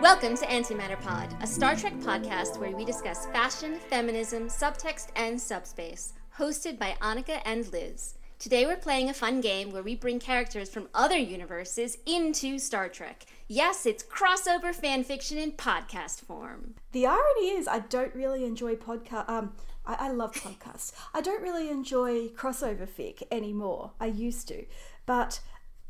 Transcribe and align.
Welcome 0.00 0.36
to 0.36 0.46
Antimatter 0.46 1.00
Pod, 1.00 1.36
a 1.40 1.46
Star 1.46 1.76
Trek 1.76 1.94
podcast 2.00 2.58
where 2.58 2.74
we 2.74 2.84
discuss 2.84 3.26
fashion, 3.26 3.78
feminism, 3.88 4.48
subtext, 4.48 5.08
and 5.16 5.40
subspace, 5.40 6.14
hosted 6.38 6.78
by 6.78 6.96
Annika 7.00 7.40
and 7.44 7.70
Liz. 7.72 8.14
Today 8.38 8.66
we're 8.66 8.76
playing 8.76 9.08
a 9.10 9.14
fun 9.14 9.40
game 9.40 9.70
where 9.70 9.82
we 9.82 9.94
bring 9.94 10.18
characters 10.18 10.68
from 10.68 10.88
other 10.92 11.16
universes 11.16 11.98
into 12.04 12.58
Star 12.58 12.88
Trek. 12.88 13.26
Yes, 13.46 13.86
it's 13.86 14.02
crossover 14.02 14.74
fanfiction 14.74 15.36
in 15.36 15.52
podcast 15.52 16.20
form. 16.22 16.74
The 16.92 17.06
irony 17.06 17.50
is, 17.50 17.68
I 17.68 17.78
don't 17.78 18.14
really 18.14 18.44
enjoy 18.44 18.74
podcast. 18.74 19.28
Um, 19.28 19.52
I, 19.86 20.08
I 20.08 20.10
love 20.10 20.32
podcasts. 20.34 20.92
I 21.14 21.20
don't 21.20 21.42
really 21.42 21.70
enjoy 21.70 22.28
crossover 22.28 22.88
fic 22.88 23.22
anymore. 23.30 23.92
I 24.00 24.06
used 24.06 24.48
to, 24.48 24.64
but 25.06 25.40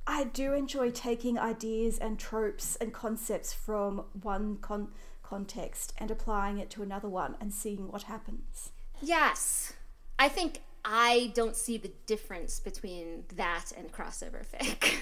I 0.06 0.24
do 0.24 0.52
enjoy 0.52 0.90
taking 0.90 1.38
ideas 1.38 1.98
and 1.98 2.18
tropes 2.18 2.76
and 2.76 2.92
concepts 2.92 3.52
from 3.52 4.04
one 4.22 4.58
con- 4.58 4.88
context 5.22 5.92
and 5.98 6.10
applying 6.10 6.58
it 6.58 6.70
to 6.70 6.82
another 6.82 7.08
one 7.08 7.36
and 7.40 7.52
seeing 7.52 7.90
what 7.90 8.02
happens. 8.04 8.70
Yes. 9.00 9.72
I 10.18 10.28
think 10.28 10.60
I 10.84 11.32
don't 11.34 11.56
see 11.56 11.78
the 11.78 11.90
difference 12.06 12.60
between 12.60 13.24
that 13.34 13.72
and 13.76 13.90
crossover 13.92 14.44
fic. 14.46 14.96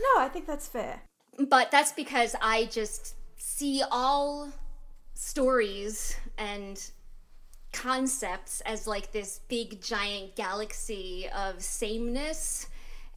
No, 0.00 0.20
I 0.20 0.28
think 0.28 0.46
that's 0.46 0.66
fair. 0.66 1.02
but 1.48 1.70
that's 1.70 1.92
because 1.92 2.34
I 2.42 2.64
just 2.64 3.14
see 3.36 3.82
all 3.90 4.50
stories 5.14 6.16
and 6.36 6.82
concepts 7.72 8.60
as 8.62 8.86
like 8.88 9.12
this 9.12 9.40
big 9.48 9.80
giant 9.80 10.34
galaxy 10.34 11.28
of 11.34 11.62
sameness 11.62 12.66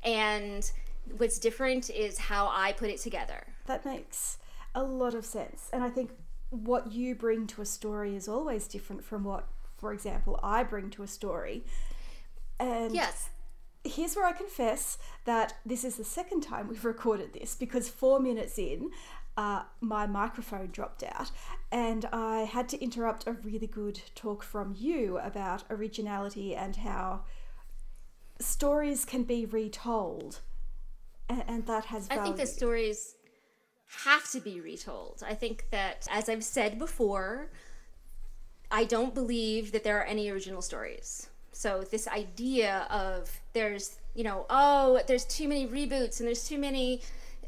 and 0.06 0.72
what's 1.18 1.40
different 1.40 1.90
is 1.90 2.18
how 2.18 2.50
I 2.52 2.72
put 2.74 2.90
it 2.90 3.00
together. 3.00 3.46
That 3.66 3.86
makes 3.86 4.38
a 4.74 4.84
lot 4.84 5.14
of 5.14 5.26
sense. 5.26 5.70
And 5.74 5.84
I 5.84 5.90
think 5.90 6.12
what 6.50 6.92
you 6.92 7.16
bring 7.16 7.48
to 7.48 7.62
a 7.62 7.66
story 7.66 8.16
is 8.16 8.28
always 8.28 8.68
different 8.68 9.04
from 9.04 9.24
what, 9.24 9.48
for 9.78 9.92
example, 9.94 10.40
I 10.44 10.64
bring 10.64 10.90
to 10.92 11.04
a 11.04 11.08
story. 11.08 11.64
And 12.60 12.94
Yes. 12.94 13.30
here's 13.84 14.16
where 14.16 14.26
I 14.26 14.32
confess 14.32 14.98
that 15.26 15.56
this 15.66 15.84
is 15.84 15.98
the 15.98 16.04
second 16.06 16.42
time 16.42 16.68
we've 16.68 16.86
recorded 16.94 17.34
this 17.34 17.56
because 17.56 17.90
four 17.90 18.20
minutes 18.20 18.58
in, 18.58 18.92
uh, 19.38 19.64
my 19.82 20.08
microphone 20.08 20.68
dropped 20.72 21.04
out, 21.04 21.30
and 21.70 22.06
I 22.06 22.42
had 22.44 22.70
to 22.70 22.82
interrupt 22.82 23.28
a 23.28 23.34
really 23.34 23.68
good 23.68 24.00
talk 24.16 24.44
from 24.44 24.74
you 24.78 25.18
about 25.18 25.64
originality 25.70 26.56
and 26.56 26.78
how 26.78 27.24
stories 28.40 29.06
can 29.06 29.24
be 29.24 29.46
retold, 29.46 30.42
and, 31.30 31.44
and 31.48 31.66
that 31.68 31.86
has 31.86 32.08
value. 32.08 32.22
I 32.22 32.24
think 32.26 32.38
the 32.38 32.48
stories 32.48 33.16
have 34.04 34.30
to 34.32 34.40
be 34.40 34.60
retold. 34.60 35.24
I 35.26 35.34
think 35.34 35.66
that, 35.72 36.08
as 36.12 36.30
I've 36.30 36.44
said 36.44 36.78
before, 36.78 37.50
I 38.72 38.84
don't 38.84 39.14
believe 39.14 39.72
that 39.72 39.84
there 39.84 40.00
are 40.00 40.06
any 40.06 40.30
original 40.30 40.62
stories. 40.62 41.30
So, 41.52 41.86
this 41.90 42.08
idea 42.08 42.88
of 42.90 43.42
there's, 43.54 43.98
you 44.14 44.24
know, 44.24 44.46
oh, 44.50 45.00
there's 45.08 45.26
too 45.26 45.48
many 45.48 45.68
reboots 45.68 46.20
and 46.20 46.28
there's 46.28 46.48
too 46.48 46.58
many 46.58 47.02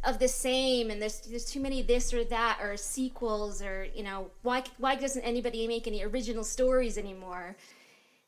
of 0.04 0.20
the 0.20 0.28
same 0.28 0.90
and 0.90 1.02
there's 1.02 1.22
there's 1.22 1.46
too 1.46 1.60
many 1.60 1.82
this 1.82 2.14
or 2.14 2.24
that 2.24 2.60
or 2.62 2.78
sequels 2.78 3.62
or 3.62 3.88
you 3.96 4.04
know 4.04 4.30
why 4.44 4.64
why 4.78 4.96
doesn't 4.96 5.24
anybody 5.24 5.68
make 5.68 5.88
any 5.88 6.04
original 6.04 6.44
stories 6.44 6.98
anymore 6.98 7.56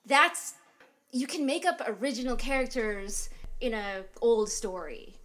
that's 0.05 0.55
you 1.11 1.27
can 1.27 1.45
make 1.45 1.65
up 1.65 1.81
original 1.87 2.35
characters 2.35 3.29
in 3.59 3.73
a 3.73 4.03
old 4.21 4.49
story. 4.49 5.15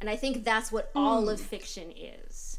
And 0.00 0.10
i 0.10 0.16
think 0.16 0.44
that's 0.44 0.70
what 0.70 0.90
all 0.94 1.28
of 1.28 1.40
hmm. 1.40 1.46
fiction 1.46 1.92
is. 1.92 2.58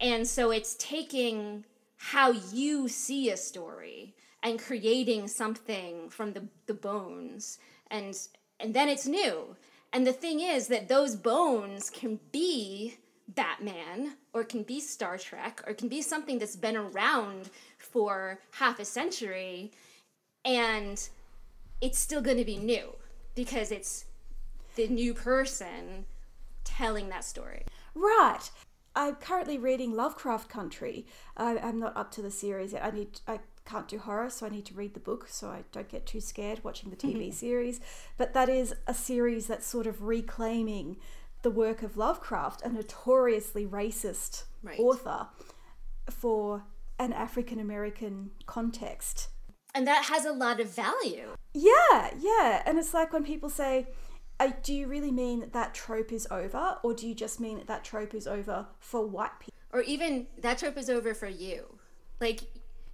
And 0.00 0.26
so 0.26 0.50
it's 0.50 0.76
taking 0.78 1.64
how 1.96 2.30
you 2.30 2.88
see 2.88 3.30
a 3.30 3.36
story 3.36 4.14
and 4.42 4.58
creating 4.58 5.26
something 5.26 6.08
from 6.08 6.32
the, 6.32 6.44
the 6.66 6.74
bones 6.74 7.58
and 7.90 8.16
and 8.60 8.74
then 8.74 8.88
it's 8.88 9.06
new. 9.06 9.56
And 9.92 10.06
the 10.06 10.12
thing 10.12 10.40
is 10.40 10.66
that 10.68 10.88
those 10.88 11.16
bones 11.16 11.90
can 11.90 12.18
be 12.32 12.98
Batman 13.28 14.14
or 14.32 14.42
can 14.44 14.62
be 14.62 14.80
Star 14.80 15.16
Trek 15.16 15.62
or 15.66 15.74
can 15.74 15.88
be 15.88 16.02
something 16.02 16.38
that's 16.38 16.56
been 16.56 16.76
around 16.76 17.50
for 17.78 18.40
half 18.52 18.80
a 18.80 18.84
century. 18.84 19.70
And 20.44 21.08
it's 21.80 21.98
still 21.98 22.20
going 22.20 22.38
to 22.38 22.44
be 22.44 22.56
new 22.56 22.96
because 23.34 23.70
it's 23.70 24.04
the 24.76 24.88
new 24.88 25.14
person 25.14 26.06
telling 26.64 27.08
that 27.08 27.24
story. 27.24 27.64
Right. 27.94 28.50
I'm 28.94 29.16
currently 29.16 29.58
reading 29.58 29.92
Lovecraft 29.94 30.48
Country. 30.48 31.06
I, 31.36 31.58
I'm 31.58 31.78
not 31.78 31.96
up 31.96 32.10
to 32.12 32.22
the 32.22 32.30
series 32.30 32.72
yet. 32.72 32.84
I 32.84 32.90
need. 32.90 33.20
I 33.26 33.40
can't 33.64 33.86
do 33.86 33.98
horror, 33.98 34.30
so 34.30 34.46
I 34.46 34.48
need 34.48 34.64
to 34.66 34.74
read 34.74 34.94
the 34.94 35.00
book 35.00 35.26
so 35.28 35.48
I 35.48 35.62
don't 35.72 35.88
get 35.88 36.06
too 36.06 36.20
scared 36.20 36.64
watching 36.64 36.88
the 36.90 36.96
TV 36.96 37.28
mm-hmm. 37.28 37.30
series. 37.32 37.80
But 38.16 38.32
that 38.32 38.48
is 38.48 38.74
a 38.86 38.94
series 38.94 39.46
that's 39.46 39.66
sort 39.66 39.86
of 39.86 40.02
reclaiming 40.02 40.96
the 41.42 41.50
work 41.50 41.82
of 41.82 41.96
Lovecraft, 41.96 42.62
a 42.62 42.70
notoriously 42.70 43.66
racist 43.66 44.44
Right. 44.62 44.80
author, 44.80 45.28
for 46.10 46.64
an 46.98 47.12
African 47.12 47.60
American 47.60 48.30
context. 48.46 49.28
And 49.74 49.86
that 49.86 50.04
has 50.06 50.24
a 50.24 50.32
lot 50.32 50.60
of 50.60 50.70
value. 50.74 51.28
Yeah, 51.54 52.10
yeah. 52.18 52.62
And 52.66 52.78
it's 52.78 52.94
like 52.94 53.12
when 53.12 53.24
people 53.24 53.50
say, 53.50 53.86
do 54.62 54.72
you 54.72 54.86
really 54.86 55.10
mean 55.10 55.40
that 55.40 55.52
that 55.52 55.74
trope 55.74 56.12
is 56.12 56.26
over? 56.30 56.78
Or 56.82 56.94
do 56.94 57.06
you 57.06 57.14
just 57.14 57.38
mean 57.40 57.58
that 57.58 57.66
that 57.66 57.84
trope 57.84 58.14
is 58.14 58.26
over 58.26 58.66
for 58.78 59.06
white 59.06 59.38
people? 59.40 59.54
Or 59.72 59.82
even 59.82 60.26
that 60.40 60.58
trope 60.58 60.76
is 60.78 60.88
over 60.88 61.12
for 61.14 61.26
you. 61.28 61.78
Like, 62.20 62.40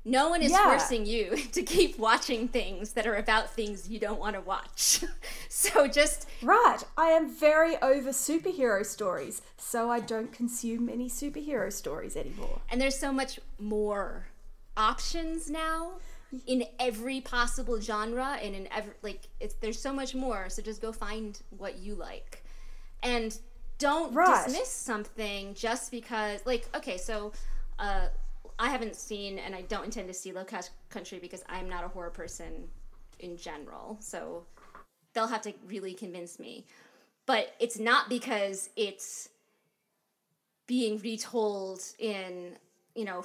no 0.04 0.28
one 0.28 0.42
is 0.42 0.50
Yeah. 0.50 0.64
forcing 0.68 1.06
you 1.06 1.36
to 1.52 1.62
keep 1.62 1.98
watching 1.98 2.48
things 2.48 2.92
that 2.92 3.06
are 3.06 3.14
about 3.16 3.50
things 3.54 3.88
you 3.88 3.98
don't 3.98 4.18
want 4.20 4.34
to 4.34 4.40
watch. 4.42 5.02
so 5.48 5.86
just 5.86 6.26
Right, 6.42 6.82
I 6.98 7.06
am 7.10 7.28
very 7.30 7.76
over 7.80 8.10
superhero 8.10 8.84
stories, 8.84 9.40
so 9.56 9.90
I 9.90 10.00
don't 10.00 10.30
consume 10.32 10.88
any 10.90 11.08
superhero 11.08 11.72
stories 11.72 12.16
anymore. 12.16 12.60
and 12.70 12.80
there's 12.80 12.98
so 12.98 13.12
much 13.12 13.38
more 13.58 14.26
options 14.76 15.48
now 15.48 15.92
in 16.46 16.64
every 16.80 17.20
possible 17.20 17.80
genre 17.80 18.38
and 18.42 18.54
in 18.54 18.68
every 18.72 18.92
like 19.02 19.28
it's 19.40 19.54
there's 19.56 19.80
so 19.80 19.92
much 19.92 20.14
more 20.14 20.48
so 20.48 20.62
just 20.62 20.82
go 20.82 20.92
find 20.92 21.40
what 21.50 21.78
you 21.78 21.94
like 21.94 22.44
and 23.02 23.38
don't 23.78 24.12
Right. 24.14 24.46
dismiss 24.46 24.68
something 24.70 25.54
just 25.54 25.90
because 25.90 26.40
like 26.46 26.68
okay 26.74 26.96
so 26.98 27.32
uh 27.78 28.08
i 28.58 28.68
haven't 28.68 28.96
seen 28.96 29.38
and 29.38 29.54
i 29.54 29.62
don't 29.62 29.84
intend 29.84 30.08
to 30.08 30.14
see 30.14 30.32
low 30.32 30.40
Lovecraft 30.40 30.70
country 30.90 31.18
because 31.18 31.42
i'm 31.48 31.68
not 31.68 31.84
a 31.84 31.88
horror 31.88 32.10
person 32.10 32.68
in 33.20 33.36
general 33.36 33.96
so 34.00 34.44
they'll 35.12 35.26
have 35.28 35.42
to 35.42 35.52
really 35.66 35.94
convince 35.94 36.38
me 36.38 36.66
but 37.26 37.54
it's 37.60 37.78
not 37.78 38.08
because 38.08 38.70
it's 38.76 39.28
being 40.66 40.98
retold 41.00 41.80
in 41.98 42.56
you 42.94 43.04
know 43.04 43.24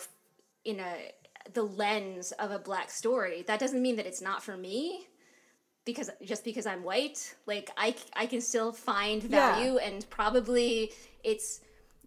in 0.66 0.80
a 0.80 1.12
the 1.54 1.64
lens 1.64 2.32
of 2.34 2.52
a 2.52 2.60
black 2.60 2.90
story 2.90 3.44
that 3.48 3.60
doesn't 3.60 3.82
mean 3.82 3.96
that 3.96 4.06
it's 4.06 4.22
not 4.22 4.44
for 4.44 4.56
me 4.58 5.08
because 5.86 6.10
just 6.24 6.44
because 6.44 6.66
i'm 6.66 6.84
white 6.84 7.36
like 7.46 7.70
i, 7.78 7.96
I 8.16 8.26
can 8.26 8.42
still 8.42 8.72
find 8.72 9.24
Yeah. 9.24 9.30
value 9.30 9.78
and 9.78 10.08
probably 10.10 10.92
it's 11.24 11.62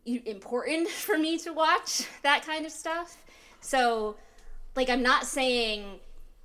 important 0.05 0.89
for 1.07 1.17
me 1.19 1.39
to 1.39 1.53
watch 1.53 2.07
that 2.23 2.45
kind 2.47 2.67
of 2.67 2.73
stuff 2.73 3.17
so 3.61 4.17
like 4.77 4.89
i'm 4.91 5.03
not 5.03 5.27
saying 5.27 5.99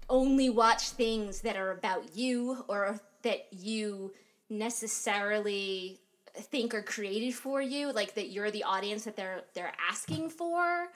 only 0.09 0.49
watch 0.49 0.91
things 0.91 1.41
that 1.41 1.57
are 1.57 1.71
about 1.71 2.15
you 2.15 2.63
or 2.67 2.99
that 3.23 3.47
you 3.51 4.13
necessarily 4.49 5.99
think 6.35 6.73
are 6.73 6.83
created 6.83 7.33
for 7.33 7.61
you 7.61 7.91
like 7.91 8.13
that 8.13 8.29
you're 8.29 8.51
the 8.51 8.63
audience 8.63 9.03
that 9.05 9.15
they're 9.15 9.41
they're 9.53 9.73
asking 9.89 10.29
for 10.29 10.87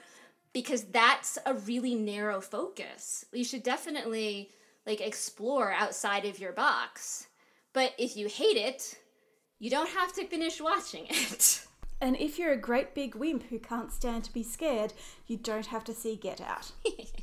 because 0.52 0.84
that's 0.84 1.38
a 1.46 1.54
really 1.54 1.94
narrow 1.94 2.40
focus. 2.40 3.24
You 3.32 3.44
should 3.44 3.62
definitely 3.62 4.50
like 4.86 5.00
explore 5.00 5.72
outside 5.72 6.24
of 6.24 6.38
your 6.38 6.52
box. 6.52 7.28
But 7.72 7.94
if 7.98 8.16
you 8.16 8.28
hate 8.28 8.56
it 8.56 8.98
you 9.62 9.70
don't 9.70 9.90
have 9.90 10.12
to 10.14 10.26
finish 10.26 10.60
watching 10.60 11.06
it. 11.08 11.64
And 12.00 12.16
if 12.16 12.36
you're 12.36 12.50
a 12.50 12.56
great 12.56 12.96
big 12.96 13.14
wimp 13.14 13.44
who 13.44 13.60
can't 13.60 13.92
stand 13.92 14.24
to 14.24 14.32
be 14.32 14.42
scared, 14.42 14.92
you 15.28 15.36
don't 15.36 15.66
have 15.66 15.84
to 15.84 15.94
see 15.94 16.16
Get 16.16 16.40
Out. 16.40 16.72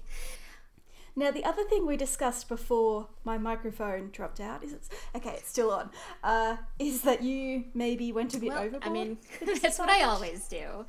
now, 1.20 1.32
the 1.32 1.44
other 1.44 1.64
thing 1.66 1.86
we 1.86 1.98
discussed 1.98 2.48
before 2.48 3.08
my 3.26 3.38
microphone 3.38 4.10
dropped 4.12 4.40
out 4.40 4.64
is 4.64 4.72
it's 4.72 4.90
okay, 5.14 5.32
it's 5.32 5.50
still 5.50 5.72
on. 5.72 5.90
Uh, 6.24 6.56
is 6.80 7.02
that 7.02 7.22
you 7.22 7.66
maybe 7.74 8.14
went 8.14 8.34
a 8.34 8.40
bit 8.40 8.50
Well, 8.50 8.60
overboard? 8.60 8.84
I 8.84 8.90
mean, 8.90 9.18
that's 9.62 9.78
what 9.78 9.90
I 9.90 10.04
always 10.04 10.48
do. 10.48 10.86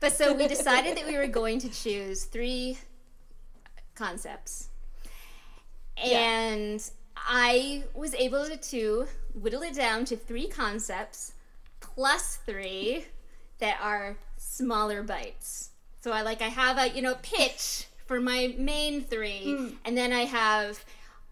But 0.00 0.12
so 0.12 0.34
we 0.34 0.48
decided 0.48 0.96
that 0.96 1.06
we 1.06 1.16
were 1.16 1.28
going 1.28 1.60
to 1.60 1.68
choose 1.68 2.24
three 2.24 2.76
concepts. 3.94 4.68
And 5.96 6.82
I 7.16 7.84
was 7.94 8.14
able 8.14 8.46
to 8.48 9.06
whittle 9.34 9.62
it 9.62 9.74
down 9.74 10.04
to 10.06 10.16
three 10.16 10.48
concepts 10.48 11.34
plus 11.80 12.38
three 12.44 13.04
that 13.58 13.78
are 13.80 14.16
smaller 14.36 15.04
bites. 15.04 15.70
So 16.00 16.10
I 16.10 16.22
like 16.22 16.42
I 16.42 16.48
have 16.48 16.78
a 16.78 16.88
you 16.88 17.02
know 17.02 17.16
pitch 17.22 17.86
for 18.08 18.18
my 18.18 18.54
main 18.58 19.04
three, 19.04 19.54
hmm. 19.54 19.68
and 19.84 19.96
then 19.96 20.12
I 20.12 20.24
have 20.24 20.84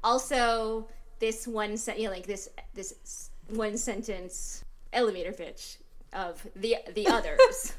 also 0.05 0.89
this 1.19 1.47
one 1.47 1.77
set, 1.77 1.99
you 1.99 2.05
know, 2.05 2.13
like 2.13 2.27
this 2.27 2.49
this 2.75 3.31
one 3.49 3.77
sentence 3.77 4.65
elevator 4.93 5.33
pitch 5.33 5.79
of 6.13 6.47
the 6.55 6.77
the 6.95 7.07
others. 7.09 7.73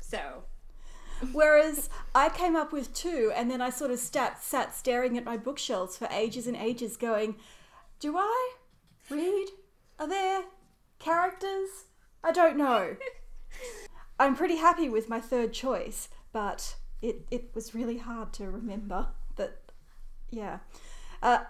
so 0.00 0.42
Whereas 1.32 1.90
I 2.14 2.30
came 2.30 2.56
up 2.56 2.72
with 2.72 2.94
two, 2.94 3.32
and 3.34 3.50
then 3.50 3.60
I 3.60 3.70
sort 3.70 3.90
of 3.90 3.98
sat, 3.98 4.42
sat 4.42 4.74
staring 4.74 5.18
at 5.18 5.24
my 5.24 5.36
bookshelves 5.36 5.96
for 5.96 6.08
ages 6.10 6.46
and 6.46 6.56
ages, 6.56 6.96
going, 6.96 7.36
Do 7.98 8.16
I 8.16 8.54
read? 9.10 9.48
Are 9.98 10.08
there 10.08 10.44
characters? 10.98 11.84
I 12.24 12.32
don't 12.32 12.56
know. 12.56 12.96
I'm 14.18 14.34
pretty 14.34 14.56
happy 14.56 14.88
with 14.88 15.08
my 15.08 15.20
third 15.20 15.52
choice, 15.52 16.08
but 16.32 16.76
it, 17.02 17.26
it 17.30 17.50
was 17.54 17.74
really 17.74 17.98
hard 17.98 18.32
to 18.34 18.50
remember 18.50 19.08
that, 19.36 19.58
yeah. 20.30 20.58
Uh, 21.22 21.40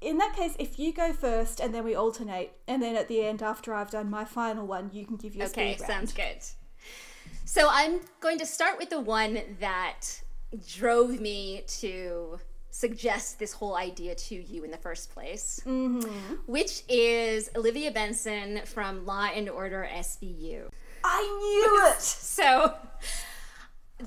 in 0.00 0.18
that 0.18 0.34
case, 0.36 0.54
if 0.58 0.78
you 0.78 0.92
go 0.92 1.12
first 1.12 1.60
and 1.60 1.74
then 1.74 1.84
we 1.84 1.94
alternate, 1.94 2.52
and 2.66 2.82
then 2.82 2.96
at 2.96 3.08
the 3.08 3.24
end, 3.24 3.42
after 3.42 3.74
I've 3.74 3.90
done 3.90 4.08
my 4.10 4.24
final 4.24 4.66
one, 4.66 4.90
you 4.92 5.04
can 5.04 5.16
give 5.16 5.34
your 5.34 5.46
okay, 5.46 5.76
sounds 5.76 6.12
good. 6.12 6.38
So 7.44 7.68
I'm 7.70 8.00
going 8.20 8.38
to 8.38 8.46
start 8.46 8.78
with 8.78 8.90
the 8.90 9.00
one 9.00 9.40
that 9.60 10.02
drove 10.66 11.20
me 11.20 11.64
to 11.80 12.38
suggest 12.70 13.38
this 13.38 13.52
whole 13.52 13.76
idea 13.76 14.14
to 14.14 14.34
you 14.36 14.62
in 14.64 14.70
the 14.70 14.76
first 14.76 15.10
place, 15.12 15.60
which 16.46 16.82
is 16.88 17.50
Olivia 17.56 17.90
Benson 17.90 18.60
from 18.66 19.04
Law 19.04 19.28
and 19.34 19.48
Order 19.48 19.88
SVU. 19.92 20.68
I 21.02 21.22
knew 21.22 21.86
it! 21.92 22.00
So 22.02 22.74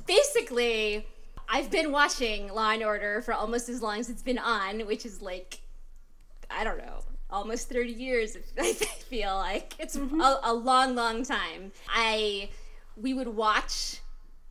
basically, 0.05 1.07
I've 1.49 1.69
been 1.69 1.91
watching 1.91 2.53
Law 2.53 2.71
and 2.71 2.83
Order 2.83 3.21
for 3.21 3.33
almost 3.33 3.69
as 3.69 3.81
long 3.81 3.99
as 3.99 4.09
it's 4.09 4.21
been 4.21 4.37
on, 4.37 4.81
which 4.81 5.05
is 5.05 5.21
like, 5.21 5.61
I 6.49 6.63
don't 6.63 6.77
know, 6.77 7.03
almost 7.29 7.69
30 7.69 7.91
years, 7.91 8.37
I 8.59 8.73
feel 8.73 9.35
like. 9.35 9.75
It's 9.79 9.97
mm-hmm. 9.97 10.21
a, 10.21 10.39
a 10.43 10.53
long, 10.53 10.95
long 10.95 11.23
time. 11.23 11.71
I, 11.89 12.49
we 12.95 13.13
would 13.13 13.27
watch 13.27 14.01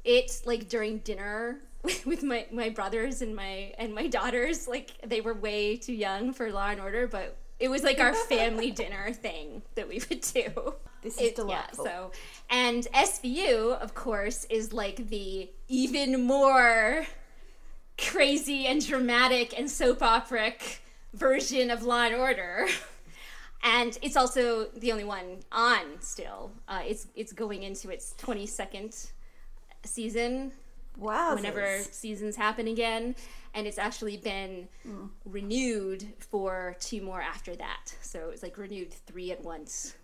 it 0.05 0.43
like 0.45 0.69
during 0.69 0.99
dinner 0.99 1.61
with 2.05 2.23
my, 2.23 2.47
my 2.53 2.69
brothers 2.69 3.23
and 3.23 3.35
my 3.35 3.73
and 3.79 3.95
my 3.95 4.07
daughters 4.07 4.69
like 4.69 4.93
they 5.07 5.21
were 5.21 5.35
way 5.35 5.77
too 5.77 5.93
young 5.93 6.33
for 6.33 6.51
law 6.51 6.69
and 6.69 6.81
order 6.81 7.07
but 7.07 7.37
it 7.59 7.69
was 7.69 7.83
like 7.83 8.01
our 8.01 8.15
family 8.29 8.71
dinner 8.71 9.13
thing 9.13 9.63
that 9.75 9.89
we 9.89 10.01
would 10.09 10.21
do 10.21 10.75
This 11.03 11.15
is 11.17 11.29
it- 11.29 11.37
delightful. 11.37 11.85
Yeah, 11.85 11.91
so 11.91 12.11
and 12.51 12.87
SVU, 12.95 13.81
of 13.81 13.95
course, 13.95 14.47
is 14.51 14.73
like 14.73 15.09
the 15.09 15.51
even 15.69 16.25
more 16.25 17.07
crazy 17.99 18.67
and 18.67 18.85
dramatic 18.87 19.59
and 19.59 19.71
soap 19.71 20.01
operic 20.03 20.79
version 21.15 21.71
of 21.71 21.83
Law 21.85 22.03
and 22.05 22.15
Order. 22.15 22.67
And 23.63 23.99
it's 24.01 24.17
also 24.17 24.69
the 24.77 24.91
only 24.91 25.05
one 25.05 25.41
on 25.53 25.83
still. 26.01 26.51
Uh, 26.67 26.81
it's 26.83 27.09
it's 27.15 27.33
going 27.35 27.63
into 27.63 27.91
its 27.91 28.15
twenty 28.17 28.47
second 28.47 28.97
season 29.85 30.53
Wow. 30.97 31.35
whenever 31.35 31.79
seasons 31.83 32.37
happen 32.37 32.69
again 32.69 33.15
and 33.55 33.67
it's 33.67 33.79
actually 33.79 34.17
been 34.19 34.69
renewed 35.25 36.05
for 36.19 36.77
two 36.81 37.01
more 37.01 37.23
after 37.23 37.55
that 37.57 37.95
so 38.03 38.31
it's 38.33 38.43
like 38.43 38.59
renewed 38.59 38.93
three 38.93 39.31
at 39.33 39.43
once 39.43 39.95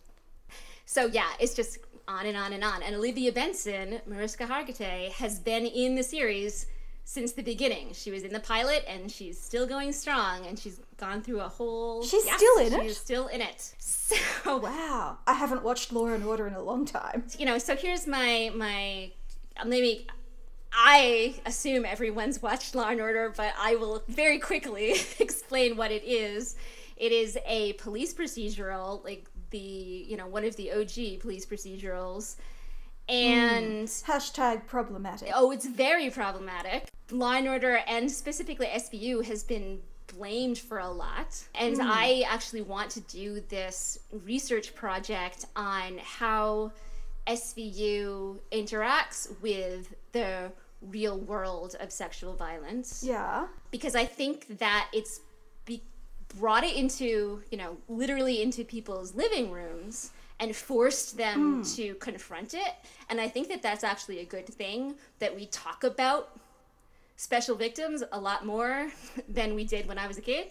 so 0.87 1.07
yeah 1.07 1.29
it's 1.41 1.55
just 1.55 1.79
on 2.09 2.25
and 2.27 2.37
on 2.37 2.53
and 2.53 2.65
on 2.65 2.83
and 2.83 2.95
olivia 2.97 3.31
benson 3.33 4.01
mariska 4.07 4.45
hargitay 4.47 5.11
has 5.13 5.39
been 5.39 5.67
in 5.67 5.95
the 5.97 6.03
series 6.03 6.67
since 7.05 7.33
the 7.33 7.43
beginning 7.43 7.89
she 7.93 8.11
was 8.11 8.23
in 8.23 8.33
the 8.33 8.41
pilot 8.41 8.85
and 8.89 9.11
she's 9.11 9.39
still 9.41 9.67
going 9.67 9.93
strong 9.93 10.45
and 10.47 10.59
she's 10.59 10.81
gone 10.97 11.21
through 11.23 11.41
a 11.41 11.49
whole 11.49 12.03
She's 12.03 12.25
still 12.29 12.59
in 12.59 12.73
it? 12.73 12.83
she's 12.83 12.97
still 12.97 13.27
in 13.29 13.41
it 13.41 13.75
so 13.79 14.17
Wow. 14.59 15.19
I 15.27 15.35
haven't 15.35 15.63
watched 15.63 15.93
Law 15.93 16.07
and 16.07 16.25
Order 16.25 16.47
in 16.47 16.55
a 16.55 16.63
long 16.63 16.85
time. 16.87 17.25
you 17.39 17.45
know, 17.47 17.59
so 17.59 17.77
here's 17.77 18.07
my 18.07 18.51
my 18.55 19.11
um, 19.57 19.69
maybe 19.69 20.07
I 20.73 21.35
assume 21.47 21.85
everyone's 21.85 22.43
watched 22.43 22.75
Law 22.75 22.89
and 22.89 23.01
Order, 23.01 23.33
but 23.37 23.55
I 23.59 23.77
will 23.77 24.03
very 24.09 24.39
quickly 24.39 24.95
explain 25.19 25.77
what 25.77 25.91
it 25.91 26.05
is. 26.05 26.57
It 26.97 27.13
is 27.13 27.39
a 27.47 27.73
police 27.75 28.13
procedural, 28.15 29.03
like 29.05 29.27
the 29.57 30.07
you 30.11 30.17
know 30.17 30.27
one 30.27 30.45
of 30.45 30.57
the 30.57 30.73
OG 30.73 31.21
police 31.21 31.47
procedurals, 31.47 32.37
and 33.09 33.87
mm. 33.89 34.05
Hashtag 34.05 34.67
problematic. 34.67 35.31
oh, 35.35 35.51
it's 35.51 35.67
very 35.67 36.11
problematic. 36.11 36.89
Law 37.11 37.33
and 37.33 37.49
Order 37.49 37.81
and 37.87 38.11
specifically 38.11 38.67
SVU 38.67 39.25
has 39.25 39.45
been 39.45 39.81
blamed 40.09 40.59
for 40.59 40.79
a 40.79 40.89
lot. 40.89 41.31
And 41.55 41.77
mm. 41.77 41.87
I 41.87 42.25
actually 42.29 42.63
want 42.63 42.91
to 42.93 43.01
do 43.01 43.41
this 43.49 43.99
research 44.25 44.75
project 44.75 45.47
on 45.55 45.99
how 45.99 46.73
SVU 47.27 48.39
interacts 48.53 49.21
with 49.41 49.95
the 50.13 50.53
real 50.83 51.19
world 51.19 51.75
of 51.81 51.91
sexual 51.91 52.35
violence 52.35 53.03
Yeah. 53.05 53.47
because 53.71 53.95
I 53.97 54.05
think 54.05 54.59
that 54.59 54.89
it's 54.93 55.21
brought 56.29 56.65
it 56.65 56.77
into, 56.77 57.43
you 57.51 57.59
know, 57.59 57.77
literally 57.89 58.43
into 58.43 58.65
people's 58.65 59.15
living 59.15 59.51
rooms 59.51 60.11
and 60.39 60.55
forced 60.55 61.17
them 61.17 61.57
hmm. 61.57 61.63
to 61.63 61.95
confront 61.95 62.55
it. 62.55 62.75
And 63.09 63.21
I 63.21 63.29
think 63.29 63.49
that 63.49 63.63
that's 63.63 63.85
actually 63.85 64.19
a 64.21 64.25
good 64.25 64.47
thing 64.47 64.95
that 65.19 65.35
we 65.35 65.47
talk 65.47 65.85
about 65.85 66.39
special 67.17 67.57
victims 67.57 68.03
a 68.13 68.21
lot 68.21 68.45
more 68.45 68.91
than 69.29 69.55
we 69.55 69.65
did 69.65 69.89
when 69.89 69.99
I 69.99 70.07
was 70.07 70.19
a 70.19 70.23
kid. 70.23 70.49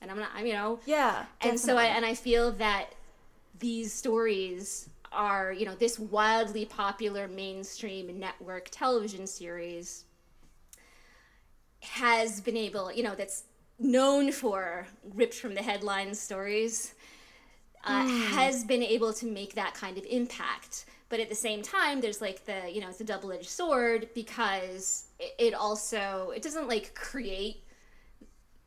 And 0.00 0.10
I'm 0.10 0.18
not, 0.18 0.30
I'm, 0.34 0.46
you 0.46 0.54
know, 0.54 0.80
Yeah. 0.86 1.26
and 1.42 1.60
so 1.60 1.76
I, 1.76 1.84
and 1.84 2.04
I 2.04 2.14
feel 2.14 2.52
that 2.52 2.94
these 3.58 3.92
stories 3.92 4.88
are 5.12 5.52
you 5.52 5.66
know 5.66 5.74
this 5.74 5.98
wildly 5.98 6.64
popular 6.64 7.28
mainstream 7.28 8.18
network 8.18 8.68
television 8.70 9.26
series 9.26 10.04
has 11.80 12.40
been 12.40 12.56
able 12.56 12.92
you 12.92 13.02
know 13.02 13.14
that's 13.14 13.44
known 13.82 14.32
for 14.32 14.86
ripped 15.14 15.34
from 15.34 15.54
the 15.54 15.62
headlines 15.62 16.18
stories 16.18 16.94
uh, 17.84 18.06
has 18.06 18.64
been 18.64 18.82
able 18.82 19.12
to 19.12 19.26
make 19.26 19.54
that 19.54 19.74
kind 19.74 19.98
of 19.98 20.04
impact. 20.06 20.84
But 21.08 21.20
at 21.20 21.28
the 21.28 21.34
same 21.34 21.62
time 21.62 22.00
there's 22.00 22.20
like 22.20 22.44
the 22.46 22.70
you 22.72 22.80
know 22.80 22.88
it's 22.88 23.00
a 23.00 23.04
double-edged 23.04 23.48
sword 23.48 24.08
because 24.14 25.06
it, 25.18 25.34
it 25.38 25.54
also 25.54 26.32
it 26.34 26.42
doesn't 26.42 26.68
like 26.68 26.94
create 26.94 27.64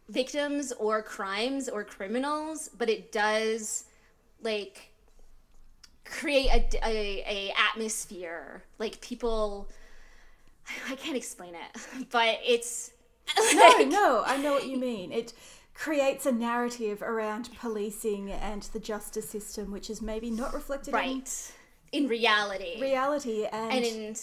victims 0.10 0.72
or 0.74 1.02
crimes 1.02 1.68
or 1.68 1.84
criminals 1.84 2.70
but 2.78 2.90
it 2.90 3.12
does 3.12 3.86
like 4.44 4.92
create 6.04 6.50
a, 6.50 6.88
a, 6.88 7.24
a 7.28 7.54
atmosphere. 7.72 8.64
Like 8.78 9.02
people 9.02 9.70
i 10.90 10.96
can't 10.96 11.18
explain 11.18 11.56
it 11.56 12.08
but 12.12 12.40
it's 12.46 12.92
No, 13.54 13.78
no, 13.86 14.24
I 14.26 14.38
know 14.38 14.54
what 14.54 14.68
you 14.68 14.78
mean. 14.78 15.12
It 15.12 15.34
creates 15.74 16.26
a 16.26 16.32
narrative 16.32 17.02
around 17.02 17.50
policing 17.60 18.32
and 18.32 18.64
the 18.64 18.80
justice 18.80 19.30
system, 19.30 19.72
which 19.72 19.90
is 19.90 20.02
maybe 20.02 20.30
not 20.30 20.54
reflected 20.54 20.94
right 20.94 21.30
in 21.92 22.08
reality 22.08 22.74
in 22.76 22.82
reality. 22.82 23.46
And, 23.46 23.72
and 23.74 23.86
in 23.86 24.16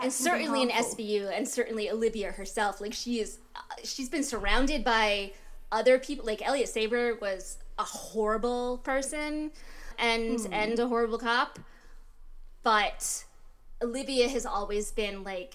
and 0.00 0.12
certainly 0.12 0.62
in. 0.62 0.68
SVU 0.70 1.30
and 1.36 1.46
certainly 1.48 1.90
Olivia 1.90 2.32
herself 2.32 2.80
like 2.80 2.92
she 2.94 3.20
is 3.20 3.38
uh, 3.56 3.60
she's 3.82 4.08
been 4.08 4.22
surrounded 4.24 4.84
by 4.84 5.32
other 5.72 5.98
people 5.98 6.24
like 6.26 6.46
Elliot 6.46 6.68
Stabler 6.68 7.16
was 7.20 7.58
a 7.78 7.82
horrible 7.84 8.78
person 8.78 9.50
and 9.98 10.40
Hmm. 10.40 10.52
and 10.52 10.78
a 10.78 10.86
horrible 10.86 11.18
cop 11.18 11.58
but 12.62 13.24
Olivia 13.82 14.28
has 14.28 14.44
always 14.46 14.92
been 14.92 15.24
like 15.24 15.54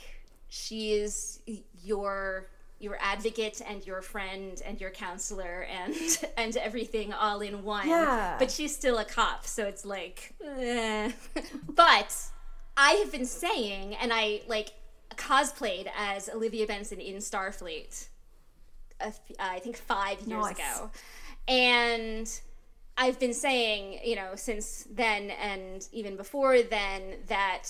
she 0.49 0.93
is 0.93 1.39
your 1.83 2.47
your 2.85 2.97
advocate 3.01 3.57
and 3.69 3.79
your 3.89 4.01
friend 4.13 4.61
and 4.67 4.79
your 4.79 4.91
counselor 4.91 5.65
and 5.79 5.93
and 6.37 6.55
everything 6.67 7.11
all 7.13 7.39
in 7.41 7.55
one 7.63 7.87
Yeah. 7.89 8.35
but 8.39 8.49
she's 8.55 8.73
still 8.81 8.97
a 8.99 9.05
cop 9.05 9.45
so 9.55 9.61
it's 9.71 9.83
like 9.85 10.17
eh. 10.45 11.11
but 11.83 12.11
i 12.77 12.91
have 13.01 13.11
been 13.11 13.25
saying 13.25 13.95
and 14.01 14.11
i 14.13 14.41
like 14.47 14.69
cosplayed 15.15 15.87
as 15.97 16.29
olivia 16.29 16.65
benson 16.67 16.99
in 16.99 17.15
starfleet 17.17 18.07
I 19.39 19.59
think 19.59 19.75
five 19.77 20.19
years 20.21 20.41
Nice. 20.41 20.55
ago 20.57 20.89
and 21.47 22.27
i've 22.97 23.19
been 23.19 23.33
saying 23.33 23.99
you 24.03 24.15
know 24.15 24.31
since 24.35 24.87
then 24.89 25.31
and 25.31 25.87
even 25.91 26.15
before 26.15 26.61
then 26.61 27.01
that 27.27 27.63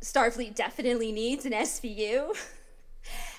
starfleet 0.00 0.54
definitely 0.56 1.12
needs 1.12 1.44
an 1.46 1.52
svu 1.52 2.36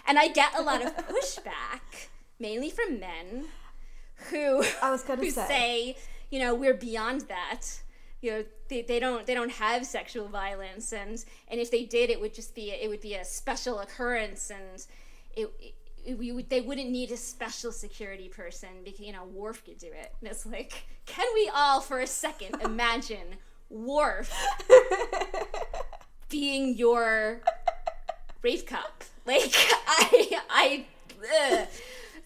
and 0.08 0.20
i 0.20 0.28
get 0.28 0.58
a 0.58 0.62
lot 0.62 0.84
of 0.86 0.96
pushback 1.08 2.10
mainly 2.40 2.70
from 2.70 3.00
men 3.00 3.46
who 4.30 4.64
I 4.82 4.92
was 4.92 5.04
going 5.04 5.20
who 5.20 5.30
say, 5.32 5.48
say, 5.48 5.98
you 6.30 6.40
know, 6.40 6.56
we're 6.56 6.74
beyond 6.74 7.22
that. 7.22 7.62
you 8.22 8.32
know 8.32 8.46
they, 8.70 8.82
they 8.82 9.00
don't 9.00 9.26
they 9.26 9.34
don't 9.34 9.52
have 9.52 9.86
sexual 9.86 10.28
violence 10.28 10.94
and 10.94 11.24
and 11.50 11.60
if 11.60 11.70
they 11.70 11.84
did 11.84 12.10
it 12.10 12.20
would 12.22 12.34
just 12.34 12.56
be 12.56 12.72
it 12.72 12.90
would 12.90 13.02
be 13.02 13.16
a 13.16 13.26
special 13.26 13.80
occurrence 13.80 14.50
and 14.50 14.86
it, 15.36 15.52
it 15.60 15.74
we 16.20 16.32
would, 16.34 16.50
they 16.50 16.60
wouldn't 16.62 16.90
need 16.90 17.12
a 17.12 17.18
special 17.18 17.72
security 17.72 18.28
person 18.28 18.70
because 18.84 19.00
you 19.00 19.14
know 19.14 19.24
Worf 19.26 19.64
could 19.64 19.78
do 19.78 19.88
it. 19.88 20.14
And 20.20 20.30
it's 20.30 20.46
like, 20.46 20.86
can 21.06 21.26
we 21.34 21.50
all 21.54 21.80
for 21.82 22.00
a 22.00 22.08
second 22.08 22.56
imagine 22.62 23.38
Worf 23.70 24.34
being 26.30 26.76
your 26.78 27.42
Wraith 28.44 28.66
cop? 28.68 29.04
Like 29.26 29.54
I 29.88 30.42
I 30.50 30.86
ugh. 31.42 31.68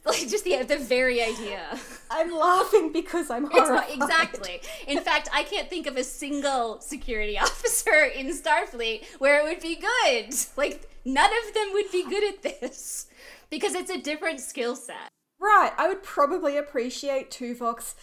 like 0.04 0.28
just 0.28 0.44
the 0.46 0.64
the 0.64 0.78
very 0.78 1.22
idea. 1.22 1.62
I'm 2.10 2.32
laughing 2.36 2.92
because 2.92 3.30
I'm 3.30 3.46
horrified. 3.52 3.92
exactly. 3.94 4.62
In 4.88 5.02
fact, 5.02 5.30
I 5.32 5.44
can't 5.44 5.70
think 5.70 5.86
of 5.86 5.96
a 5.96 6.04
single 6.04 6.82
security 6.82 7.38
officer 7.48 8.04
in 8.06 8.28
Starfleet 8.34 9.06
where 9.20 9.40
it 9.40 9.44
would 9.44 9.62
be 9.62 9.76
good. 9.76 10.34
Like 10.56 10.90
none 11.06 11.30
of 11.48 11.54
them 11.54 11.70
would 11.74 11.92
be 11.92 12.04
good 12.04 12.24
at 12.34 12.42
this 12.42 13.06
because 13.52 13.76
it's 13.76 13.92
a 13.92 14.02
different 14.02 14.40
skill 14.40 14.76
set. 14.76 15.10
Right. 15.40 15.72
I 15.78 15.88
would 15.88 16.02
probably 16.02 16.58
appreciate 16.58 17.30
Tuvok's 17.30 17.94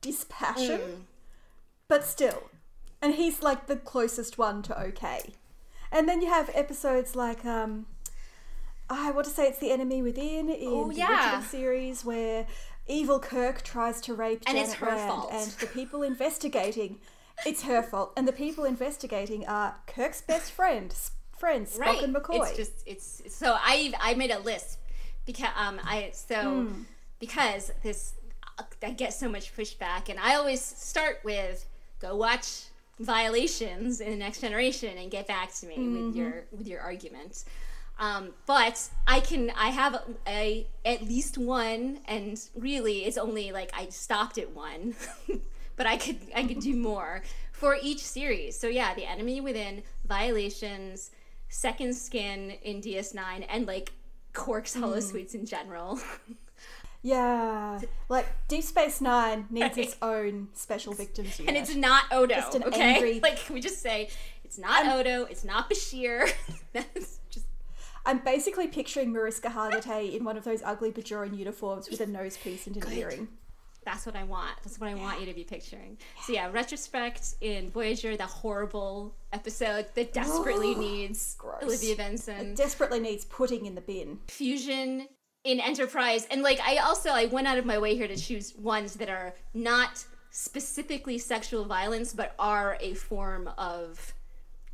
dispassion, 0.00 0.80
Mm. 0.80 1.00
but 1.88 2.04
still. 2.04 2.50
And 3.02 3.14
he's 3.14 3.42
like 3.42 3.66
the 3.66 3.76
closest 3.76 4.38
one 4.38 4.62
to 4.62 4.80
okay. 4.80 5.34
And 5.90 6.08
then 6.08 6.20
you 6.20 6.28
have 6.28 6.50
episodes 6.54 7.16
like 7.16 7.44
um 7.44 7.86
I 8.90 9.10
want 9.10 9.26
to 9.26 9.32
say 9.32 9.44
it's 9.46 9.58
the 9.58 9.70
enemy 9.70 10.02
within 10.02 10.48
in 10.48 10.68
Oh, 10.68 10.88
the 10.88 10.94
yeah. 10.94 11.24
original 11.26 11.42
series 11.42 12.04
where 12.04 12.46
evil 12.86 13.18
Kirk 13.20 13.62
tries 13.62 14.00
to 14.02 14.14
rape 14.14 14.42
And 14.46 14.56
Janice 14.56 14.70
it's 14.72 14.80
her 14.80 14.86
Rand, 14.86 15.10
fault. 15.10 15.30
and 15.32 15.50
the 15.52 15.66
people 15.66 16.02
investigating 16.02 16.98
it's 17.46 17.62
her 17.62 17.82
fault, 17.84 18.12
and 18.16 18.26
the 18.26 18.32
people 18.32 18.64
investigating 18.64 19.46
are 19.46 19.76
Kirk's 19.86 20.20
best 20.20 20.50
friend, 20.50 20.92
friends 21.38 21.76
Spock 21.76 21.80
right. 21.80 22.02
and 22.02 22.12
McCoy. 22.14 22.48
It's 22.48 22.56
just 22.56 22.72
it's 22.86 23.22
so 23.34 23.54
I 23.58 23.92
I 24.00 24.14
made 24.14 24.30
a 24.32 24.40
list 24.40 24.78
because 25.24 25.50
um 25.56 25.78
I 25.84 26.10
so 26.12 26.64
Hmm. 26.64 26.82
because 27.20 27.70
this 27.82 28.14
I 28.82 28.90
get 28.90 29.12
so 29.12 29.28
much 29.28 29.54
pushback 29.56 30.08
and 30.08 30.18
I 30.18 30.34
always 30.34 30.60
start 30.60 31.20
with 31.24 31.64
go 32.00 32.16
watch 32.16 32.64
violations 33.00 34.00
in 34.00 34.10
the 34.10 34.16
next 34.16 34.40
generation 34.40 34.96
and 34.98 35.10
get 35.10 35.26
back 35.26 35.52
to 35.54 35.66
me 35.66 35.76
Mm-hmm. 35.76 36.06
with 36.06 36.16
your 36.16 36.44
with 36.52 36.66
your 36.68 36.80
argument. 36.80 37.44
Um, 38.00 38.30
but 38.46 38.88
I 39.06 39.20
can 39.20 39.50
I 39.56 39.68
have 39.68 39.94
a, 39.94 40.02
a 40.26 40.66
at 40.84 41.02
least 41.02 41.36
one 41.38 41.98
and 42.06 42.40
really 42.54 43.04
it's 43.04 43.18
only 43.18 43.50
like 43.52 43.70
I 43.74 43.88
stopped 43.88 44.38
at 44.38 44.50
one. 44.54 44.94
but 45.76 45.86
I 45.86 45.96
could 45.96 46.18
I 46.34 46.44
could 46.44 46.60
do 46.60 46.74
more 46.76 47.22
for 47.52 47.76
each 47.82 48.04
series. 48.04 48.58
So 48.58 48.68
yeah, 48.68 48.94
the 48.94 49.04
enemy 49.04 49.40
within, 49.40 49.82
violations, 50.06 51.10
second 51.48 51.94
skin 51.96 52.50
in 52.62 52.80
DS9, 52.80 53.46
and 53.48 53.66
like 53.66 53.92
Quark's 54.32 54.74
Hmm. 54.74 54.84
Holosuites 54.84 55.34
in 55.34 55.44
general. 55.46 55.98
Yeah, 57.08 57.80
like 58.10 58.26
Deep 58.48 58.64
Space 58.64 59.00
Nine 59.00 59.46
needs 59.48 59.78
its 59.78 59.96
own 60.02 60.48
special 60.52 60.92
victims 60.92 61.38
unit. 61.38 61.54
and 61.54 61.56
it's 61.56 61.74
not 61.74 62.04
Odo. 62.12 62.34
Just 62.34 62.54
an 62.54 62.64
okay, 62.64 62.94
angry- 62.96 63.20
like 63.22 63.38
can 63.38 63.54
we 63.54 63.62
just 63.62 63.80
say 63.80 64.10
it's 64.44 64.58
not 64.58 64.86
Odo, 64.86 65.24
it's 65.24 65.42
not 65.42 65.70
Bashir. 65.70 66.30
That's 66.74 67.20
just 67.30 67.46
I'm 68.04 68.18
basically 68.18 68.68
picturing 68.68 69.10
Mariska 69.10 69.48
Hargitay 69.48 70.14
in 70.14 70.22
one 70.22 70.36
of 70.36 70.44
those 70.44 70.62
ugly 70.62 70.92
Bajoran 70.92 71.36
uniforms 71.36 71.88
with 71.90 72.00
a 72.02 72.06
nose 72.06 72.36
piece 72.36 72.66
and 72.66 72.76
an 72.76 72.92
earring. 72.92 73.28
that's 73.84 74.04
what 74.04 74.14
I 74.14 74.24
want. 74.24 74.52
That's 74.62 74.78
what 74.78 74.90
I 74.90 74.94
want 74.94 75.20
you 75.20 75.26
to 75.26 75.34
be 75.34 75.44
picturing. 75.44 75.96
So 76.24 76.34
yeah, 76.34 76.50
retrospect 76.50 77.36
in 77.40 77.70
Voyager, 77.70 78.18
the 78.18 78.26
horrible 78.26 79.14
episode 79.32 79.86
that 79.94 80.12
desperately 80.12 80.74
oh, 80.74 80.80
needs 80.80 81.36
gross. 81.38 81.62
Olivia 81.62 81.96
Benson. 81.96 82.54
Desperately 82.54 83.00
needs 83.00 83.24
putting 83.24 83.64
in 83.64 83.74
the 83.74 83.80
bin. 83.80 84.18
fusion 84.28 85.08
in 85.44 85.60
enterprise 85.60 86.26
and 86.30 86.42
like 86.42 86.58
i 86.66 86.76
also 86.78 87.10
i 87.10 87.26
went 87.26 87.46
out 87.46 87.58
of 87.58 87.64
my 87.64 87.78
way 87.78 87.94
here 87.96 88.08
to 88.08 88.16
choose 88.16 88.54
ones 88.56 88.94
that 88.94 89.08
are 89.08 89.32
not 89.54 90.04
specifically 90.30 91.16
sexual 91.18 91.64
violence 91.64 92.12
but 92.12 92.34
are 92.38 92.76
a 92.80 92.94
form 92.94 93.48
of 93.56 94.12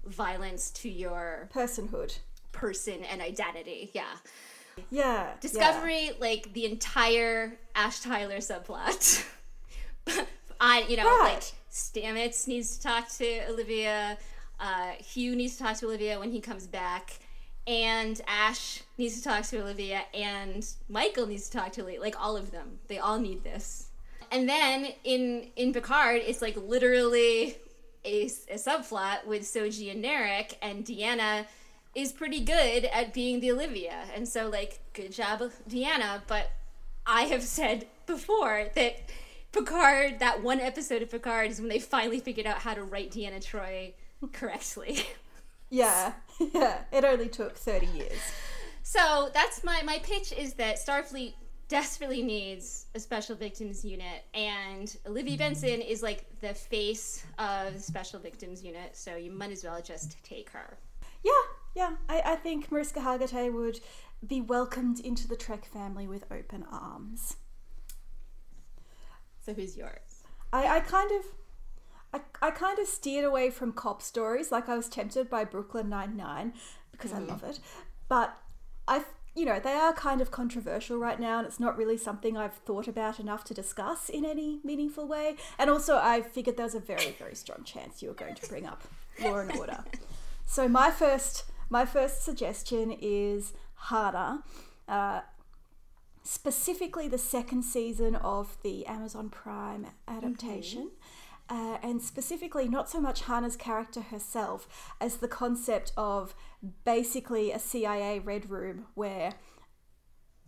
violence 0.06 0.70
to 0.70 0.88
your 0.88 1.48
Personhood. 1.54 2.18
person 2.52 3.04
and 3.04 3.20
identity 3.20 3.90
yeah 3.94 4.04
Yeah. 4.90 5.28
discovery 5.40 6.12
like 6.18 6.52
the 6.54 6.64
entire 6.64 7.58
ash 7.74 8.00
tyler 8.00 8.38
subplot 8.38 9.24
i 10.60 10.84
you 10.88 10.96
know 10.96 11.04
Right. 11.04 11.34
like 11.34 11.42
stamets 11.70 12.48
needs 12.48 12.76
to 12.78 12.82
talk 12.82 13.08
to 13.18 13.46
olivia 13.50 14.16
uh, 14.60 14.92
hugh 14.92 15.36
needs 15.36 15.56
to 15.56 15.62
talk 15.64 15.76
to 15.78 15.86
olivia 15.86 16.18
when 16.18 16.30
he 16.30 16.40
comes 16.40 16.66
back 16.66 17.18
and 17.66 18.20
ash 18.26 18.82
needs 18.98 19.16
to 19.16 19.24
talk 19.24 19.42
to 19.44 19.60
olivia 19.60 20.02
and 20.12 20.66
michael 20.88 21.26
needs 21.26 21.48
to 21.48 21.56
talk 21.58 21.72
to 21.72 21.80
olivia 21.80 22.00
like 22.00 22.20
all 22.20 22.36
of 22.36 22.50
them. 22.50 22.78
They 22.88 22.98
all 22.98 23.18
need 23.18 23.42
this. 23.42 23.88
And 24.30 24.48
then 24.48 24.88
in 25.04 25.48
in 25.56 25.72
picard 25.72 26.20
it's 26.24 26.42
like 26.42 26.56
literally 26.56 27.56
a, 28.04 28.26
a 28.50 28.56
subplot 28.56 29.26
with 29.26 29.42
soji 29.42 29.90
and 29.90 30.04
narek 30.04 30.54
and 30.60 30.84
deanna 30.84 31.46
is 31.94 32.12
pretty 32.12 32.40
good 32.40 32.84
at 32.86 33.14
being 33.14 33.40
the 33.40 33.52
olivia. 33.52 34.04
And 34.14 34.28
so 34.28 34.48
like 34.48 34.80
good 34.92 35.12
job 35.12 35.40
deanna 35.68 36.22
but 36.26 36.50
i 37.06 37.22
have 37.22 37.42
said 37.42 37.86
before 38.06 38.68
that 38.74 38.96
picard 39.52 40.18
that 40.18 40.42
one 40.42 40.60
episode 40.60 41.02
of 41.02 41.10
picard 41.10 41.50
is 41.50 41.60
when 41.60 41.68
they 41.68 41.78
finally 41.78 42.18
figured 42.18 42.46
out 42.46 42.58
how 42.58 42.74
to 42.74 42.82
write 42.82 43.10
deanna 43.12 43.42
troy 43.44 43.92
correctly 44.32 45.04
Yeah. 45.70 46.12
Yeah. 46.52 46.80
It 46.92 47.04
only 47.04 47.28
took 47.28 47.56
30 47.56 47.86
years. 47.86 48.18
So 48.82 49.30
that's 49.32 49.62
my 49.62 49.82
my 49.82 49.98
pitch 50.02 50.32
is 50.32 50.54
that 50.54 50.76
Starfleet 50.76 51.34
desperately 51.68 52.22
needs 52.22 52.86
a 52.94 53.00
special 53.00 53.34
victims 53.36 53.84
unit, 53.84 54.24
and 54.34 54.94
Olivia 55.06 55.38
Benson 55.38 55.80
is 55.80 56.02
like 56.02 56.26
the 56.40 56.52
face 56.52 57.24
of 57.38 57.74
the 57.74 57.80
special 57.80 58.20
victims 58.20 58.62
unit. 58.62 58.96
So 58.96 59.16
you 59.16 59.30
might 59.30 59.52
as 59.52 59.64
well 59.64 59.80
just 59.80 60.22
take 60.24 60.50
her. 60.50 60.76
Yeah. 61.24 61.32
Yeah. 61.74 61.90
I, 62.08 62.22
I 62.24 62.36
think 62.36 62.70
Mariska 62.70 63.00
Hargitay 63.00 63.52
would 63.52 63.80
be 64.26 64.40
welcomed 64.40 65.00
into 65.00 65.26
the 65.26 65.36
Trek 65.36 65.64
family 65.64 66.06
with 66.06 66.24
open 66.30 66.64
arms. 66.70 67.36
So 69.44 69.54
who's 69.54 69.76
yours? 69.76 70.22
I, 70.52 70.76
I 70.76 70.80
kind 70.80 71.10
of 71.12 71.24
I, 72.14 72.20
I 72.40 72.50
kind 72.52 72.78
of 72.78 72.86
steered 72.86 73.24
away 73.24 73.50
from 73.50 73.72
cop 73.72 74.00
stories 74.00 74.52
like 74.52 74.68
I 74.68 74.76
was 74.76 74.88
tempted 74.88 75.28
by 75.28 75.44
Brooklyn 75.44 75.88
Nine 75.88 76.16
Nine 76.16 76.54
because 76.92 77.12
I 77.12 77.18
love 77.18 77.42
it. 77.42 77.58
But 78.08 78.36
I 78.86 79.04
you 79.34 79.44
know 79.44 79.58
they 79.58 79.72
are 79.72 79.92
kind 79.92 80.20
of 80.20 80.30
controversial 80.30 80.96
right 80.96 81.18
now 81.18 81.38
and 81.38 81.46
it's 81.46 81.58
not 81.58 81.76
really 81.76 81.98
something 81.98 82.36
I've 82.36 82.54
thought 82.54 82.86
about 82.86 83.18
enough 83.18 83.42
to 83.44 83.54
discuss 83.54 84.08
in 84.08 84.24
any 84.24 84.60
meaningful 84.62 85.08
way. 85.08 85.34
And 85.58 85.68
also 85.68 85.96
I 85.96 86.22
figured 86.22 86.56
there 86.56 86.66
was 86.66 86.76
a 86.76 86.80
very 86.80 87.16
very 87.18 87.34
strong 87.34 87.64
chance 87.64 88.00
you 88.00 88.10
were 88.10 88.14
going 88.14 88.36
to 88.36 88.48
bring 88.48 88.64
up 88.64 88.84
Law 89.20 89.38
and 89.38 89.50
Order. 89.56 89.84
So 90.46 90.68
my 90.68 90.92
first 90.92 91.44
my 91.68 91.84
first 91.84 92.22
suggestion 92.22 92.96
is 93.00 93.54
Hanna 93.88 94.44
uh, 94.86 95.22
specifically 96.22 97.08
the 97.08 97.18
second 97.18 97.64
season 97.64 98.14
of 98.14 98.56
the 98.62 98.86
Amazon 98.86 99.30
Prime 99.30 99.88
adaptation. 100.06 100.90
Uh, 101.48 101.76
and 101.82 102.00
specifically, 102.00 102.68
not 102.68 102.88
so 102.88 103.00
much 103.00 103.22
Hanna's 103.22 103.56
character 103.56 104.00
herself 104.00 104.66
as 105.00 105.16
the 105.16 105.28
concept 105.28 105.92
of 105.96 106.34
basically 106.84 107.52
a 107.52 107.58
CIA 107.58 108.18
red 108.18 108.48
room 108.48 108.86
where 108.94 109.34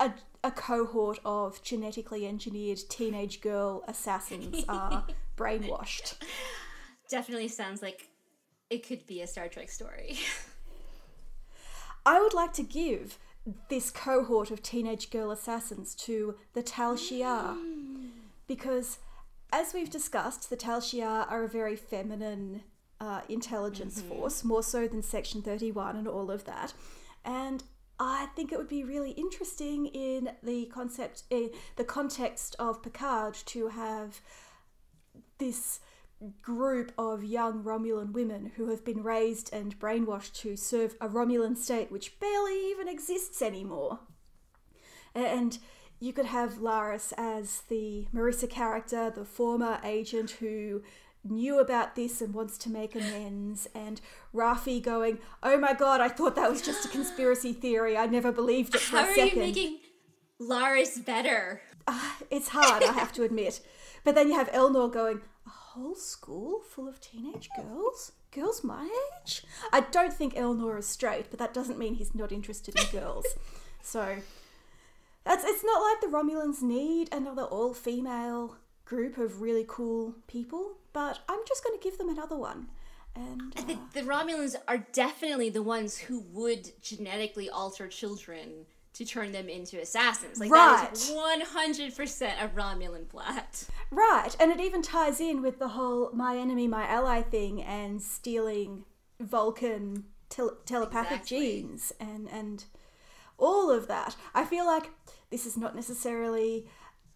a, 0.00 0.12
a 0.42 0.50
cohort 0.50 1.18
of 1.24 1.62
genetically 1.62 2.26
engineered 2.26 2.78
teenage 2.88 3.40
girl 3.40 3.84
assassins 3.86 4.64
are 4.68 5.06
brainwashed. 5.36 6.14
Definitely 7.10 7.48
sounds 7.48 7.82
like 7.82 8.08
it 8.70 8.86
could 8.86 9.06
be 9.06 9.20
a 9.20 9.26
Star 9.26 9.48
Trek 9.48 9.70
story. 9.70 10.18
I 12.04 12.20
would 12.20 12.34
like 12.34 12.52
to 12.54 12.62
give 12.62 13.18
this 13.68 13.90
cohort 13.90 14.50
of 14.50 14.62
teenage 14.62 15.10
girl 15.10 15.30
assassins 15.30 15.94
to 15.94 16.36
the 16.52 16.62
Tal 16.62 16.94
Shiar 16.96 17.56
because, 18.46 18.98
as 19.52 19.72
we've 19.74 19.90
discussed, 19.90 20.50
the 20.50 20.56
Tal 20.56 20.80
Shiar 20.80 21.30
are 21.30 21.44
a 21.44 21.48
very 21.48 21.76
feminine 21.76 22.62
uh, 23.00 23.20
intelligence 23.28 24.00
force, 24.00 24.44
more 24.44 24.62
so 24.62 24.88
than 24.88 25.02
Section 25.02 25.42
31 25.42 25.96
and 25.96 26.08
all 26.08 26.30
of 26.30 26.44
that. 26.44 26.72
And 27.24 27.62
I 27.98 28.26
think 28.36 28.52
it 28.52 28.58
would 28.58 28.68
be 28.68 28.84
really 28.84 29.12
interesting 29.12 29.86
in 29.86 30.30
the 30.42 30.66
concept, 30.66 31.22
in 31.30 31.50
the 31.76 31.84
context 31.84 32.56
of 32.58 32.82
Picard 32.82 33.34
to 33.46 33.68
have 33.68 34.20
this 35.38 35.80
group 36.40 36.92
of 36.96 37.24
young 37.24 37.62
Romulan 37.62 38.12
women 38.12 38.52
who 38.56 38.70
have 38.70 38.84
been 38.84 39.02
raised 39.02 39.52
and 39.52 39.78
brainwashed 39.78 40.34
to 40.40 40.56
serve 40.56 40.96
a 41.00 41.08
Romulan 41.08 41.56
state 41.56 41.90
which 41.90 42.18
barely 42.18 42.70
even 42.70 42.88
exists 42.88 43.42
anymore. 43.42 44.00
And 45.14 45.58
you 46.00 46.12
could 46.12 46.26
have 46.26 46.54
Laris 46.54 47.12
as 47.16 47.62
the 47.68 48.06
Marissa 48.14 48.48
character, 48.48 49.10
the 49.10 49.24
former 49.24 49.80
agent 49.82 50.32
who 50.32 50.82
knew 51.24 51.58
about 51.58 51.96
this 51.96 52.20
and 52.20 52.32
wants 52.34 52.56
to 52.58 52.70
make 52.70 52.94
amends, 52.94 53.68
and 53.74 54.00
Rafi 54.34 54.82
going, 54.82 55.18
"Oh 55.42 55.56
my 55.58 55.72
god, 55.72 56.00
I 56.00 56.08
thought 56.08 56.36
that 56.36 56.50
was 56.50 56.62
just 56.62 56.84
a 56.86 56.88
conspiracy 56.88 57.52
theory. 57.52 57.96
I 57.96 58.06
never 58.06 58.30
believed 58.30 58.74
it 58.74 58.80
for 58.80 58.96
How 58.96 59.04
a 59.04 59.08
are 59.08 59.26
you 59.26 59.36
making 59.36 59.78
Laris 60.40 61.04
better? 61.04 61.62
Ah, 61.88 62.18
it's 62.30 62.48
hard, 62.48 62.82
I 62.82 62.92
have 62.92 63.12
to 63.14 63.22
admit. 63.22 63.60
But 64.04 64.14
then 64.14 64.28
you 64.28 64.34
have 64.34 64.50
Elnor 64.52 64.92
going, 64.92 65.20
"A 65.46 65.50
whole 65.50 65.94
school 65.94 66.60
full 66.60 66.88
of 66.88 67.00
teenage 67.00 67.48
girls." 67.56 68.12
Girls 68.32 68.62
my 68.62 68.88
age? 69.24 69.44
I 69.72 69.80
don't 69.80 70.12
think 70.12 70.34
Elnor 70.34 70.78
is 70.78 70.86
straight, 70.86 71.30
but 71.30 71.38
that 71.38 71.54
doesn't 71.54 71.78
mean 71.78 71.94
he's 71.94 72.14
not 72.14 72.32
interested 72.32 72.78
in 72.78 73.00
girls. 73.00 73.24
So 73.82 74.18
that's 75.26 75.44
it's 75.44 75.64
not 75.64 75.80
like 75.82 76.00
the 76.00 76.06
Romulans 76.16 76.62
need 76.62 77.12
another 77.12 77.42
all 77.42 77.74
female 77.74 78.56
group 78.84 79.18
of 79.18 79.40
really 79.42 79.64
cool 79.68 80.14
people, 80.28 80.76
but 80.92 81.18
I'm 81.28 81.40
just 81.46 81.62
going 81.64 81.78
to 81.78 81.82
give 81.82 81.98
them 81.98 82.08
another 82.08 82.36
one. 82.36 82.68
And 83.14 83.52
uh, 83.58 83.62
The, 83.62 83.78
the 84.00 84.06
Romulans 84.06 84.54
are 84.68 84.78
definitely 84.92 85.50
the 85.50 85.62
ones 85.62 85.98
who 85.98 86.20
would 86.32 86.70
genetically 86.82 87.50
alter 87.50 87.88
children 87.88 88.66
to 88.92 89.04
turn 89.04 89.32
them 89.32 89.48
into 89.48 89.80
assassins. 89.80 90.38
Like 90.38 90.50
that 90.50 90.90
is 90.94 91.10
one 91.10 91.40
hundred 91.42 91.94
percent 91.96 92.34
a 92.40 92.48
Romulan 92.48 93.08
plot. 93.08 93.64
right, 93.90 94.34
and 94.40 94.50
it 94.52 94.60
even 94.60 94.80
ties 94.82 95.20
in 95.20 95.42
with 95.42 95.58
the 95.58 95.68
whole 95.68 96.10
my 96.12 96.36
enemy, 96.38 96.66
my 96.68 96.86
ally 96.86 97.20
thing 97.22 97.62
and 97.62 98.00
stealing 98.00 98.84
Vulcan 99.20 100.04
tel- 100.30 100.56
telepathic 100.64 101.20
Exactly. 101.22 101.38
genes 101.38 101.92
and 102.00 102.28
and 102.30 102.64
all 103.38 103.70
of 103.70 103.86
that. 103.88 104.16
I 104.34 104.44
feel 104.44 104.64
like 104.66 104.90
this 105.30 105.46
is 105.46 105.56
not 105.56 105.74
necessarily 105.74 106.66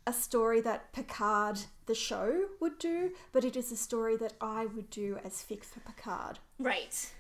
a 0.06 0.12
story 0.12 0.60
that 0.60 0.92
Picard 0.92 1.60
the 1.86 1.94
show 1.94 2.46
would 2.60 2.78
do, 2.78 3.12
but 3.32 3.44
it 3.44 3.56
is 3.56 3.70
a 3.70 3.76
story 3.76 4.16
that 4.16 4.32
I 4.40 4.66
would 4.66 4.90
do 4.90 5.18
as 5.24 5.44
fic 5.48 5.64
for 5.64 5.80
Picard. 5.80 6.38
Right. 6.58 7.12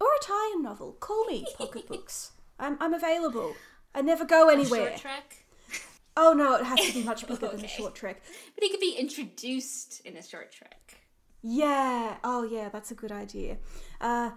Or 0.00 0.06
a 0.06 0.24
tie-in 0.24 0.62
novel. 0.62 0.92
Call 0.92 1.24
me 1.26 1.46
pocketbooks. 1.56 2.32
I'm 2.58 2.76
I'm 2.80 2.94
available. 2.94 3.54
I 3.94 4.02
never 4.02 4.24
go 4.24 4.48
anywhere. 4.48 4.88
Short 4.90 5.00
trek. 5.00 5.44
Oh 6.16 6.32
no, 6.32 6.56
it 6.56 6.64
has 6.64 6.80
to 6.86 6.92
be 6.92 7.04
much 7.04 7.26
bigger 7.26 7.48
than 7.48 7.64
a 7.64 7.68
short 7.68 7.94
trek. 7.94 8.22
But 8.54 8.64
he 8.64 8.70
could 8.70 8.80
be 8.80 8.96
introduced 8.98 10.00
in 10.04 10.16
a 10.16 10.22
short 10.22 10.52
trek. 10.52 10.98
Yeah. 11.42 12.16
Oh 12.22 12.42
yeah, 12.42 12.68
that's 12.68 12.90
a 12.90 12.94
good 12.94 13.12
idea. 13.12 13.58
Uh, 14.00 14.32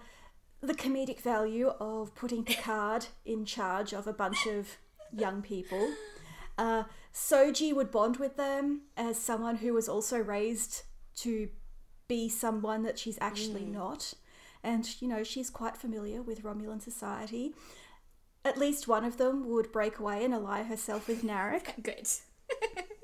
the 0.60 0.74
comedic 0.74 1.20
value 1.20 1.68
of 1.80 2.14
putting 2.14 2.44
Picard 2.44 3.06
in 3.24 3.44
charge 3.44 3.92
of 3.92 4.06
a 4.06 4.12
bunch 4.12 4.46
of 4.46 4.78
young 5.12 5.42
people. 5.42 5.92
Uh, 6.58 6.84
Soji 7.12 7.74
would 7.74 7.90
bond 7.90 8.16
with 8.16 8.36
them 8.36 8.82
as 8.96 9.20
someone 9.20 9.56
who 9.56 9.74
was 9.74 9.88
also 9.88 10.18
raised 10.18 10.82
to 11.16 11.48
be 12.08 12.28
someone 12.28 12.82
that 12.84 12.98
she's 12.98 13.18
actually 13.20 13.64
not. 13.64 14.14
And, 14.62 14.88
you 15.00 15.08
know, 15.08 15.22
she's 15.22 15.50
quite 15.50 15.76
familiar 15.76 16.22
with 16.22 16.42
Romulan 16.42 16.82
society. 16.82 17.54
At 18.44 18.58
least 18.58 18.88
one 18.88 19.04
of 19.04 19.16
them 19.16 19.48
would 19.48 19.72
break 19.72 19.98
away 19.98 20.24
and 20.24 20.32
ally 20.34 20.62
herself 20.62 21.08
with 21.08 21.22
Narek. 21.22 21.74
Good. 21.82 22.06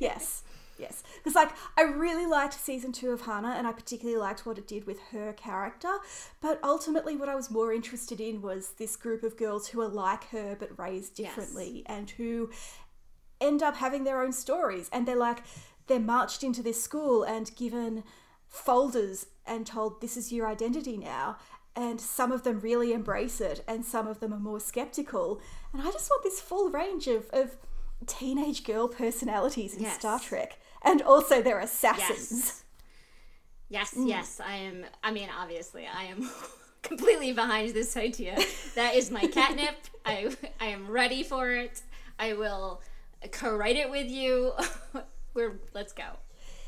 Yes, 0.00 0.44
yes. 0.78 1.02
Because 1.16 1.34
like 1.34 1.50
I 1.76 1.82
really 1.82 2.26
liked 2.26 2.54
season 2.54 2.92
two 2.92 3.10
of 3.10 3.22
Hanna, 3.22 3.54
and 3.56 3.66
I 3.66 3.72
particularly 3.72 4.18
liked 4.20 4.46
what 4.46 4.58
it 4.58 4.66
did 4.66 4.86
with 4.86 5.00
her 5.12 5.32
character. 5.32 5.98
But 6.40 6.58
ultimately, 6.62 7.16
what 7.16 7.28
I 7.28 7.34
was 7.34 7.50
more 7.50 7.72
interested 7.72 8.20
in 8.20 8.40
was 8.42 8.70
this 8.78 8.96
group 8.96 9.22
of 9.22 9.36
girls 9.36 9.68
who 9.68 9.80
are 9.80 9.88
like 9.88 10.24
her 10.30 10.56
but 10.58 10.78
raised 10.78 11.18
Yes. 11.18 11.34
differently, 11.34 11.82
and 11.86 12.10
who 12.10 12.50
end 13.40 13.62
up 13.62 13.76
having 13.76 14.04
their 14.04 14.20
own 14.22 14.32
stories. 14.32 14.88
And 14.92 15.06
they're 15.06 15.16
like 15.16 15.42
they're 15.86 15.98
marched 16.00 16.42
into 16.44 16.62
this 16.62 16.82
school 16.82 17.22
and 17.22 17.54
given 17.56 18.04
folders 18.46 19.26
and 19.46 19.66
told 19.66 20.00
this 20.00 20.16
is 20.16 20.32
your 20.32 20.46
identity 20.46 20.96
now. 20.96 21.36
And 21.76 22.00
some 22.00 22.32
of 22.32 22.42
them 22.42 22.58
really 22.58 22.92
embrace 22.92 23.40
it, 23.40 23.62
and 23.68 23.84
some 23.84 24.08
of 24.08 24.18
them 24.18 24.32
are 24.34 24.38
more 24.40 24.58
skeptical. 24.58 25.40
And 25.72 25.80
I 25.80 25.92
just 25.92 26.10
want 26.10 26.24
this 26.24 26.40
full 26.40 26.70
range 26.70 27.06
of, 27.06 27.28
of 27.32 27.56
teenage 28.06 28.64
girl 28.64 28.88
personalities 28.88 29.74
in 29.76 29.82
Yes. 29.84 29.94
Star 29.94 30.18
Trek. 30.18 30.58
And 30.82 31.02
also 31.02 31.42
they're 31.42 31.60
assassins. 31.60 32.30
Yes. 32.32 32.64
Yes, 33.70 33.94
Mm. 33.94 34.08
yes. 34.08 34.40
I 34.40 34.54
am. 34.54 34.86
I 35.02 35.10
mean, 35.12 35.28
obviously, 35.38 35.86
I 35.86 36.04
am 36.04 36.30
completely 36.82 37.32
behind 37.32 37.74
this 37.74 37.96
idea. 37.96 38.38
That 38.74 38.94
is 38.94 39.10
my 39.10 39.26
catnip. 39.26 39.76
I 40.06 40.34
I 40.60 40.66
am 40.66 40.88
ready 40.90 41.22
for 41.22 41.50
it. 41.52 41.82
I 42.18 42.32
will 42.32 42.80
co-write 43.30 43.76
it 43.76 43.90
with 43.90 44.08
you. 44.10 44.52
We're 45.34 45.60
let's 45.74 45.92
go. 45.92 46.04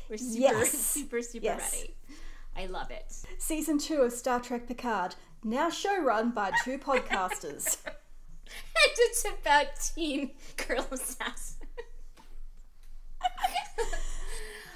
We're 0.09 0.17
super 0.17 0.39
Yes. 0.41 0.71
super 0.77 1.21
super 1.23 1.45
Yes. 1.45 1.71
ready. 1.73 1.95
I 2.55 2.65
love 2.67 2.91
it. 2.91 3.11
Season 3.39 3.79
two 3.79 4.01
of 4.01 4.11
Star 4.11 4.39
Trek 4.39 4.67
Picard, 4.67 5.15
now 5.43 5.69
show 5.71 5.99
run 6.03 6.31
by 6.31 6.51
two 6.63 6.77
podcasters. 6.77 7.77
And 7.85 8.93
it's 8.97 9.23
about 9.25 9.67
teen 9.95 10.31
girl 10.67 10.85
assassin. 10.91 11.60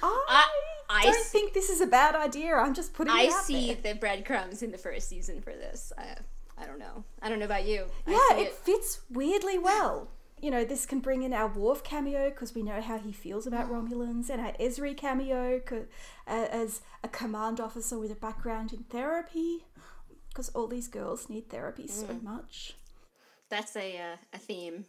I, 0.02 0.44
I 0.88 1.02
don't 1.04 1.14
see- 1.14 1.38
think 1.38 1.52
this 1.52 1.68
is 1.70 1.80
a 1.80 1.86
bad 1.86 2.14
idea. 2.14 2.54
I'm 2.54 2.74
just 2.74 2.94
putting 2.94 3.12
I 3.12 3.22
it 3.22 3.32
out 3.32 3.44
see 3.44 3.74
there. 3.74 3.94
the 3.94 3.98
breadcrumbs 3.98 4.62
in 4.62 4.70
the 4.70 4.78
first 4.78 5.08
season 5.08 5.40
for 5.40 5.52
this. 5.52 5.92
I, 5.98 6.16
I 6.62 6.66
don't 6.66 6.78
know. 6.78 7.04
I 7.22 7.28
don't 7.28 7.38
know 7.38 7.44
about 7.44 7.66
you. 7.66 7.86
Yeah, 8.06 8.18
see 8.30 8.42
it 8.42 8.52
fits 8.52 9.00
weirdly 9.10 9.58
well. 9.58 10.08
You 10.40 10.50
know, 10.50 10.64
this 10.64 10.84
can 10.84 11.00
bring 11.00 11.22
in 11.22 11.32
our 11.32 11.48
Worf 11.48 11.82
cameo 11.82 12.28
because 12.30 12.54
we 12.54 12.62
know 12.62 12.80
how 12.82 12.98
he 12.98 13.10
feels 13.10 13.46
about 13.46 13.70
Romulans, 13.70 14.28
and 14.28 14.40
our 14.40 14.52
Ezri 14.60 14.94
cameo 14.96 15.60
uh, 15.72 15.80
as 16.28 16.82
a 17.02 17.08
command 17.08 17.58
officer 17.58 17.98
with 17.98 18.12
a 18.12 18.16
background 18.16 18.72
in 18.72 18.80
therapy, 18.84 19.64
because 20.28 20.50
all 20.50 20.66
these 20.66 20.88
girls 20.88 21.30
need 21.30 21.48
therapy 21.48 21.88
so 21.88 22.06
Mm. 22.06 22.22
much. 22.22 22.74
That's 23.48 23.74
a 23.76 23.96
uh, 23.98 24.16
a 24.34 24.38
theme. 24.38 24.84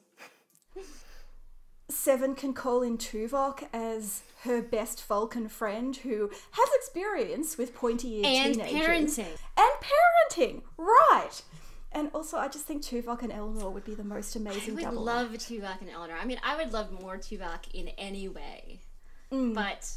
Seven 1.89 2.35
can 2.35 2.53
call 2.53 2.81
in 2.81 2.97
Tuvok 2.97 3.67
as 3.71 4.21
her 4.43 4.61
best 4.61 5.03
Vulcan 5.05 5.47
friend 5.47 5.95
who 5.95 6.29
has 6.51 6.69
experience 6.75 7.57
with 7.57 7.73
pointy-eared 7.73 8.25
And 8.25 8.55
teenagers. 8.55 9.17
parenting. 9.17 9.37
And 9.57 9.71
parenting, 9.81 10.61
right. 10.77 11.41
And 11.93 12.11
also, 12.13 12.37
I 12.37 12.49
just 12.49 12.65
think 12.65 12.83
Tuvok 12.83 13.21
and 13.23 13.31
Elnor 13.31 13.71
would 13.71 13.85
be 13.85 13.95
the 13.95 14.03
most 14.03 14.35
amazing. 14.35 14.71
I 14.73 14.75
would 14.75 14.83
double. 14.83 15.03
love 15.03 15.29
Tuvok 15.31 15.79
and 15.79 15.89
Elnor. 15.89 16.15
I 16.21 16.25
mean, 16.25 16.39
I 16.43 16.57
would 16.57 16.73
love 16.73 16.91
more 16.91 17.17
Tuvok 17.17 17.71
in 17.73 17.87
any 17.97 18.27
way, 18.27 18.81
Mm. 19.31 19.53
but 19.53 19.89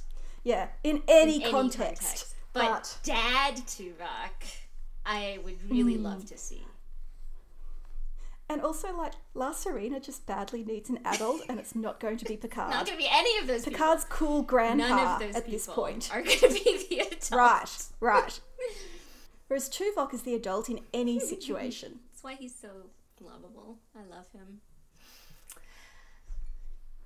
yeah, 0.44 0.68
in 0.84 1.02
any, 1.08 1.42
any 1.42 1.50
context. 1.50 2.02
context. 2.02 2.34
But, 2.52 2.98
Dad 3.02 3.56
Tuvok, 3.66 4.46
I 5.04 5.40
would 5.44 5.58
really 5.70 5.96
Mm. 5.96 6.02
love 6.04 6.24
to 6.26 6.38
see. 6.38 6.64
And 8.50 8.62
also, 8.62 8.92
like, 8.96 9.12
La 9.34 9.52
Serena 9.52 10.00
just 10.00 10.26
badly 10.26 10.64
needs 10.64 10.90
an 10.90 10.98
adult, 11.04 11.42
and 11.48 11.60
it's 11.60 11.76
not 11.76 12.00
going 12.00 12.16
to 12.16 12.24
be 12.24 12.36
Picard. 12.44 12.70
Not 12.70 12.84
going 12.84 12.98
to 12.98 13.02
be 13.04 13.08
any 13.10 13.38
of 13.38 13.46
those 13.46 13.64
Picard's 13.64 14.02
cool 14.04 14.42
people. 14.42 14.42
grandpa 14.42 14.88
None 14.88 14.98
of 15.06 15.20
those 15.20 15.36
at 15.36 15.48
this 15.48 15.66
point. 15.68 16.10
are 16.12 16.20
going 16.20 16.36
to 16.40 16.48
be 16.48 16.86
the 16.90 16.98
adult. 16.98 17.30
Right, 17.30 17.86
right. 18.00 18.40
Whereas 19.46 19.70
Tuvok 19.70 20.12
is 20.12 20.22
the 20.22 20.34
adult 20.34 20.68
in 20.68 20.80
any 20.92 21.20
situation. 21.32 22.00
That's 22.10 22.24
why 22.24 22.34
he's 22.34 22.54
so 22.54 22.68
lovable. 23.20 23.78
I 23.96 24.00
love 24.12 24.26
him. 24.32 24.60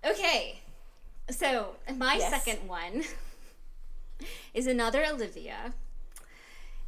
Okay, 0.05 0.61
so 1.31 1.77
my 1.95 2.17
Yes. 2.17 2.31
second 2.31 2.67
one 2.69 3.05
is 4.55 4.67
another 4.67 5.05
Olivia. 5.05 5.75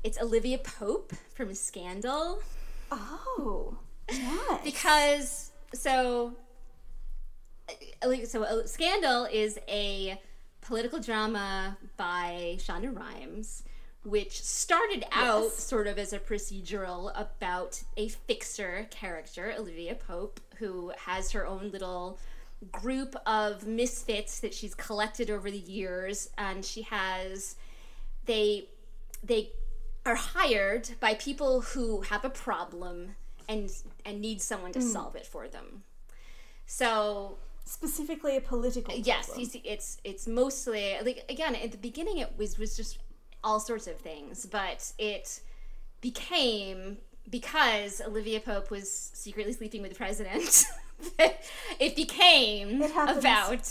It's 0.03 0.19
Olivia 0.21 0.57
Pope 0.59 1.13
from 1.35 1.55
Scandal 1.55 2.41
Oh, 2.91 3.79
because 4.65 5.51
so 5.75 6.35
uh, 8.03 8.15
so 8.25 8.45
uh, 8.45 8.67
Scandal 8.67 9.25
is 9.25 9.59
a 9.69 10.21
political 10.61 10.99
drama 11.01 11.77
by 11.97 12.57
Shonda 12.59 12.95
Rhimes, 12.97 13.63
which 14.05 14.43
started 14.43 15.05
out 15.13 15.45
Yes. 15.45 15.55
sort 15.63 15.87
of 15.87 15.99
as 15.99 16.13
a 16.13 16.19
procedural 16.19 17.13
about 17.15 17.83
a 17.97 18.09
fixer 18.09 18.87
character, 18.91 19.53
Olivia 19.59 19.95
Pope, 19.95 20.41
who 20.59 20.93
has 21.07 21.33
her 21.33 21.47
own 21.47 21.71
little 21.71 22.19
group 22.73 23.15
of 23.27 23.67
misfits 23.67 24.41
that 24.41 24.55
she's 24.55 24.75
collected 24.75 25.31
over 25.31 25.51
the 25.51 25.59
years, 25.59 26.31
and 26.39 26.65
she 26.65 26.83
has 26.83 27.57
they 28.27 28.69
they 29.23 29.51
are 30.05 30.15
hired 30.15 30.91
by 31.01 31.15
people 31.15 31.61
who 31.61 32.03
have 32.03 32.25
a 32.25 32.31
problem 32.31 33.17
and 33.49 33.71
and 34.05 34.21
need 34.21 34.41
someone 34.41 34.73
to 34.73 34.81
mm. 34.81 34.93
solve 34.93 35.17
it 35.17 35.27
for 35.27 35.49
them. 35.49 35.83
So 36.67 37.39
Specifically 37.69 38.37
a 38.37 38.41
political 38.41 38.95
yes, 38.95 39.27
problem. 39.27 39.41
you 39.41 39.47
see, 39.51 39.63
it's 39.65 39.99
it's 40.05 40.29
mostly 40.29 40.95
like 41.05 41.25
again 41.29 41.57
at 41.57 41.73
the 41.73 41.79
beginning 41.79 42.19
it 42.19 42.33
was 42.39 42.59
was 42.59 42.77
just 42.77 42.99
all 43.43 43.59
sorts 43.59 43.89
of 43.89 43.97
things, 43.97 44.47
but 44.47 44.93
it 44.99 45.41
became 46.01 46.99
because 47.29 48.01
Olivia 48.07 48.39
Pope 48.39 48.71
was 48.71 49.11
secretly 49.15 49.53
sleeping 49.53 49.83
with 49.83 49.91
the 49.91 49.97
president. 49.97 50.65
it 51.81 51.97
became 51.97 52.83
It 52.83 52.93
about 52.93 53.69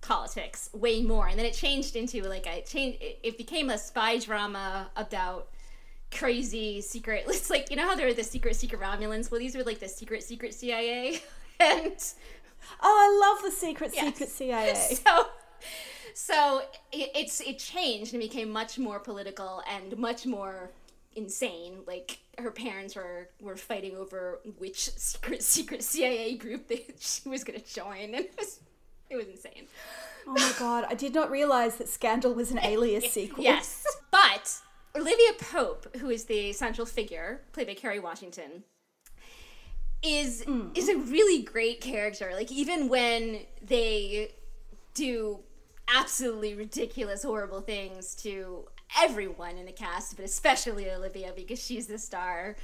politics 0.00 0.70
way 0.72 1.02
more, 1.02 1.26
and 1.26 1.36
then 1.36 1.44
it 1.44 1.54
changed 1.54 1.96
into 1.96 2.22
like 2.22 2.46
a 2.46 2.62
change. 2.62 2.98
It 3.00 3.36
became 3.36 3.68
a 3.68 3.78
spy 3.78 4.18
drama 4.18 4.90
about 4.94 5.48
crazy 6.12 6.80
secret. 6.80 7.24
It's 7.28 7.50
like 7.50 7.70
you 7.70 7.76
know 7.76 7.86
how 7.88 7.94
there 7.94 8.08
are 8.08 8.14
the 8.14 8.24
secret 8.24 8.56
secret 8.56 8.80
Romulans. 8.80 9.30
Well, 9.30 9.40
these 9.40 9.56
were 9.56 9.64
like 9.64 9.78
the 9.80 9.88
secret 9.88 10.22
secret 10.22 10.54
CIA, 10.54 11.20
and 11.60 11.92
Oh, 12.82 13.32
I 13.32 13.34
love 13.34 13.44
the 13.44 13.56
secret, 13.56 13.90
Yes. 13.94 14.06
secret 14.14 14.28
CIA. 14.38 14.74
so 14.74 15.26
so 16.14 16.62
it, 16.92 17.10
it's 17.14 17.40
it 17.40 17.58
changed 17.58 18.14
and 18.14 18.22
became 18.22 18.50
much 18.50 18.78
more 18.78 18.98
political 19.00 19.62
and 19.70 19.96
much 19.98 20.24
more 20.26 20.70
insane 21.16 21.78
like 21.86 22.18
her 22.38 22.50
parents 22.50 22.96
were 22.96 23.28
were 23.40 23.56
fighting 23.56 23.96
over 23.96 24.40
which 24.58 24.90
secret 24.96 25.42
secret 25.42 25.82
cia 25.82 26.36
group 26.36 26.66
they, 26.68 26.84
she 26.98 27.28
was 27.28 27.44
going 27.44 27.58
to 27.60 27.74
join 27.74 28.02
and 28.02 28.14
it 28.16 28.34
was 28.38 28.60
it 29.10 29.16
was 29.16 29.26
insane 29.28 29.66
Oh 30.26 30.32
my 30.32 30.52
god, 30.58 30.86
I 30.88 30.94
did 30.94 31.14
not 31.14 31.30
realize 31.30 31.76
that 31.76 31.86
Scandal 31.88 32.32
was 32.32 32.50
an 32.50 32.58
Alias 32.64 33.12
sequel. 33.12 33.44
yes 33.44 33.84
but 34.10 34.56
olivia 34.96 35.32
pope 35.38 35.96
who 35.96 36.10
is 36.10 36.24
the 36.24 36.52
central 36.52 36.86
figure 36.86 37.40
played 37.52 37.66
by 37.66 37.74
kerry 37.74 37.98
washington 37.98 38.64
is 40.04 40.44
hmm. 40.44 40.68
is 40.74 40.88
a 40.88 40.96
really 40.96 41.42
great 41.42 41.80
character. 41.80 42.32
Like 42.34 42.52
even 42.52 42.88
when 42.88 43.40
they 43.62 44.32
do 44.92 45.40
absolutely 45.94 46.54
ridiculous 46.54 47.22
horrible 47.22 47.60
things 47.60 48.14
to 48.14 48.68
everyone 49.02 49.56
in 49.56 49.66
the 49.66 49.72
cast 49.72 50.16
but 50.16 50.24
especially 50.24 50.88
olivia 50.90 51.30
because 51.34 51.62
she's 51.62 51.88
the 51.88 51.98
star 51.98 52.56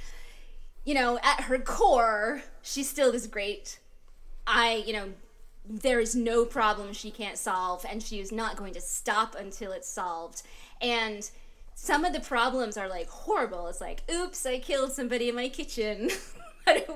you 0.85 0.93
know 0.93 1.19
at 1.21 1.41
her 1.41 1.59
core 1.59 2.41
she's 2.61 2.89
still 2.89 3.11
this 3.11 3.27
great. 3.27 3.79
I 4.45 4.83
you 4.85 4.93
know 4.93 5.09
there 5.67 5.99
is 5.99 6.15
no 6.15 6.45
problem 6.45 6.93
she 6.93 7.11
can't 7.11 7.37
solve 7.37 7.85
and 7.87 8.01
she 8.01 8.19
is 8.19 8.31
not 8.31 8.55
going 8.55 8.73
to 8.73 8.81
stop 8.81 9.35
until 9.35 9.71
it's 9.71 9.87
solved. 9.87 10.41
And 10.81 11.29
some 11.81 12.05
of 12.05 12.13
the 12.13 12.19
problems 12.19 12.77
are 12.77 12.87
like 12.87 13.09
horrible 13.09 13.67
it's 13.67 13.81
like 13.81 14.03
oops 14.11 14.45
i 14.45 14.59
killed 14.59 14.91
somebody 14.91 15.29
in 15.29 15.35
my 15.35 15.49
kitchen 15.49 16.09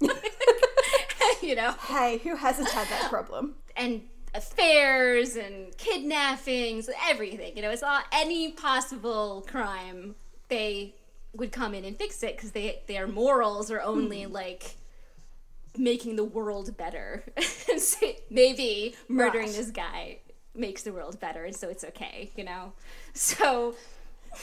you 1.42 1.54
know 1.54 1.72
Hey, 1.88 2.18
who 2.18 2.36
hasn't 2.36 2.68
had 2.70 2.88
that 2.88 3.10
problem? 3.10 3.54
and 3.76 4.02
affairs 4.34 5.36
and 5.36 5.76
kidnappings, 5.76 6.88
everything. 7.08 7.56
You 7.56 7.62
know, 7.62 7.70
it's 7.70 7.82
all 7.82 8.00
any 8.12 8.52
possible 8.52 9.44
crime. 9.48 10.14
They 10.48 10.94
would 11.34 11.52
come 11.52 11.74
in 11.74 11.84
and 11.84 11.96
fix 11.96 12.22
it 12.22 12.36
because 12.36 12.52
they 12.52 12.80
their 12.86 13.06
morals 13.06 13.70
are 13.70 13.80
only 13.80 14.24
hmm. 14.24 14.32
like 14.32 14.76
making 15.76 16.16
the 16.16 16.24
world 16.24 16.76
better. 16.76 17.24
So 17.78 18.12
Maybe 18.28 18.94
murdering 19.08 19.46
Right. 19.46 19.54
this 19.56 19.70
guy 19.70 20.18
makes 20.54 20.82
the 20.82 20.92
world 20.92 21.18
better, 21.18 21.44
and 21.44 21.56
so 21.56 21.68
it's 21.68 21.84
okay. 21.84 22.30
You 22.36 22.44
know, 22.44 22.72
so. 23.14 23.74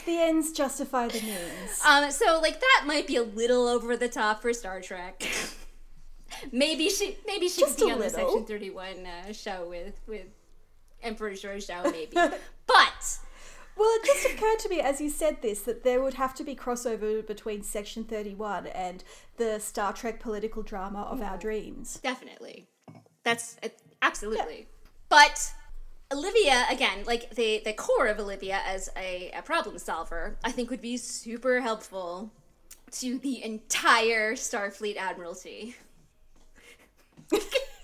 The 0.04 0.18
ends 0.20 0.52
justify 0.52 1.08
the 1.08 1.20
means. 1.20 1.80
Um, 1.86 2.10
so 2.10 2.40
like 2.40 2.60
that 2.60 2.84
might 2.86 3.06
be 3.06 3.16
a 3.16 3.22
little 3.22 3.66
over 3.66 3.96
the 3.96 4.08
top 4.08 4.42
for 4.42 4.52
Star 4.52 4.80
Trek. 4.80 5.22
maybe 6.52 6.88
she 6.88 7.16
maybe 7.26 7.48
she 7.48 7.62
Just 7.62 7.78
could 7.78 7.86
be 7.86 7.90
a 7.90 7.94
on 7.94 8.00
the. 8.00 8.10
Section 8.10 8.44
Thirty 8.44 8.70
One 8.70 9.06
uh, 9.06 9.32
show 9.32 9.66
with 9.68 10.00
with 10.06 10.26
Emperor 11.02 11.32
Georgiou, 11.32 11.90
maybe. 11.90 12.12
but 12.14 13.18
Well, 13.76 13.88
it 13.96 14.04
just 14.04 14.26
occurred 14.26 14.58
to 14.60 14.68
me 14.68 14.80
as 14.80 15.00
you 15.00 15.08
said 15.08 15.40
this 15.42 15.60
that 15.62 15.84
there 15.84 16.02
would 16.02 16.14
have 16.14 16.34
to 16.34 16.44
be 16.44 16.54
crossover 16.54 17.26
between 17.26 17.62
Section 17.62 18.04
31 18.04 18.66
and 18.68 19.04
the 19.36 19.58
Star 19.60 19.92
Trek 19.92 20.20
political 20.20 20.62
drama 20.62 21.02
of 21.02 21.22
our 21.22 21.38
dreams. 21.38 21.98
definitely, 22.02 22.68
that's 23.24 23.56
uh, 23.62 23.68
absolutely. 24.02 24.66
But 25.08 25.52
Olivia, 26.12 26.64
again, 26.70 27.04
like 27.06 27.34
the 27.34 27.60
the 27.64 27.74
core 27.74 28.06
of 28.06 28.18
Olivia 28.18 28.60
as 28.64 28.88
a, 28.96 29.30
a 29.36 29.42
problem 29.42 29.78
solver, 29.78 30.38
I 30.42 30.50
think 30.50 30.70
would 30.70 30.80
be 30.80 30.96
super 30.96 31.60
helpful 31.60 32.30
to 32.92 33.18
the 33.18 33.42
entire 33.44 34.34
Starfleet 34.34 34.96
Admiralty. 34.96 35.76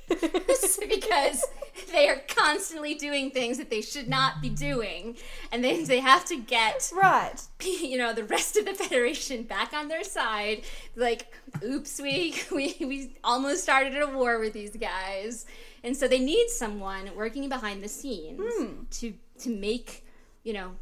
because 0.08 1.44
they 1.92 2.08
are 2.08 2.20
constantly 2.28 2.94
doing 2.94 3.30
things 3.30 3.58
that 3.58 3.70
they 3.70 3.80
should 3.80 4.08
not 4.08 4.40
be 4.40 4.48
doing 4.48 5.16
and 5.52 5.64
then 5.64 5.84
they 5.84 6.00
have 6.00 6.24
to 6.26 6.36
get 6.36 6.90
Right. 6.94 7.40
you 7.62 7.98
know 7.98 8.12
the 8.12 8.24
rest 8.24 8.56
of 8.56 8.64
the 8.64 8.74
federation 8.74 9.42
back 9.42 9.72
on 9.72 9.88
their 9.88 10.04
side. 10.04 10.62
Like 10.96 11.32
oops 11.62 12.00
we 12.00 12.34
we, 12.52 12.76
we 12.80 13.16
almost 13.22 13.62
started 13.62 14.00
a 14.00 14.06
war 14.06 14.38
with 14.38 14.52
these 14.52 14.76
guys. 14.76 15.46
And 15.82 15.96
so 15.96 16.08
they 16.08 16.18
need 16.18 16.48
someone 16.48 17.10
working 17.14 17.48
behind 17.48 17.82
the 17.82 17.88
scenes 17.88 18.40
hmm. 18.40 18.84
to 18.90 19.14
to 19.40 19.50
make 19.50 20.06
you 20.42 20.52
know 20.52 20.72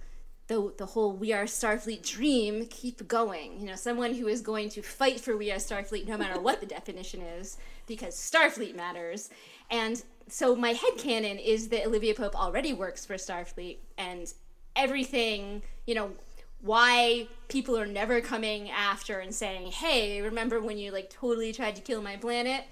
the, 0.48 0.72
the 0.76 0.86
whole 0.86 1.12
we 1.12 1.32
are 1.32 1.44
starfleet 1.44 2.06
dream 2.06 2.66
keep 2.66 3.06
going. 3.08 3.60
You 3.60 3.66
know 3.66 3.76
someone 3.76 4.14
who 4.14 4.28
is 4.28 4.40
going 4.40 4.68
to 4.70 4.82
fight 4.82 5.20
for 5.20 5.36
we 5.36 5.50
are 5.50 5.56
starfleet 5.56 6.06
no 6.06 6.16
matter 6.16 6.40
what 6.40 6.60
the 6.60 6.66
definition 6.66 7.22
is 7.22 7.56
because 7.86 8.14
starfleet 8.14 8.74
matters. 8.74 9.30
And 9.70 10.02
so 10.32 10.56
my 10.56 10.70
head 10.70 10.94
headcanon 10.96 11.44
is 11.44 11.68
that 11.68 11.86
olivia 11.86 12.14
pope 12.14 12.34
already 12.34 12.72
works 12.72 13.04
for 13.04 13.14
starfleet 13.14 13.76
and 13.98 14.32
everything 14.74 15.62
you 15.86 15.94
know 15.94 16.10
why 16.60 17.26
people 17.48 17.76
are 17.76 17.86
never 17.86 18.20
coming 18.20 18.70
after 18.70 19.18
and 19.18 19.34
saying 19.34 19.70
hey 19.70 20.22
remember 20.22 20.60
when 20.60 20.78
you 20.78 20.90
like 20.90 21.10
totally 21.10 21.52
tried 21.52 21.76
to 21.76 21.82
kill 21.82 22.00
my 22.00 22.16
planet 22.16 22.64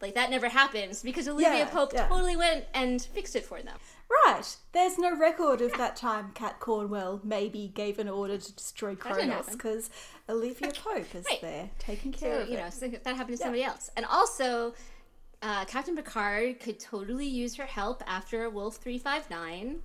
like 0.00 0.14
that 0.14 0.30
never 0.30 0.48
happens 0.48 1.02
because 1.02 1.26
olivia 1.28 1.58
Yeah, 1.58 1.68
pope 1.70 1.92
yeah. 1.92 2.06
totally 2.06 2.36
went 2.36 2.64
and 2.72 3.02
fixed 3.02 3.34
it 3.36 3.44
for 3.44 3.60
them 3.62 3.76
Right. 4.26 4.56
There's 4.72 4.96
no 4.96 5.14
record 5.18 5.60
of 5.60 5.70
that 5.76 5.94
time 5.94 6.30
Kat 6.34 6.60
Cornwell 6.60 7.20
maybe 7.22 7.70
gave 7.74 7.98
an 7.98 8.08
order 8.08 8.38
to 8.38 8.52
destroy 8.54 8.94
Kronos 8.94 9.50
because 9.50 9.90
Olivia 10.30 10.70
Pope 10.70 11.14
is 11.14 11.26
Right. 11.28 11.40
there 11.42 11.70
taking 11.78 12.12
care 12.12 12.36
so 12.36 12.40
of 12.42 12.48
you 12.48 12.56
it. 12.56 12.60
know 12.60 12.70
so 12.70 12.88
that 12.88 13.04
happened 13.06 13.36
to 13.36 13.42
somebody 13.42 13.64
else 13.64 13.90
and 13.98 14.06
also 14.06 14.72
uh, 15.42 15.64
captain 15.64 15.94
picard 15.96 16.60
could 16.60 16.78
totally 16.80 17.26
use 17.26 17.56
her 17.56 17.66
help 17.66 18.02
after 18.06 18.48
wolf 18.50 18.76
359 18.76 19.78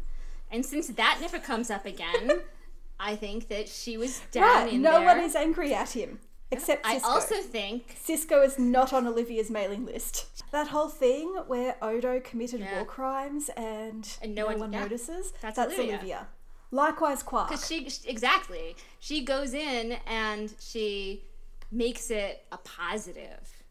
and 0.51 0.65
since 0.65 0.87
that 0.89 1.17
never 1.21 1.39
comes 1.39 1.69
up 1.69 1.85
again 1.85 2.31
i 2.99 3.15
think 3.15 3.47
that 3.49 3.67
she 3.69 3.97
was 3.97 4.21
down 4.31 4.43
right. 4.65 4.73
in 4.73 4.81
No 4.81 4.93
there 4.99 5.05
one 5.05 5.19
is 5.19 5.35
angry 5.35 5.73
at 5.73 5.91
him 5.91 6.19
except 6.51 6.85
i 6.85 6.99
also 7.03 7.35
think 7.35 7.95
Sisko 8.05 8.45
is 8.45 8.57
not 8.59 8.93
on 8.93 9.07
Olivia's 9.07 9.49
mailing 9.49 9.85
list. 9.85 10.43
That 10.51 10.67
whole 10.67 10.87
thing 10.89 11.33
where 11.47 11.75
Odo 11.81 12.19
committed 12.19 12.59
Yeah. 12.59 12.75
war 12.75 12.85
crimes 12.85 13.49
and, 13.57 14.07
And 14.21 14.35
no, 14.35 14.43
no 14.43 14.47
one- 14.49 14.59
one 14.59 14.73
yeah. 14.73 14.81
notices, 14.81 15.33
That's 15.41 15.55
that's, 15.55 15.73
Olivia. 15.73 15.95
Olivia. 15.95 16.27
Likewise, 16.69 17.23
Quark. 17.23 17.47
Because 17.49 17.67
she 17.67 17.87
exactly 18.07 18.75
she 18.99 19.23
goes 19.25 19.53
in 19.55 19.93
and 20.05 20.53
she 20.59 21.23
makes 21.71 22.11
it 22.11 22.45
a 22.51 22.57
positive, 22.57 23.63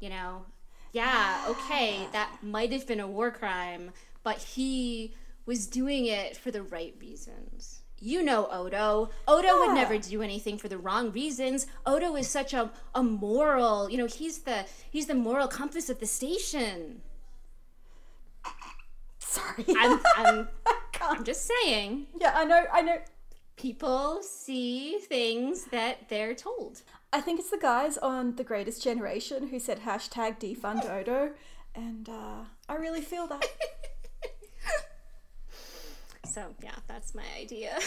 you 0.00 0.08
know. 0.08 0.46
Yeah, 0.94 1.44
okay, 1.48 2.06
that 2.12 2.38
might 2.40 2.70
have 2.70 2.86
been 2.86 3.00
a 3.00 3.08
war 3.08 3.32
crime, 3.32 3.90
but 4.22 4.38
he 4.38 5.12
was 5.44 5.66
doing 5.66 6.06
it 6.06 6.36
for 6.36 6.52
the 6.52 6.62
right 6.62 6.94
reasons. 7.00 7.80
You 8.00 8.22
know 8.22 8.46
Odo. 8.46 9.10
Odo 9.26 9.58
would 9.58 9.74
never 9.74 9.98
do 9.98 10.22
anything 10.22 10.56
for 10.56 10.68
the 10.68 10.78
wrong 10.78 11.10
reasons. 11.10 11.66
Odo 11.84 12.14
is 12.14 12.28
such 12.28 12.54
a, 12.54 12.70
a 12.94 13.02
moral, 13.02 13.90
you 13.90 13.98
know, 13.98 14.06
he's 14.06 14.38
the 14.42 14.66
he's 14.88 15.06
the 15.06 15.16
moral 15.16 15.48
compass 15.48 15.90
of 15.90 15.98
the 15.98 16.06
station. 16.06 17.02
Sorry. 19.18 19.64
I'm 19.76 20.00
I'm, 20.16 20.48
oh 20.68 20.80
I'm 21.00 21.24
just 21.24 21.50
saying. 21.64 22.06
Yeah, 22.20 22.34
I 22.36 22.44
know. 22.44 22.66
I 22.72 22.82
know. 22.82 22.98
people 23.56 24.22
see 24.22 24.98
things 24.98 25.64
that 25.72 26.08
they're 26.08 26.34
told. 26.34 26.82
I 27.14 27.20
think 27.20 27.38
it's 27.38 27.50
the 27.50 27.58
guys 27.58 27.96
on 27.96 28.34
The 28.34 28.42
Greatest 28.42 28.82
Generation 28.82 29.48
who 29.48 29.60
said 29.60 29.82
hashtag 29.82 30.40
defund 30.40 30.84
Odo, 30.90 31.30
and 31.72 32.08
uh, 32.08 32.44
I 32.68 32.74
really 32.74 33.00
feel 33.00 33.26
that. 33.28 33.46
So 36.26 36.46
yeah, 36.64 36.74
that's 36.88 37.14
my 37.14 37.22
idea. 37.38 37.78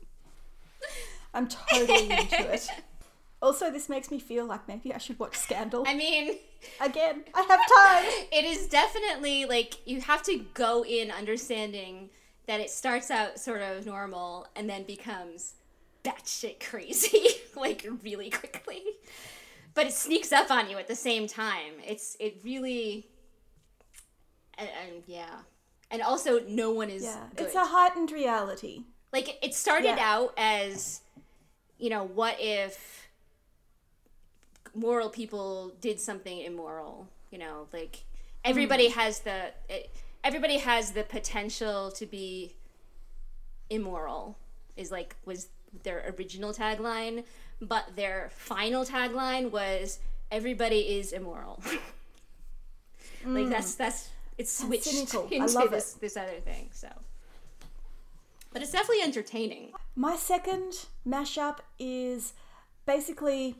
I'm 1.34 1.46
totally 1.46 2.10
into 2.10 2.54
it. 2.54 2.68
Also, 3.42 3.70
this 3.70 3.88
makes 3.88 4.10
me 4.10 4.18
feel 4.18 4.44
like 4.44 4.68
maybe 4.68 4.92
I 4.92 4.98
should 4.98 5.18
watch 5.18 5.34
Scandal 5.34 5.84
I 5.86 5.94
mean, 5.94 6.36
again. 6.78 7.24
I 7.34 7.40
have 7.40 7.48
time. 7.48 8.26
it 8.30 8.44
is 8.44 8.66
definitely 8.66 9.46
like 9.46 9.76
you 9.86 10.02
have 10.02 10.22
to 10.24 10.44
go 10.52 10.84
in 10.84 11.10
understanding 11.10 12.10
that 12.46 12.60
it 12.60 12.68
starts 12.68 13.10
out 13.10 13.38
sort 13.38 13.62
of 13.62 13.86
normal 13.86 14.46
and 14.54 14.68
then 14.68 14.82
becomes 14.84 15.54
batshit 16.04 16.60
crazy, 16.60 17.26
like 17.56 17.86
really 18.02 18.30
quickly. 18.30 18.82
But 19.74 19.86
it 19.86 19.92
sneaks 19.92 20.32
up 20.32 20.50
on 20.50 20.68
you 20.68 20.78
at 20.78 20.88
the 20.88 20.96
same 20.96 21.26
time. 21.26 21.74
It's 21.86 22.16
it 22.18 22.40
really, 22.44 23.06
and, 24.58 24.68
and 24.68 25.02
yeah, 25.06 25.40
and 25.90 26.02
also 26.02 26.40
no 26.48 26.70
one 26.70 26.90
is 26.90 27.04
Yeah, 27.04 27.24
good. 27.36 27.46
it's 27.46 27.54
a 27.54 27.64
heightened 27.64 28.10
reality. 28.12 28.84
like 29.12 29.38
it 29.42 29.54
started 29.54 29.96
Yeah. 29.96 30.14
out 30.14 30.32
as 30.36 31.00
you 31.78 31.90
know 31.90 32.04
what 32.04 32.36
if 32.38 33.08
moral 34.72 35.10
people 35.10 35.72
did 35.80 35.98
something 35.98 36.38
immoral 36.38 37.08
you 37.32 37.38
know 37.38 37.66
like 37.72 38.04
everybody 38.44 38.88
hmm. 38.88 39.00
has 39.00 39.20
the 39.20 39.52
it, 39.68 39.90
everybody 40.22 40.58
has 40.58 40.92
the 40.92 41.02
potential 41.02 41.90
to 41.90 42.06
be 42.06 42.54
immoral 43.68 44.38
is 44.76 44.92
like 44.92 45.16
was 45.24 45.48
their 45.82 46.14
original 46.16 46.52
tagline, 46.52 47.24
but 47.60 47.96
their 47.96 48.30
final 48.32 48.84
tagline 48.84 49.50
was 49.50 49.98
everybody 50.30 50.80
is 50.80 51.12
immoral. 51.12 51.62
like 53.26 53.46
mm. 53.46 53.50
that's 53.50 53.74
that's 53.74 54.10
it's 54.38 54.52
switched 54.52 54.84
cynical. 54.84 55.28
I 55.32 55.34
into 55.34 55.52
love 55.52 55.70
this 55.70 55.94
this 55.94 56.16
other 56.16 56.40
thing. 56.44 56.70
So, 56.72 56.88
but 58.52 58.62
it's 58.62 58.72
definitely 58.72 59.02
entertaining. 59.02 59.72
My 59.94 60.16
second 60.16 60.86
mashup 61.06 61.58
is 61.78 62.32
basically, 62.86 63.56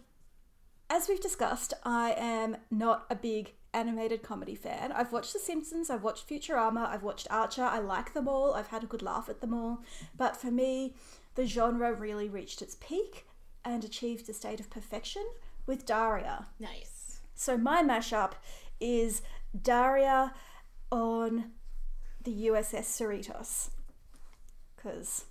as 0.88 1.09
we've 1.09 1.20
discussed, 1.20 1.75
I 1.85 2.14
am 2.16 2.57
not 2.70 3.07
a 3.11 3.14
big 3.14 3.55
animated 3.73 4.23
comedy 4.23 4.55
fan. 4.55 4.92
I've 4.92 5.12
watched 5.12 5.33
The 5.33 5.38
Simpsons, 5.38 5.90
I've 5.90 6.03
watched 6.03 6.29
Futurama, 6.29 6.88
I've 6.88 7.03
watched 7.03 7.29
Archer. 7.31 7.62
I 7.62 7.79
like 7.79 8.14
them 8.14 8.27
all. 8.27 8.55
I've 8.55 8.68
had 8.68 8.83
a 8.83 8.87
good 8.87 9.03
laugh 9.03 9.29
at 9.29 9.40
them 9.40 9.55
all. 9.55 9.83
But 10.16 10.37
for 10.37 10.51
me, 10.51 10.94
the 11.35 11.47
genre 11.47 11.93
really 11.93 12.29
reached 12.29 12.62
its 12.62 12.77
peak 12.77 13.27
and 13.64 13.85
achieved 13.85 14.29
a 14.29 14.35
state 14.35 14.61
of 14.61 14.71
perfection 14.71 15.25
with 15.66 15.87
Daria. 15.87 16.47
Nice. 16.59 17.21
So 17.35 17.57
my 17.57 17.83
mashup 17.83 18.33
is 18.81 19.23
Daria 19.61 20.35
on 20.90 21.53
the 22.23 22.49
USS 22.49 22.85
Cerritos 22.85 23.71
because 24.77 25.25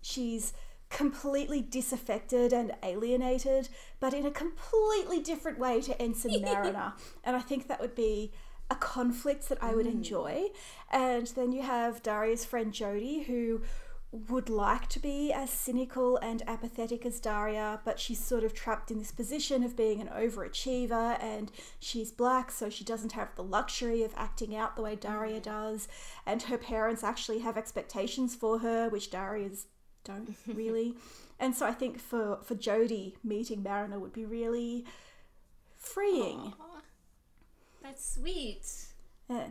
she's 0.00 0.52
completely 0.90 1.62
disaffected 1.62 2.52
and 2.52 2.72
alienated, 2.82 3.68
but 3.98 4.12
in 4.12 4.26
a 4.26 4.30
completely 4.30 5.20
different 5.20 5.58
way 5.58 5.80
to 5.80 6.00
Ensign 6.00 6.42
Mariner. 6.42 6.92
and 7.24 7.34
I 7.34 7.40
think 7.40 7.68
that 7.68 7.80
would 7.80 7.94
be 7.94 8.32
a 8.70 8.74
conflict 8.74 9.48
that 9.48 9.62
I 9.62 9.74
would 9.74 9.86
mm. 9.86 9.92
enjoy. 9.92 10.48
And 10.90 11.26
then 11.28 11.52
you 11.52 11.62
have 11.62 12.02
Daria's 12.02 12.44
friend 12.44 12.72
Jodie, 12.72 13.24
who 13.24 13.62
would 14.12 14.50
like 14.50 14.88
to 14.90 14.98
be 14.98 15.32
as 15.32 15.48
cynical 15.48 16.18
and 16.18 16.42
apathetic 16.46 17.06
as 17.06 17.18
Daria, 17.18 17.80
but 17.82 17.98
she's 17.98 18.22
sort 18.22 18.44
of 18.44 18.52
trapped 18.52 18.90
in 18.90 18.98
this 18.98 19.10
position 19.10 19.62
of 19.62 19.74
being 19.74 20.02
an 20.02 20.08
overachiever 20.08 21.16
and 21.22 21.50
she's 21.80 22.10
black, 22.12 22.50
so 22.50 22.68
she 22.68 22.84
doesn't 22.84 23.12
have 23.12 23.34
the 23.36 23.42
luxury 23.42 24.02
of 24.02 24.12
acting 24.14 24.54
out 24.54 24.76
the 24.76 24.82
way 24.82 24.96
Daria 24.96 25.40
does. 25.40 25.88
And 26.26 26.42
her 26.42 26.58
parents 26.58 27.02
actually 27.02 27.38
have 27.38 27.56
expectations 27.56 28.34
for 28.34 28.58
her, 28.58 28.90
which 28.90 29.10
Daria's 29.10 29.66
don't 30.04 30.36
really. 30.46 30.94
and 31.40 31.54
so 31.54 31.66
I 31.66 31.72
think 31.72 31.98
for, 31.98 32.38
for 32.42 32.54
Jodie, 32.54 33.14
meeting 33.24 33.62
Mariner 33.62 33.98
would 33.98 34.12
be 34.12 34.26
really 34.26 34.84
freeing. 35.78 36.52
Aw, 36.60 36.80
that's 37.82 38.14
sweet. 38.14 38.66
Yeah. 39.30 39.46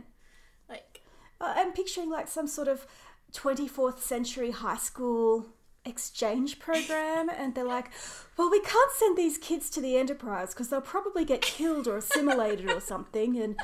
Like 0.68 1.00
Uh, 1.40 1.52
I'm 1.56 1.72
picturing 1.72 2.10
like 2.10 2.28
some 2.28 2.46
sort 2.46 2.68
of 2.68 2.86
24th 3.34 3.98
century 4.00 4.50
high 4.50 4.76
school 4.76 5.46
exchange 5.84 6.58
program, 6.58 7.28
and 7.28 7.54
they're 7.54 7.64
like, 7.64 7.90
well, 8.36 8.50
we 8.50 8.60
can't 8.60 8.92
send 8.92 9.16
these 9.16 9.36
kids 9.38 9.68
to 9.70 9.80
the 9.80 9.96
Enterprise 9.96 10.54
because 10.54 10.68
they'll 10.68 10.80
probably 10.80 11.24
get 11.24 11.40
killed 11.42 11.88
or 11.88 11.96
assimilated 11.96 12.70
or 12.70 12.80
something. 12.80 13.36
And 13.38 13.56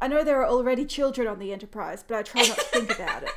I 0.00 0.08
know 0.08 0.24
there 0.24 0.40
are 0.42 0.48
already 0.48 0.84
children 0.84 1.28
on 1.28 1.38
the 1.38 1.52
Enterprise, 1.52 2.02
but 2.06 2.16
I 2.16 2.22
try 2.22 2.42
not 2.42 2.58
to 2.58 2.64
think 2.64 2.94
about 2.94 3.22
it. 3.22 3.30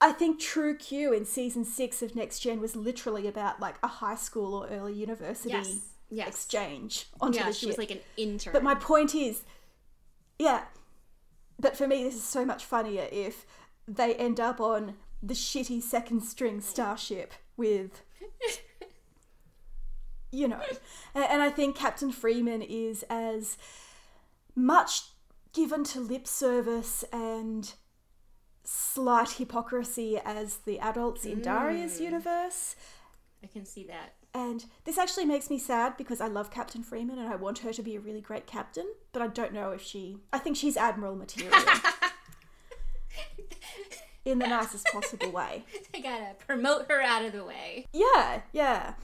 I 0.00 0.12
think 0.12 0.38
True 0.38 0.76
Q 0.76 1.12
in 1.12 1.24
season 1.24 1.64
six 1.64 2.02
of 2.02 2.14
Next 2.14 2.38
Gen 2.38 2.60
was 2.60 2.76
literally 2.76 3.26
about 3.26 3.58
like 3.60 3.74
a 3.82 3.88
high 3.88 4.14
school 4.14 4.54
or 4.54 4.68
early 4.68 4.94
university 4.94 5.50
Yes, 5.50 5.80
yes. 6.08 6.28
exchange 6.28 7.06
onto 7.20 7.38
yeah, 7.38 7.46
the 7.46 7.52
she 7.52 7.60
ship. 7.60 7.68
was 7.70 7.78
like 7.78 7.90
an 7.90 7.98
intern. 8.16 8.52
But 8.52 8.62
my 8.62 8.76
point 8.76 9.14
is, 9.14 9.42
yeah. 10.38 10.62
But 11.58 11.76
for 11.76 11.86
me, 11.86 12.04
this 12.04 12.14
is 12.14 12.24
so 12.24 12.44
much 12.44 12.64
funnier 12.64 13.08
if 13.10 13.44
they 13.86 14.14
end 14.14 14.38
up 14.38 14.60
on 14.60 14.94
the 15.22 15.34
shitty 15.34 15.82
second 15.82 16.22
string 16.22 16.60
starship 16.60 17.32
with, 17.56 18.02
you 20.30 20.46
know. 20.46 20.62
And, 21.14 21.42
I 21.42 21.50
think 21.50 21.74
Captain 21.74 22.12
Freeman 22.12 22.62
is 22.62 23.04
as 23.10 23.58
much 24.54 25.02
given 25.52 25.82
to 25.84 26.00
lip 26.00 26.26
service 26.26 27.04
and 27.12 27.72
slight 28.62 29.30
hypocrisy 29.30 30.20
as 30.24 30.58
the 30.58 30.78
adults 30.78 31.24
in 31.24 31.40
Daria's 31.40 31.98
mm. 31.98 32.04
universe. 32.04 32.76
I 33.42 33.46
can 33.46 33.64
see 33.64 33.84
that. 33.84 34.14
And 34.34 34.66
this 34.84 34.98
actually 34.98 35.24
makes 35.24 35.50
me 35.50 35.58
sad 35.58 35.96
because 35.96 36.20
I 36.20 36.28
love 36.28 36.50
Captain 36.50 36.82
Freeman 36.82 37.18
and 37.18 37.28
I 37.28 37.36
want 37.36 37.60
her 37.60 37.72
to 37.72 37.82
be 37.82 37.96
a 37.96 38.00
really 38.00 38.20
great 38.20 38.46
captain, 38.46 38.86
but 39.12 39.22
I 39.22 39.26
don't 39.26 39.52
know 39.52 39.70
if 39.70 39.82
she. 39.82 40.18
I 40.32 40.38
think 40.38 40.56
she's 40.56 40.76
admiral 40.76 41.16
material. 41.16 41.54
in 44.24 44.38
the 44.38 44.46
nicest 44.46 44.86
possible 44.86 45.30
way. 45.30 45.64
I 45.94 46.00
gotta 46.00 46.34
promote 46.46 46.90
her 46.90 47.00
out 47.00 47.24
of 47.24 47.32
the 47.32 47.44
way. 47.44 47.86
Yeah, 47.92 48.42
yeah. 48.52 48.94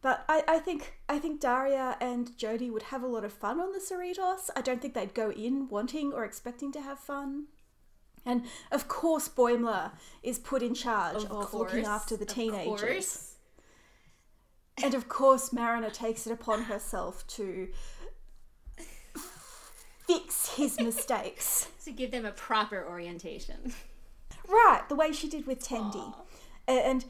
But 0.00 0.24
I, 0.28 0.42
I 0.48 0.58
think 0.58 0.98
I 1.08 1.18
think 1.18 1.40
Daria 1.40 1.96
and 2.00 2.30
Jodie 2.36 2.72
would 2.72 2.84
have 2.84 3.02
a 3.02 3.06
lot 3.06 3.24
of 3.24 3.32
fun 3.32 3.60
on 3.60 3.72
the 3.72 3.78
Cerritos. 3.78 4.50
I 4.56 4.60
don't 4.60 4.82
think 4.82 4.94
they'd 4.94 5.14
go 5.14 5.30
in 5.30 5.68
wanting 5.68 6.12
or 6.12 6.24
expecting 6.24 6.72
to 6.72 6.80
have 6.80 6.98
fun. 6.98 7.46
And 8.24 8.44
of 8.70 8.88
course 8.88 9.28
Boimler 9.28 9.92
is 10.22 10.38
put 10.38 10.62
in 10.62 10.74
charge 10.74 11.24
of, 11.24 11.54
looking 11.54 11.84
after 11.84 12.16
the 12.16 12.24
of 12.24 12.28
teenagers. 12.28 13.31
And 14.82 14.94
of 14.94 15.08
course, 15.08 15.52
Mariner 15.52 15.90
takes 15.90 16.26
it 16.26 16.32
upon 16.32 16.62
herself 16.64 17.26
to 17.28 17.68
fix 20.06 20.54
his 20.56 20.78
mistakes. 20.80 21.68
To 21.82 21.90
give 21.90 22.12
them 22.12 22.24
a 22.24 22.30
proper 22.30 22.86
orientation. 22.86 23.72
Right, 24.48 24.82
the 24.88 24.94
way 24.94 25.10
she 25.10 25.28
did 25.28 25.48
with 25.48 25.58
Tendi. 25.58 25.96
Aw. 25.96 26.22
And 26.68 27.04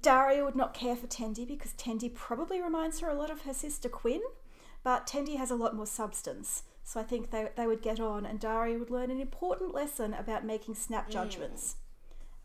Daria 0.00 0.46
would 0.46 0.56
not 0.56 0.72
care 0.72 0.96
for 0.96 1.06
Tendi 1.06 1.46
because 1.46 1.72
Tendi 1.72 2.12
probably 2.12 2.62
reminds 2.62 3.00
her 3.00 3.10
a 3.10 3.14
lot 3.14 3.30
of 3.30 3.42
her 3.42 3.52
sister 3.52 3.90
Quinn, 3.90 4.22
but 4.82 5.06
Tendi 5.06 5.36
has 5.36 5.50
a 5.50 5.56
lot 5.56 5.76
more 5.76 5.86
substance. 5.86 6.62
So 6.84 7.00
I 7.00 7.02
think 7.02 7.30
they, 7.30 7.48
they 7.54 7.66
would 7.66 7.82
get 7.82 8.00
on, 8.00 8.24
and 8.24 8.40
Daria 8.40 8.78
would 8.78 8.90
learn 8.90 9.10
an 9.10 9.20
important 9.20 9.74
lesson 9.74 10.14
about 10.14 10.44
making 10.44 10.74
snap 10.74 11.08
mm. 11.08 11.12
judgments. 11.12 11.76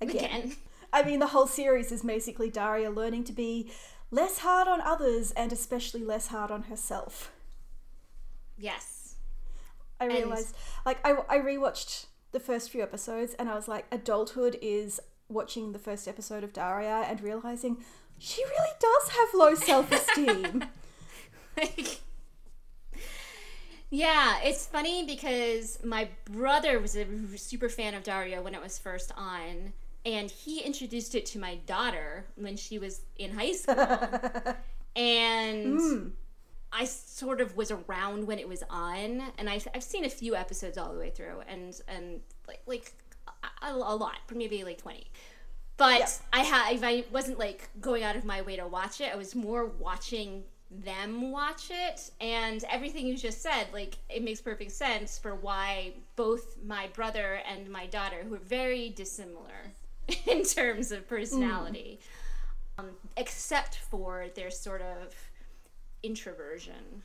Again. 0.01 0.15
Again. 0.15 0.55
I 0.97 1.03
mean, 1.03 1.19
the 1.19 1.27
whole 1.27 1.45
series 1.45 1.91
is 1.91 2.01
basically 2.01 2.49
Daria 2.49 2.89
learning 2.89 3.25
to 3.25 3.31
be 3.31 3.69
less 4.09 4.39
hard 4.39 4.67
on 4.67 4.81
others 4.81 5.29
and 5.29 5.53
especially 5.53 6.03
less 6.03 6.27
hard 6.27 6.49
on 6.49 6.63
herself. 6.63 7.31
Yes. 8.57 9.13
I 10.01 10.05
realized, 10.05 10.55
like, 10.87 10.97
I, 11.05 11.17
I 11.29 11.37
rewatched 11.37 12.07
the 12.31 12.39
first 12.39 12.71
few 12.71 12.81
episodes 12.81 13.35
and 13.35 13.47
I 13.47 13.53
was 13.53 13.67
like, 13.67 13.85
adulthood 13.91 14.57
is 14.59 14.99
watching 15.29 15.71
the 15.71 15.77
first 15.77 16.07
episode 16.07 16.43
of 16.43 16.51
Daria 16.51 17.05
and 17.07 17.21
realizing 17.21 17.77
she 18.17 18.43
really 18.43 18.75
does 18.79 19.09
have 19.09 19.27
low 19.35 19.53
self 19.53 19.91
esteem. 19.91 20.65
Like, 21.55 21.99
yeah, 23.91 24.39
it's 24.43 24.65
funny 24.65 25.05
because 25.05 25.77
my 25.83 26.09
brother 26.25 26.79
was 26.79 26.95
a 26.95 27.05
super 27.35 27.69
fan 27.69 27.93
of 27.93 28.01
Daria 28.01 28.41
when 28.41 28.55
it 28.55 28.63
was 28.63 28.79
first 28.79 29.11
on, 29.15 29.73
and 30.07 30.31
he 30.31 30.61
introduced 30.61 31.15
it 31.15 31.25
to 31.25 31.39
my 31.39 31.55
daughter 31.65 32.25
when 32.35 32.55
she 32.55 32.79
was 32.79 33.01
in 33.17 33.33
high 33.33 33.51
school. 33.63 33.75
and 34.95 35.79
hmm. 35.79 36.07
I 36.71 36.85
sort 36.85 37.41
of 37.41 37.57
was 37.57 37.71
around 37.71 38.25
when 38.25 38.39
it 38.39 38.47
was 38.47 38.63
on, 38.69 39.21
and 39.37 39.49
I, 39.49 39.59
I've 39.75 39.83
seen 39.83 40.05
a 40.05 40.09
few 40.09 40.35
episodes 40.35 40.77
all 40.77 40.93
the 40.93 40.99
way 40.99 41.09
through, 41.09 41.41
and 41.47 41.79
and 41.87 42.21
like 42.47 42.61
like 42.65 42.93
a, 43.61 43.73
a 43.73 43.95
lot, 43.95 44.15
maybe 44.33 44.63
like 44.63 44.77
twenty. 44.77 45.11
But 45.75 45.99
Yeah. 45.99 46.07
I 46.33 46.39
had 46.39 46.83
I 46.83 47.03
wasn't 47.11 47.37
like 47.37 47.69
going 47.81 48.03
out 48.03 48.15
of 48.15 48.23
my 48.23 48.41
way 48.41 48.55
to 48.55 48.65
watch 48.67 49.01
it, 49.01 49.11
I 49.13 49.17
was 49.17 49.35
more 49.35 49.65
watching 49.65 50.43
them 50.69 51.31
watch 51.31 51.69
it, 51.69 52.11
and 52.21 52.63
everything 52.69 53.07
you 53.07 53.17
just 53.17 53.41
said, 53.41 53.67
like 53.73 53.97
it 54.09 54.23
makes 54.23 54.39
perfect 54.39 54.71
sense 54.71 55.17
for 55.17 55.35
why 55.35 55.93
both 56.15 56.57
my 56.65 56.87
brother 56.93 57.41
and 57.49 57.69
my 57.69 57.87
daughter, 57.87 58.23
who 58.27 58.35
are 58.35 58.39
very 58.39 58.89
dissimilar 58.89 59.73
in 60.27 60.43
terms 60.43 60.91
of 60.91 61.07
personality, 61.07 61.99
um, 62.77 62.91
except 63.17 63.77
for 63.77 64.27
their 64.35 64.49
sort 64.51 64.81
of 64.81 65.13
introversion, 66.03 67.03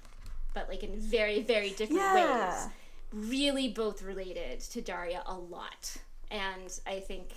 but 0.54 0.68
like 0.68 0.82
in 0.82 0.96
very, 0.96 1.42
very 1.42 1.70
different 1.70 2.00
Yeah. 2.02 2.54
ways. 2.64 2.68
Really 3.12 3.68
both 3.68 4.02
related 4.02 4.60
to 4.60 4.80
Daria 4.80 5.22
a 5.26 5.34
lot. 5.34 5.96
And 6.30 6.78
I 6.86 7.00
think 7.00 7.34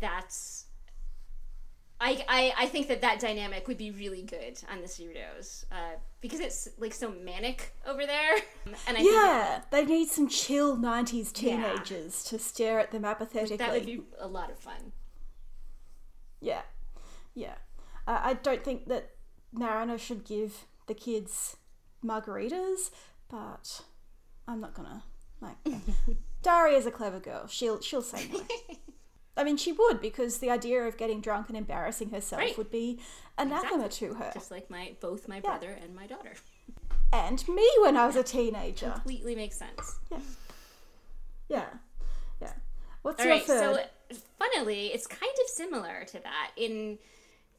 that's. 0.00 0.64
I, 2.02 2.24
I, 2.28 2.52
I 2.64 2.66
think 2.66 2.88
that 2.88 3.02
that 3.02 3.20
dynamic 3.20 3.68
would 3.68 3.76
be 3.76 3.90
really 3.90 4.22
good 4.22 4.58
on 4.72 4.80
the 4.80 4.86
Cerritos 4.86 5.64
uh, 5.70 5.96
because 6.22 6.40
it's 6.40 6.68
like 6.78 6.94
so 6.94 7.10
manic 7.10 7.74
over 7.86 8.06
there, 8.06 8.36
and 8.86 8.96
I 8.96 9.00
think 9.02 9.12
yeah, 9.12 9.60
they 9.70 9.84
need 9.84 10.08
some 10.08 10.26
chill 10.28 10.76
90s 10.78 11.30
Yeah. 11.42 11.56
teenagers 11.74 12.24
to 12.24 12.38
stare 12.38 12.80
at 12.80 12.90
them 12.90 13.04
apathetically. 13.04 13.58
that 13.58 13.70
would 13.72 13.84
be 13.86 14.00
a 14.18 14.26
lot 14.26 14.50
of 14.50 14.58
fun. 14.58 14.92
Yeah, 16.40 16.62
yeah. 17.34 17.54
Uh, 18.06 18.20
I 18.22 18.34
don't 18.34 18.64
think 18.64 18.86
that 18.88 19.10
Mariner 19.52 19.98
should 19.98 20.24
give 20.24 20.64
the 20.86 20.94
kids 20.94 21.58
margaritas, 22.02 22.90
but 23.28 23.82
I'm 24.48 24.60
not 24.60 24.72
gonna 24.74 25.02
like. 25.40 25.56
Daria's 26.42 26.86
a 26.86 26.90
clever 26.90 27.20
girl. 27.20 27.46
She'll 27.46 27.80
she'll 27.82 28.00
say 28.00 28.26
no. 28.32 28.40
I 29.40 29.44
mean, 29.44 29.56
she 29.56 29.72
would 29.72 30.00
because 30.00 30.38
the 30.38 30.50
idea 30.50 30.82
of 30.82 30.96
getting 30.96 31.20
drunk 31.20 31.48
and 31.48 31.56
embarrassing 31.56 32.10
herself 32.10 32.40
Right. 32.42 32.58
would 32.58 32.70
be 32.70 33.00
anathema 33.38 33.88
to 33.88 34.14
her. 34.14 34.30
Just 34.34 34.50
like 34.50 34.68
my 34.70 34.92
both 35.00 35.26
my 35.28 35.40
brother 35.40 35.76
and 35.82 35.94
my 35.94 36.06
daughter. 36.06 36.34
And 37.12 37.46
me 37.48 37.68
when 37.82 37.96
I 37.96 38.06
was 38.06 38.16
a 38.16 38.22
teenager. 38.22 38.90
Completely 38.90 39.34
makes 39.34 39.56
sense. 39.56 39.98
Yeah, 41.48 41.64
yeah. 42.40 42.52
What's 43.02 43.20
All 43.20 43.26
your 43.26 43.34
right, 43.36 43.44
third? 43.44 43.88
so 44.10 44.16
funnily, 44.38 44.88
it's 44.88 45.06
kind 45.06 45.32
of 45.42 45.48
similar 45.50 46.04
to 46.08 46.20
that 46.22 46.50
in 46.56 46.98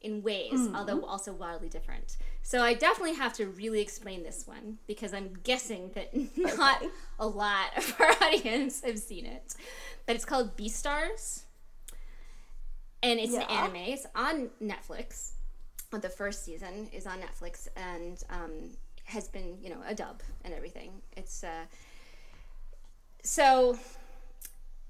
in 0.00 0.20
ways, 0.22 0.52
Mm-hmm. 0.52 0.74
although 0.74 1.04
also 1.04 1.32
wildly 1.32 1.68
different. 1.68 2.16
So 2.42 2.60
I 2.60 2.74
definitely 2.74 3.14
have 3.14 3.32
to 3.34 3.46
really 3.46 3.80
explain 3.80 4.24
this 4.24 4.46
one 4.48 4.78
because 4.88 5.14
I'm 5.14 5.34
guessing 5.44 5.90
that 5.94 6.12
not 6.36 6.78
Okay. 6.82 6.90
a 7.20 7.26
lot 7.26 7.76
of 7.76 7.94
our 8.00 8.10
audience 8.22 8.80
have 8.82 8.98
seen 8.98 9.26
it. 9.26 9.54
But 10.06 10.16
it's 10.16 10.24
called 10.24 10.56
Beastars. 10.56 11.42
And 13.02 13.18
it's 13.18 13.34
an 13.34 13.42
anime. 13.42 13.76
It's 13.76 14.06
on 14.14 14.50
Netflix. 14.62 15.32
The 15.90 16.08
first 16.08 16.44
season 16.44 16.88
is 16.92 17.06
on 17.06 17.18
Netflix 17.18 17.68
and 17.76 18.22
um, 18.30 18.70
has 19.04 19.28
been, 19.28 19.58
you 19.62 19.68
know, 19.68 19.80
a 19.86 19.94
dub 19.94 20.22
and 20.44 20.54
everything. 20.54 20.90
It's 21.16 21.44
uh, 21.44 21.66
so 23.22 23.78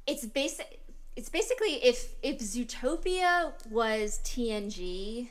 it's 0.06 0.24
basic 0.26 0.80
it's 1.16 1.28
basically 1.28 1.74
if 1.84 2.14
if 2.22 2.38
Zootopia 2.38 3.52
was 3.70 4.20
TNG, 4.24 5.28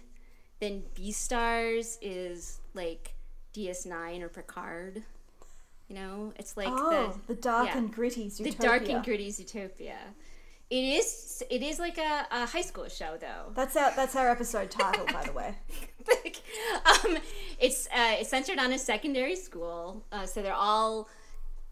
then 0.59 0.83
Beastars 0.95 1.97
is 2.01 2.59
like 2.73 3.13
DS9 3.55 4.21
or 4.21 4.29
Picard. 4.29 5.03
You 5.87 5.95
know, 5.95 6.33
it's 6.37 6.55
like 6.55 6.69
oh, 6.69 7.19
the, 7.27 7.35
dark 7.35 7.67
yeah. 7.67 7.77
and 7.77 7.93
gritty 7.93 8.29
Zootopia. 8.29 8.57
the 8.57 8.63
dark 8.63 8.89
and 8.89 9.03
gritty 9.03 9.29
Zootopia. 9.29 9.97
It 10.71 10.85
is 10.85 11.43
it 11.49 11.61
is 11.61 11.79
like 11.79 11.97
a, 11.97 12.25
a 12.31 12.45
high 12.45 12.61
school 12.61 12.87
show 12.87 13.17
though. 13.19 13.51
That's 13.53 13.75
our 13.75 13.91
that's 13.93 14.15
our 14.15 14.29
episode 14.29 14.71
title, 14.71 15.05
by 15.11 15.23
the 15.25 15.33
way. 15.33 15.55
um, 16.85 17.17
it's 17.59 17.87
uh, 17.87 18.15
it's 18.19 18.29
centered 18.29 18.57
on 18.57 18.71
a 18.71 18.77
secondary 18.77 19.35
school, 19.35 20.05
uh, 20.13 20.25
so 20.25 20.41
they're 20.41 20.53
all 20.53 21.09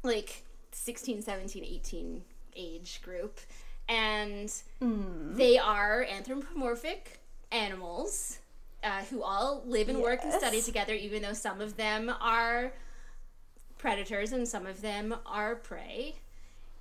like 0.04 0.44
16, 0.74 1.22
17, 1.22 1.64
18 1.64 2.22
age 2.58 3.02
group, 3.02 3.40
and 3.88 4.52
they 4.82 5.58
are 5.58 6.04
anthropomorphic 6.04 7.22
animals 7.54 8.40
uh, 8.84 9.04
who 9.10 9.24
all 9.24 9.64
live 9.66 9.88
and 9.88 10.00
work 10.00 10.20
and 10.24 10.34
study 10.34 10.62
together, 10.62 10.94
even 10.94 11.22
though 11.22 11.32
some 11.32 11.62
of 11.62 11.78
them 11.78 12.12
are 12.20 12.74
predators 13.78 14.34
and 14.34 14.46
some 14.46 14.66
of 14.66 14.82
them 14.82 15.16
are 15.26 15.56
prey, 15.56 16.16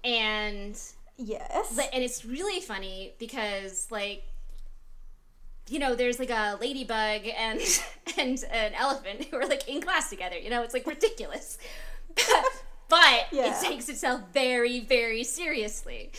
and 0.03 0.77
Yes. 1.19 1.75
but- 1.77 1.91
and 1.93 2.03
it's 2.03 2.25
really 2.25 2.61
funny 2.61 3.13
because 3.19 3.87
like 3.91 4.23
you 5.69 5.79
know 5.79 5.95
there's 5.95 6.19
like 6.19 6.31
a 6.31 6.57
ladybug 6.61 7.23
and 7.37 7.61
and 8.19 8.43
an 8.51 8.73
elephant 8.75 9.25
who 9.27 9.37
are 9.37 9.47
like 9.47 9.69
in 9.69 9.83
class 9.83 10.09
together 10.09 10.39
you 10.39 10.49
know? 10.51 10.63
It's 10.63 10.75
like 10.75 10.87
ridiculous. 10.87 11.59
But 12.91 13.27
Yeah. 13.33 13.55
it 13.61 13.63
takes 13.63 13.87
itself 13.91 14.23
very 14.33 14.81
very 14.81 15.23
seriously. 15.23 16.11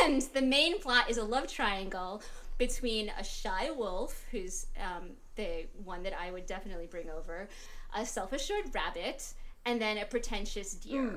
And 0.00 0.22
the 0.32 0.40
main 0.40 0.80
plot 0.80 1.10
is 1.10 1.18
a 1.18 1.22
love 1.24 1.48
triangle 1.48 2.22
between 2.56 3.10
a 3.18 3.22
shy 3.22 3.70
wolf 3.70 4.24
who's 4.30 4.66
um, 4.80 5.10
the 5.36 5.66
one 5.84 6.02
that 6.04 6.14
i 6.18 6.30
would 6.30 6.46
definitely 6.46 6.86
bring 6.86 7.10
over 7.10 7.48
a 7.94 8.06
self-assured 8.06 8.74
rabbit 8.74 9.34
and 9.66 9.82
then 9.82 9.98
a 9.98 10.04
pretentious 10.06 10.72
deer. 10.74 11.10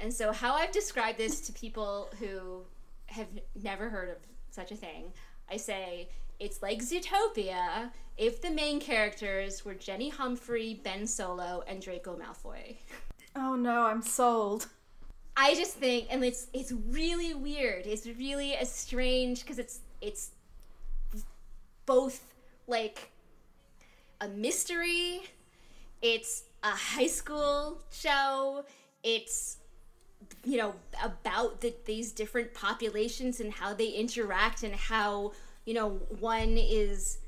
And 0.00 0.14
so 0.14 0.32
how 0.32 0.54
i've 0.54 0.72
described 0.72 1.18
this 1.18 1.40
to 1.42 1.52
people 1.52 2.08
who 2.18 2.62
have 3.14 3.28
never 3.62 3.88
heard 3.88 4.10
of 4.10 4.16
such 4.50 4.70
a 4.70 4.76
thing 4.76 5.12
i 5.50 5.56
say 5.56 6.08
it's 6.38 6.62
like 6.62 6.80
zootopia 6.80 7.90
if 8.16 8.40
the 8.40 8.50
main 8.50 8.80
characters 8.80 9.64
were 9.64 9.74
jenny 9.74 10.08
humphrey 10.08 10.80
ben 10.84 11.06
solo 11.06 11.62
and 11.66 11.80
draco 11.80 12.16
malfoy 12.16 12.76
oh 13.36 13.54
no, 13.54 13.82
I'm 13.82 14.02
sold. 14.02 14.68
I 15.36 15.54
just 15.54 15.74
think, 15.74 16.08
and 16.10 16.24
it's 16.24 16.46
it's 16.52 16.72
really 16.72 17.34
weird. 17.34 17.86
It's 17.86 18.06
really 18.06 18.54
a 18.54 18.64
strange 18.64 19.40
because 19.40 19.58
it's 19.58 19.80
it's 20.00 20.30
both 21.86 22.22
like 22.66 23.10
a 24.20 24.28
mystery. 24.28 25.22
It's 26.02 26.44
a 26.62 26.70
high 26.70 27.08
school 27.08 27.82
show. 27.90 28.64
It's 29.02 29.58
you 30.44 30.56
know 30.56 30.74
about 31.02 31.60
the, 31.60 31.74
these 31.86 32.12
different 32.12 32.54
populations 32.54 33.40
and 33.40 33.52
how 33.52 33.74
they 33.74 33.88
interact 33.88 34.62
and 34.62 34.74
how 34.74 35.32
you 35.64 35.74
know 35.74 35.90
one 36.20 36.56
is 36.58 37.18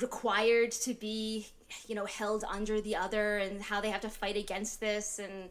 required 0.00 0.70
to 0.70 0.94
be 0.94 1.46
you 1.86 1.94
know 1.94 2.04
held 2.04 2.44
under 2.48 2.80
the 2.80 2.94
other 2.94 3.38
and 3.38 3.60
how 3.62 3.80
they 3.80 3.90
have 3.90 4.00
to 4.00 4.08
fight 4.08 4.36
against 4.36 4.80
this 4.80 5.18
and 5.18 5.48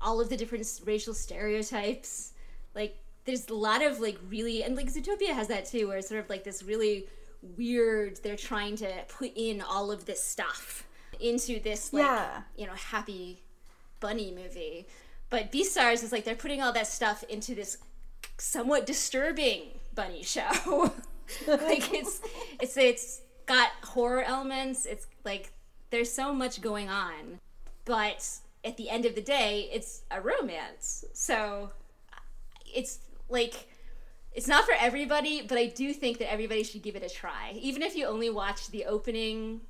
all 0.00 0.20
of 0.20 0.28
the 0.28 0.36
different 0.36 0.66
racial 0.84 1.12
stereotypes 1.14 2.32
like 2.74 2.96
there's 3.24 3.48
a 3.48 3.54
lot 3.54 3.82
of 3.82 4.00
like 4.00 4.18
really 4.28 4.62
and 4.62 4.76
like 4.76 4.86
zootopia 4.92 5.28
has 5.32 5.48
that 5.48 5.64
too 5.66 5.88
where 5.88 5.98
it's 5.98 6.08
sort 6.08 6.20
of 6.20 6.28
like 6.30 6.42
this 6.42 6.62
really 6.62 7.06
weird 7.56 8.18
they're 8.22 8.36
trying 8.36 8.76
to 8.76 8.88
put 9.08 9.30
in 9.36 9.60
all 9.60 9.90
of 9.90 10.06
this 10.06 10.22
stuff 10.22 10.86
into 11.20 11.60
this 11.60 11.92
like 11.92 12.04
Yeah. 12.04 12.42
you 12.56 12.66
know 12.66 12.72
happy 12.74 13.42
bunny 14.00 14.32
movie 14.34 14.86
but 15.32 15.50
beastars 15.50 16.04
is 16.04 16.12
like 16.12 16.24
they're 16.24 16.34
putting 16.36 16.60
all 16.60 16.74
that 16.74 16.86
stuff 16.86 17.24
into 17.24 17.54
this 17.54 17.78
somewhat 18.36 18.86
disturbing 18.86 19.62
bunny 19.94 20.22
show. 20.22 20.92
Like 21.46 21.94
it's 21.94 22.20
it's 22.60 22.76
it's 22.76 23.22
got 23.46 23.70
horror 23.82 24.22
elements. 24.22 24.84
It's 24.84 25.06
like 25.24 25.54
there's 25.88 26.12
so 26.12 26.34
much 26.34 26.60
going 26.60 26.90
on. 26.90 27.38
But 27.86 28.28
at 28.62 28.76
the 28.76 28.90
end 28.90 29.06
of 29.06 29.14
the 29.14 29.22
day 29.22 29.70
it's 29.72 30.02
a 30.10 30.20
romance. 30.20 31.06
So 31.14 31.70
it's 32.74 32.98
like 33.30 33.66
it's 34.34 34.46
not 34.46 34.64
for 34.64 34.74
everybody 34.78 35.42
but 35.42 35.58
i 35.58 35.66
do 35.66 35.92
think 35.92 36.18
that 36.18 36.30
everybody 36.30 36.64
should 36.64 36.82
give 36.82 36.96
it 36.96 37.02
a 37.02 37.08
try. 37.08 37.52
Even 37.58 37.80
if 37.80 37.96
you 37.96 38.04
only 38.04 38.28
watch 38.28 38.68
the 38.68 38.84
opening 38.84 39.62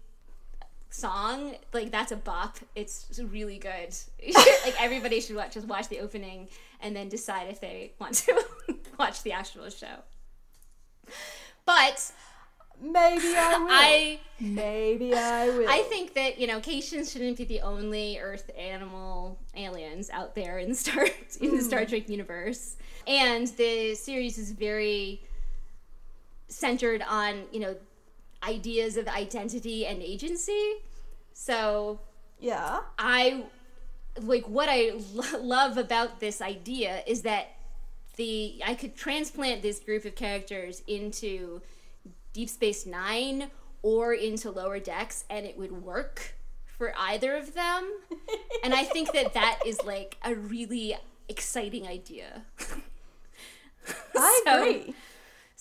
song 0.92 1.54
like 1.72 1.90
that's 1.90 2.12
a 2.12 2.16
bop. 2.16 2.58
It's 2.74 3.20
really 3.30 3.58
good. 3.58 3.94
Like 4.64 4.80
everybody 4.80 5.20
should 5.20 5.36
watch 5.36 5.54
just 5.54 5.66
watch 5.66 5.88
the 5.88 6.00
opening 6.00 6.48
and 6.80 6.94
then 6.94 7.08
decide 7.08 7.48
if 7.48 7.60
they 7.60 7.92
want 7.98 8.14
to 8.14 8.44
watch 8.98 9.22
the 9.22 9.32
actual 9.32 9.68
show. 9.70 10.04
But 11.66 12.12
Maybe 12.82 13.34
I 13.36 13.58
will. 13.58 13.68
i 13.70 14.20
Maybe 14.40 15.14
I 15.14 15.48
will. 15.50 15.68
I 15.68 15.82
think 15.82 16.14
that 16.14 16.38
you 16.38 16.48
know 16.48 16.60
Caitians 16.60 17.12
shouldn't 17.12 17.36
be 17.36 17.44
the 17.44 17.60
only 17.60 18.18
Earth 18.18 18.50
animal 18.58 19.38
aliens 19.54 20.10
out 20.10 20.34
there 20.34 20.58
in 20.58 20.74
Star 20.74 21.06
in 21.40 21.56
the 21.56 21.62
Star 21.62 21.80
hmm. 21.80 21.86
Trek 21.86 22.08
universe, 22.08 22.76
and 23.06 23.46
the 23.48 23.94
series 23.94 24.36
is 24.36 24.50
very 24.50 25.22
centered 26.48 27.02
on 27.08 27.44
you 27.52 27.60
know 27.60 27.76
ideas 28.42 28.96
of 28.96 29.08
identity 29.08 29.86
and 29.86 30.02
agency. 30.02 30.74
So 31.34 32.00
Yeah. 32.40 32.80
I 32.98 33.44
like 34.20 34.46
what 34.48 34.68
I 34.68 34.92
lo- 35.14 35.40
love 35.40 35.78
about 35.78 36.20
this 36.20 36.40
idea 36.42 37.02
is 37.06 37.22
that 37.22 37.48
the 38.16 38.60
I 38.66 38.74
could 38.74 38.94
transplant 38.96 39.62
this 39.62 39.80
group 39.80 40.04
of 40.04 40.14
characters 40.14 40.82
into 40.86 41.62
Deep 42.32 42.48
Space 42.50 42.84
9 42.84 43.50
or 43.82 44.12
into 44.12 44.50
Lower 44.50 44.78
Decks 44.78 45.24
and 45.30 45.46
it 45.46 45.56
would 45.56 45.72
work 45.82 46.34
for 46.66 46.92
either 46.98 47.36
of 47.36 47.54
them. 47.54 47.90
and 48.64 48.74
I 48.74 48.84
think 48.84 49.12
that 49.12 49.34
that 49.34 49.60
is 49.64 49.80
like 49.84 50.18
a 50.24 50.34
really 50.34 50.96
exciting 51.28 51.86
idea. 51.86 52.42
I 54.16 54.42
So- 54.44 54.62
agree. 54.62 54.94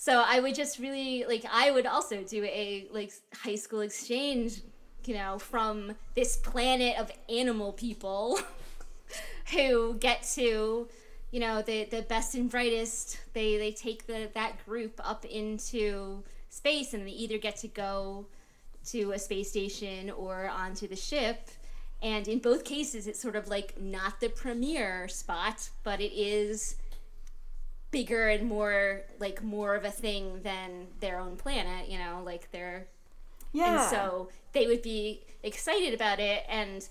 So 0.02 0.20
I 0.26 0.40
would 0.40 0.56
just 0.56 0.80
really 0.80 1.24
like 1.28 1.44
I 1.48 1.70
would 1.70 1.86
also 1.86 2.24
do 2.24 2.42
a 2.42 2.88
like 2.90 3.12
high 3.32 3.54
school 3.54 3.82
exchange, 3.82 4.60
you 5.04 5.14
know, 5.14 5.38
from 5.38 5.94
this 6.16 6.36
planet 6.36 6.98
of 6.98 7.12
animal 7.28 7.72
people 7.72 8.40
who 9.54 9.94
get 9.94 10.24
to, 10.34 10.88
you 11.30 11.38
know, 11.38 11.62
the 11.62 11.84
the 11.84 12.02
best 12.02 12.34
and 12.34 12.50
brightest. 12.50 13.20
They 13.32 13.56
they 13.58 13.70
take 13.70 14.08
the 14.08 14.28
that 14.34 14.66
group 14.66 15.00
up 15.04 15.24
into 15.24 16.24
space 16.50 16.94
and 16.94 17.06
they 17.06 17.12
either 17.12 17.38
get 17.38 17.54
to 17.58 17.68
go 17.68 18.26
to 18.86 19.12
a 19.12 19.20
space 19.20 19.50
station 19.50 20.10
or 20.10 20.48
onto 20.48 20.88
the 20.88 20.96
ship. 20.96 21.48
And 22.02 22.26
in 22.26 22.40
both 22.40 22.64
cases, 22.64 23.06
it's 23.06 23.20
sort 23.20 23.36
of 23.36 23.46
like 23.46 23.80
not 23.80 24.18
the 24.18 24.30
premier 24.30 25.06
spot, 25.06 25.70
but 25.84 26.00
it 26.00 26.12
is 26.12 26.74
bigger 27.92 28.28
and 28.28 28.48
more 28.48 29.02
like 29.20 29.42
more 29.42 29.74
of 29.76 29.84
a 29.84 29.90
thing 29.90 30.40
than 30.42 30.88
their 31.00 31.20
own 31.20 31.36
planet 31.36 31.88
you 31.88 31.98
know 31.98 32.22
like 32.24 32.50
they're 32.50 32.86
Yeah. 33.52 33.82
and 33.82 33.90
so 33.90 34.30
they 34.52 34.66
would 34.66 34.82
be 34.82 35.22
excited 35.44 35.94
about 35.94 36.18
it 36.18 36.44
and 36.48 36.88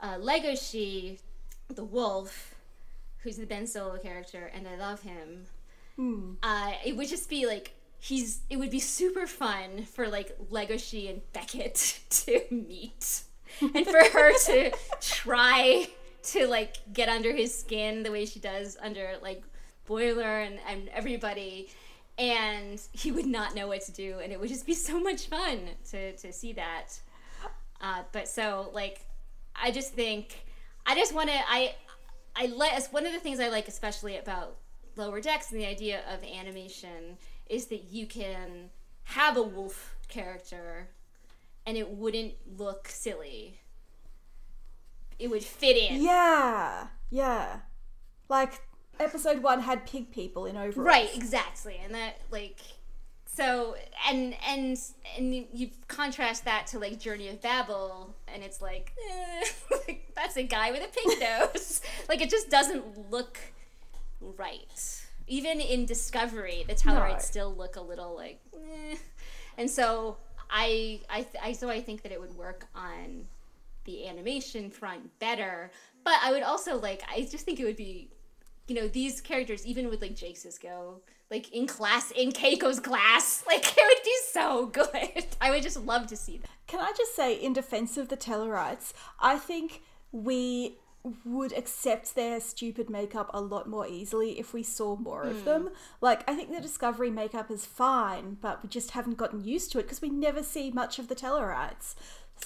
uh, 0.00 0.16
legoshi 0.16 1.20
the 1.68 1.84
wolf 1.84 2.54
who's 3.22 3.36
the 3.36 3.44
Ben 3.46 3.66
Solo 3.66 3.98
character, 3.98 4.50
and 4.54 4.66
I 4.66 4.76
love 4.76 5.02
him. 5.02 5.44
Hmm. 5.96 6.32
Uh, 6.42 6.72
it 6.84 6.96
would 6.96 7.06
just 7.08 7.28
be 7.28 7.46
like 7.46 7.74
he's. 7.98 8.40
It 8.48 8.56
would 8.56 8.70
be 8.70 8.80
super 8.80 9.26
fun 9.26 9.84
for 9.84 10.08
like 10.08 10.38
Legoshi 10.50 11.10
and 11.10 11.20
Beckett 11.34 12.00
to 12.10 12.40
meet, 12.50 13.22
and 13.60 13.86
for 13.86 14.02
her 14.12 14.32
to 14.46 14.72
try 15.02 15.86
to 16.22 16.46
like 16.46 16.76
get 16.94 17.10
under 17.10 17.32
his 17.36 17.54
skin 17.56 18.02
the 18.04 18.10
way 18.10 18.24
she 18.24 18.40
does 18.40 18.78
under 18.82 19.12
like 19.22 19.42
Boimler 19.90 20.46
and 20.46 20.58
and 20.68 20.88
everybody. 20.90 21.68
And 22.18 22.80
he 22.92 23.12
would 23.12 23.26
not 23.26 23.54
know 23.54 23.66
what 23.66 23.80
to 23.82 23.92
do, 23.92 24.18
and 24.22 24.30
it 24.30 24.38
would 24.38 24.50
just 24.50 24.66
be 24.66 24.74
so 24.74 25.00
much 25.00 25.26
fun 25.26 25.60
to, 25.90 26.14
to 26.16 26.32
see 26.32 26.52
that. 26.52 26.88
Uh, 27.80 28.02
but 28.12 28.28
so 28.28 28.70
like, 28.74 29.06
I 29.56 29.70
just 29.70 29.94
think 29.94 30.44
I 30.86 30.94
just 30.94 31.14
want 31.14 31.30
to 31.30 31.36
I 31.48 31.74
I 32.36 32.46
like 32.46 32.92
one 32.92 33.06
of 33.06 33.12
the 33.12 33.20
things 33.20 33.40
I 33.40 33.48
like 33.48 33.68
especially 33.68 34.16
about 34.16 34.56
Lower 34.96 35.20
Decks 35.20 35.50
and 35.50 35.60
the 35.60 35.66
idea 35.66 36.02
of 36.12 36.22
animation 36.22 37.16
is 37.48 37.66
that 37.66 37.84
you 37.90 38.06
can 38.06 38.70
have 39.04 39.36
a 39.36 39.42
wolf 39.42 39.96
character 40.08 40.88
and 41.66 41.76
it 41.76 41.90
wouldn't 41.90 42.34
look 42.58 42.88
silly. 42.88 43.60
It 45.18 45.28
would 45.30 45.44
fit 45.44 45.76
in. 45.76 46.02
Yeah, 46.02 46.88
yeah. 47.10 47.60
Like 48.28 48.60
episode 49.00 49.42
one 49.42 49.60
had 49.60 49.86
pig 49.86 50.10
people 50.10 50.46
in 50.46 50.56
overalls. 50.56 50.86
Right, 50.86 51.10
exactly. 51.14 51.80
And 51.84 51.94
that 51.94 52.20
like 52.30 52.58
so 53.24 53.76
and 54.08 54.34
and 54.48 54.78
and 55.16 55.34
you 55.52 55.70
contrast 55.88 56.44
that 56.44 56.66
to 56.68 56.78
like 56.78 56.98
Journey 56.98 57.28
of 57.28 57.40
Babel 57.40 58.14
and 58.32 58.42
it's 58.42 58.60
like, 58.60 58.92
eh, 59.10 59.44
like 59.86 60.12
that's 60.14 60.36
a 60.36 60.42
guy 60.42 60.70
with 60.70 60.82
a 60.82 60.88
pig 60.88 61.20
nose. 61.54 61.80
like 62.08 62.20
it 62.20 62.30
just 62.30 62.50
doesn't 62.50 63.10
look 63.10 63.38
right. 64.36 65.02
Even 65.26 65.60
in 65.60 65.86
Discovery, 65.86 66.64
the 66.66 66.74
Tellarites 66.74 67.12
No. 67.12 67.18
still 67.20 67.54
look 67.54 67.76
a 67.76 67.80
little 67.80 68.14
like 68.16 68.40
eh. 68.54 68.96
and 69.56 69.70
so 69.70 70.16
I 70.50 71.00
I 71.08 71.26
I 71.42 71.52
so 71.52 71.70
I 71.70 71.80
think 71.80 72.02
that 72.02 72.12
it 72.12 72.20
would 72.20 72.36
work 72.36 72.66
on 72.74 73.26
the 73.84 74.06
animation 74.08 74.70
front 74.70 75.18
better. 75.20 75.70
But 76.04 76.14
I 76.22 76.32
would 76.32 76.42
also 76.42 76.78
like 76.80 77.02
I 77.10 77.22
just 77.22 77.44
think 77.44 77.60
it 77.60 77.64
would 77.64 77.76
be 77.76 78.08
you 78.70 78.76
know, 78.76 78.86
these 78.88 79.20
characters, 79.20 79.66
even 79.66 79.88
with 79.88 80.00
like 80.00 80.14
Jake 80.14 80.36
Sisko, 80.36 81.00
like 81.30 81.52
in 81.52 81.66
class, 81.66 82.12
in 82.12 82.30
Keiko's 82.30 82.78
class, 82.78 83.42
like 83.48 83.64
it 83.76 83.82
would 83.84 84.04
be 84.04 84.16
so 84.32 84.66
good. 84.66 85.26
I 85.40 85.50
would 85.50 85.62
just 85.64 85.84
love 85.84 86.06
to 86.06 86.16
see 86.16 86.38
that. 86.38 86.48
Can 86.68 86.78
I 86.80 86.92
just 86.96 87.16
say, 87.16 87.34
in 87.34 87.52
defense 87.52 87.96
of 87.96 88.08
the 88.08 88.16
Tellarites, 88.16 88.92
I 89.18 89.38
think 89.38 89.82
we 90.12 90.76
would 91.24 91.52
accept 91.52 92.14
their 92.14 92.38
stupid 92.40 92.88
makeup 92.90 93.28
a 93.32 93.40
lot 93.40 93.66
more 93.68 93.86
easily 93.88 94.38
if 94.38 94.52
we 94.52 94.62
saw 94.62 94.94
more 94.96 95.22
Hmm. 95.24 95.30
of 95.30 95.44
them. 95.44 95.70
Like, 96.00 96.28
I 96.30 96.34
think 96.36 96.52
the 96.54 96.60
Discovery 96.60 97.10
makeup 97.10 97.50
is 97.50 97.64
fine, 97.66 98.36
but 98.40 98.62
we 98.62 98.68
just 98.68 98.92
haven't 98.92 99.16
gotten 99.16 99.42
used 99.42 99.72
to 99.72 99.78
it 99.80 99.84
because 99.84 100.02
we 100.02 100.10
never 100.10 100.42
see 100.44 100.70
much 100.70 100.98
of 101.00 101.08
the 101.08 101.14
Tellarites. 101.16 101.94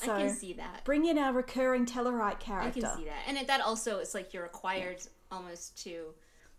So, 0.00 0.12
I 0.12 0.22
can 0.22 0.34
see 0.34 0.52
that. 0.54 0.84
bring 0.84 1.04
in 1.04 1.18
our 1.18 1.32
recurring 1.32 1.84
Tellarite 1.86 2.40
character. 2.40 2.68
I 2.86 2.90
can 2.90 2.98
see 2.98 3.04
that. 3.04 3.24
And 3.28 3.36
it, 3.36 3.46
that 3.46 3.60
also 3.60 3.98
is 3.98 4.14
like 4.14 4.32
you're 4.32 4.42
required 4.42 5.02
almost 5.34 5.82
to 5.84 6.14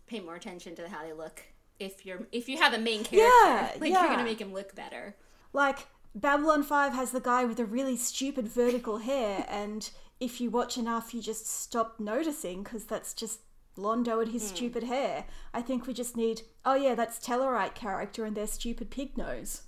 pay 0.06 0.20
more 0.20 0.36
attention 0.36 0.76
to 0.76 0.88
how 0.88 1.02
they 1.02 1.12
look 1.12 1.42
if 1.78 2.06
you're 2.06 2.26
if 2.32 2.48
you 2.48 2.58
have 2.58 2.72
a 2.72 2.78
main 2.78 3.04
character. 3.04 3.28
Yeah, 3.44 3.72
like 3.80 3.92
you're 3.92 4.02
gonna 4.02 4.24
make 4.24 4.40
him 4.40 4.52
look 4.52 4.74
better. 4.74 5.16
Like 5.52 5.86
Babylon 6.14 6.62
5 6.62 6.92
has 6.92 7.10
the 7.10 7.20
guy 7.20 7.44
with 7.44 7.56
the 7.56 7.64
really 7.64 7.96
stupid 7.96 8.48
vertical 8.48 8.98
hair, 8.98 9.44
and 9.48 9.88
if 10.20 10.40
you 10.40 10.50
watch 10.50 10.78
enough, 10.78 11.12
you 11.12 11.20
just 11.20 11.46
stop 11.46 12.00
noticing 12.00 12.62
because 12.62 12.84
that's 12.84 13.12
just 13.12 13.40
Londo 13.76 14.22
and 14.22 14.32
his 14.32 14.48
hmm. 14.48 14.56
stupid 14.56 14.84
hair. 14.84 15.24
I 15.52 15.62
think 15.62 15.86
we 15.86 15.92
just 15.92 16.16
need, 16.16 16.42
oh 16.64 16.74
yeah, 16.74 16.94
that's 16.94 17.18
Tellarite 17.18 17.74
character 17.74 18.24
and 18.24 18.36
their 18.36 18.46
stupid 18.46 18.90
pig 18.90 19.16
nose. 19.18 19.62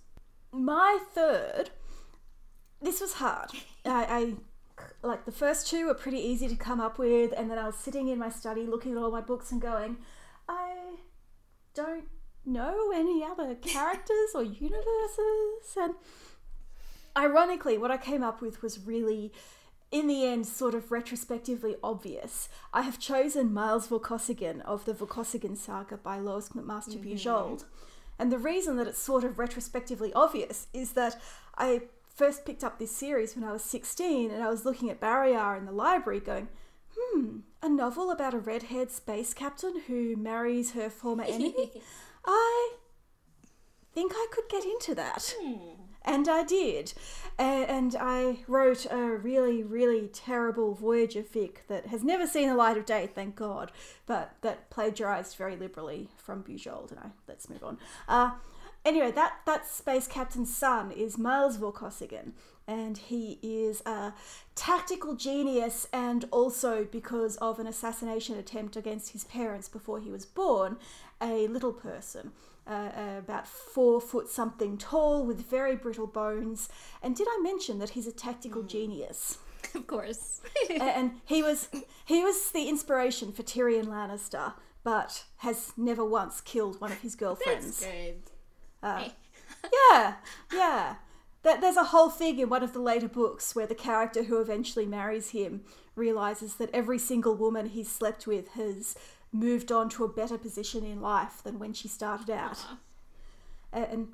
My 0.50 0.98
third, 1.12 1.70
this 2.80 3.00
was 3.00 3.14
hard. 3.14 3.50
I, 3.84 4.04
I 4.04 4.34
like 5.02 5.24
the 5.24 5.32
first 5.32 5.68
two 5.68 5.86
were 5.86 5.94
pretty 5.94 6.18
easy 6.18 6.48
to 6.48 6.56
come 6.56 6.80
up 6.80 6.98
with, 6.98 7.32
and 7.36 7.50
then 7.50 7.58
I 7.58 7.66
was 7.66 7.76
sitting 7.76 8.08
in 8.08 8.18
my 8.18 8.30
study 8.30 8.66
looking 8.66 8.92
at 8.92 8.98
all 8.98 9.10
my 9.10 9.20
books 9.20 9.52
and 9.52 9.60
going, 9.60 9.98
I 10.48 10.96
don't 11.74 12.06
know 12.44 12.90
any 12.94 13.22
other 13.22 13.54
characters 13.54 14.30
or 14.34 14.42
universes. 14.42 15.76
And 15.76 15.94
ironically, 17.16 17.78
what 17.78 17.90
I 17.90 17.96
came 17.96 18.22
up 18.22 18.40
with 18.40 18.62
was 18.62 18.78
really, 18.80 19.32
in 19.90 20.06
the 20.06 20.24
end, 20.24 20.46
sort 20.46 20.74
of 20.74 20.90
retrospectively 20.90 21.76
obvious. 21.82 22.48
I 22.72 22.82
have 22.82 22.98
chosen 22.98 23.52
Miles 23.52 23.88
Vorkosigan 23.88 24.62
of 24.62 24.84
the 24.84 24.94
Vorkosigan 24.94 25.56
saga 25.56 25.96
by 25.96 26.18
Lois 26.18 26.50
McMaster 26.50 26.98
mm-hmm. 26.98 27.12
Bujold. 27.12 27.64
And 28.18 28.32
the 28.32 28.38
reason 28.38 28.76
that 28.76 28.88
it's 28.88 28.98
sort 28.98 29.22
of 29.22 29.38
retrospectively 29.38 30.12
obvious 30.12 30.66
is 30.72 30.92
that 30.92 31.20
I 31.56 31.82
first 32.18 32.44
picked 32.44 32.64
up 32.64 32.78
this 32.78 32.90
series 32.90 33.36
when 33.36 33.44
I 33.44 33.52
was 33.52 33.62
16 33.62 34.32
and 34.32 34.42
I 34.42 34.48
was 34.48 34.64
looking 34.64 34.90
at 34.90 35.00
Barrayar 35.00 35.56
in 35.56 35.66
the 35.66 35.72
library 35.72 36.18
going, 36.18 36.48
hmm, 36.98 37.38
a 37.62 37.68
novel 37.68 38.10
about 38.10 38.34
a 38.34 38.38
redhead 38.38 38.90
space 38.90 39.32
captain 39.32 39.82
who 39.86 40.16
marries 40.16 40.72
her 40.72 40.90
former 40.90 41.22
enemy? 41.28 41.70
I 42.26 42.72
think 43.94 44.12
I 44.14 44.26
could 44.32 44.48
get 44.50 44.64
into 44.64 44.96
that. 44.96 45.32
And 46.04 46.28
I 46.28 46.42
did. 46.42 46.92
And 47.38 47.94
I 47.98 48.38
wrote 48.48 48.86
a 48.90 48.96
really, 48.96 49.62
really 49.62 50.08
terrible 50.08 50.74
Voyager 50.74 51.22
fic 51.22 51.66
that 51.68 51.86
has 51.86 52.02
never 52.02 52.26
seen 52.26 52.48
the 52.48 52.56
light 52.56 52.76
of 52.76 52.84
day, 52.84 53.06
thank 53.06 53.36
God, 53.36 53.70
but 54.06 54.32
that 54.40 54.70
plagiarized 54.70 55.36
very 55.36 55.54
liberally 55.54 56.08
from 56.16 56.42
Bujold. 56.42 56.90
And 56.90 56.98
I 56.98 57.10
let's 57.28 57.48
move 57.48 57.62
on. 57.62 57.78
Uh, 58.08 58.32
anyway, 58.84 59.10
that, 59.12 59.40
that 59.46 59.66
space 59.66 60.06
captain's 60.06 60.54
son 60.54 60.90
is 60.90 61.18
Miles 61.18 61.58
Vorkosigan, 61.58 62.32
and 62.66 62.98
he 62.98 63.38
is 63.42 63.82
a 63.86 64.14
tactical 64.54 65.14
genius, 65.14 65.86
and 65.92 66.26
also 66.30 66.84
because 66.84 67.36
of 67.36 67.58
an 67.58 67.66
assassination 67.66 68.36
attempt 68.36 68.76
against 68.76 69.12
his 69.12 69.24
parents 69.24 69.68
before 69.68 70.00
he 70.00 70.10
was 70.10 70.26
born, 70.26 70.76
a 71.20 71.48
little 71.48 71.72
person. 71.72 72.32
Uh, 72.66 72.90
uh, 72.94 73.18
about 73.18 73.48
four 73.48 73.98
foot 73.98 74.28
something 74.28 74.76
tall 74.76 75.24
with 75.24 75.48
very 75.48 75.74
brittle 75.74 76.06
bones. 76.06 76.68
And 77.02 77.16
did 77.16 77.26
I 77.26 77.40
mention 77.42 77.78
that 77.78 77.90
he's 77.90 78.06
a 78.06 78.12
tactical 78.12 78.62
genius? 78.62 79.38
of 79.74 79.86
course. 79.86 80.40
And 80.70 81.12
he 81.24 81.42
was 81.42 81.68
he 82.04 82.22
was 82.22 82.50
the 82.50 82.68
inspiration 82.68 83.32
for 83.32 83.42
Tyrion 83.42 83.86
Lannister, 83.86 84.54
but 84.84 85.24
has 85.38 85.72
never 85.76 86.04
once 86.04 86.40
killed 86.40 86.80
one 86.80 86.92
of 86.92 87.00
his 87.00 87.14
girlfriends. 87.16 87.80
That's 87.80 87.92
good. 87.92 88.22
Uh, 88.82 88.98
Hey. 88.98 89.12
yeah, 89.90 90.14
yeah. 90.52 90.94
That 91.42 91.60
there's 91.60 91.76
a 91.76 91.84
whole 91.84 92.10
thing 92.10 92.38
in 92.38 92.48
one 92.48 92.62
of 92.62 92.72
the 92.72 92.80
later 92.80 93.08
books 93.08 93.54
where 93.54 93.66
the 93.66 93.74
character 93.74 94.24
who 94.24 94.40
eventually 94.40 94.86
marries 94.86 95.30
him 95.30 95.62
realizes 95.94 96.56
that 96.56 96.70
every 96.72 96.98
single 96.98 97.34
woman 97.34 97.66
he's 97.66 97.90
slept 97.90 98.26
with 98.26 98.48
has 98.50 98.96
moved 99.32 99.70
on 99.72 99.88
to 99.90 100.04
a 100.04 100.08
better 100.08 100.38
position 100.38 100.84
in 100.84 101.00
life 101.00 101.42
than 101.42 101.58
when 101.58 101.72
she 101.72 101.88
started 101.88 102.30
out. 102.30 102.58
And 103.72 104.08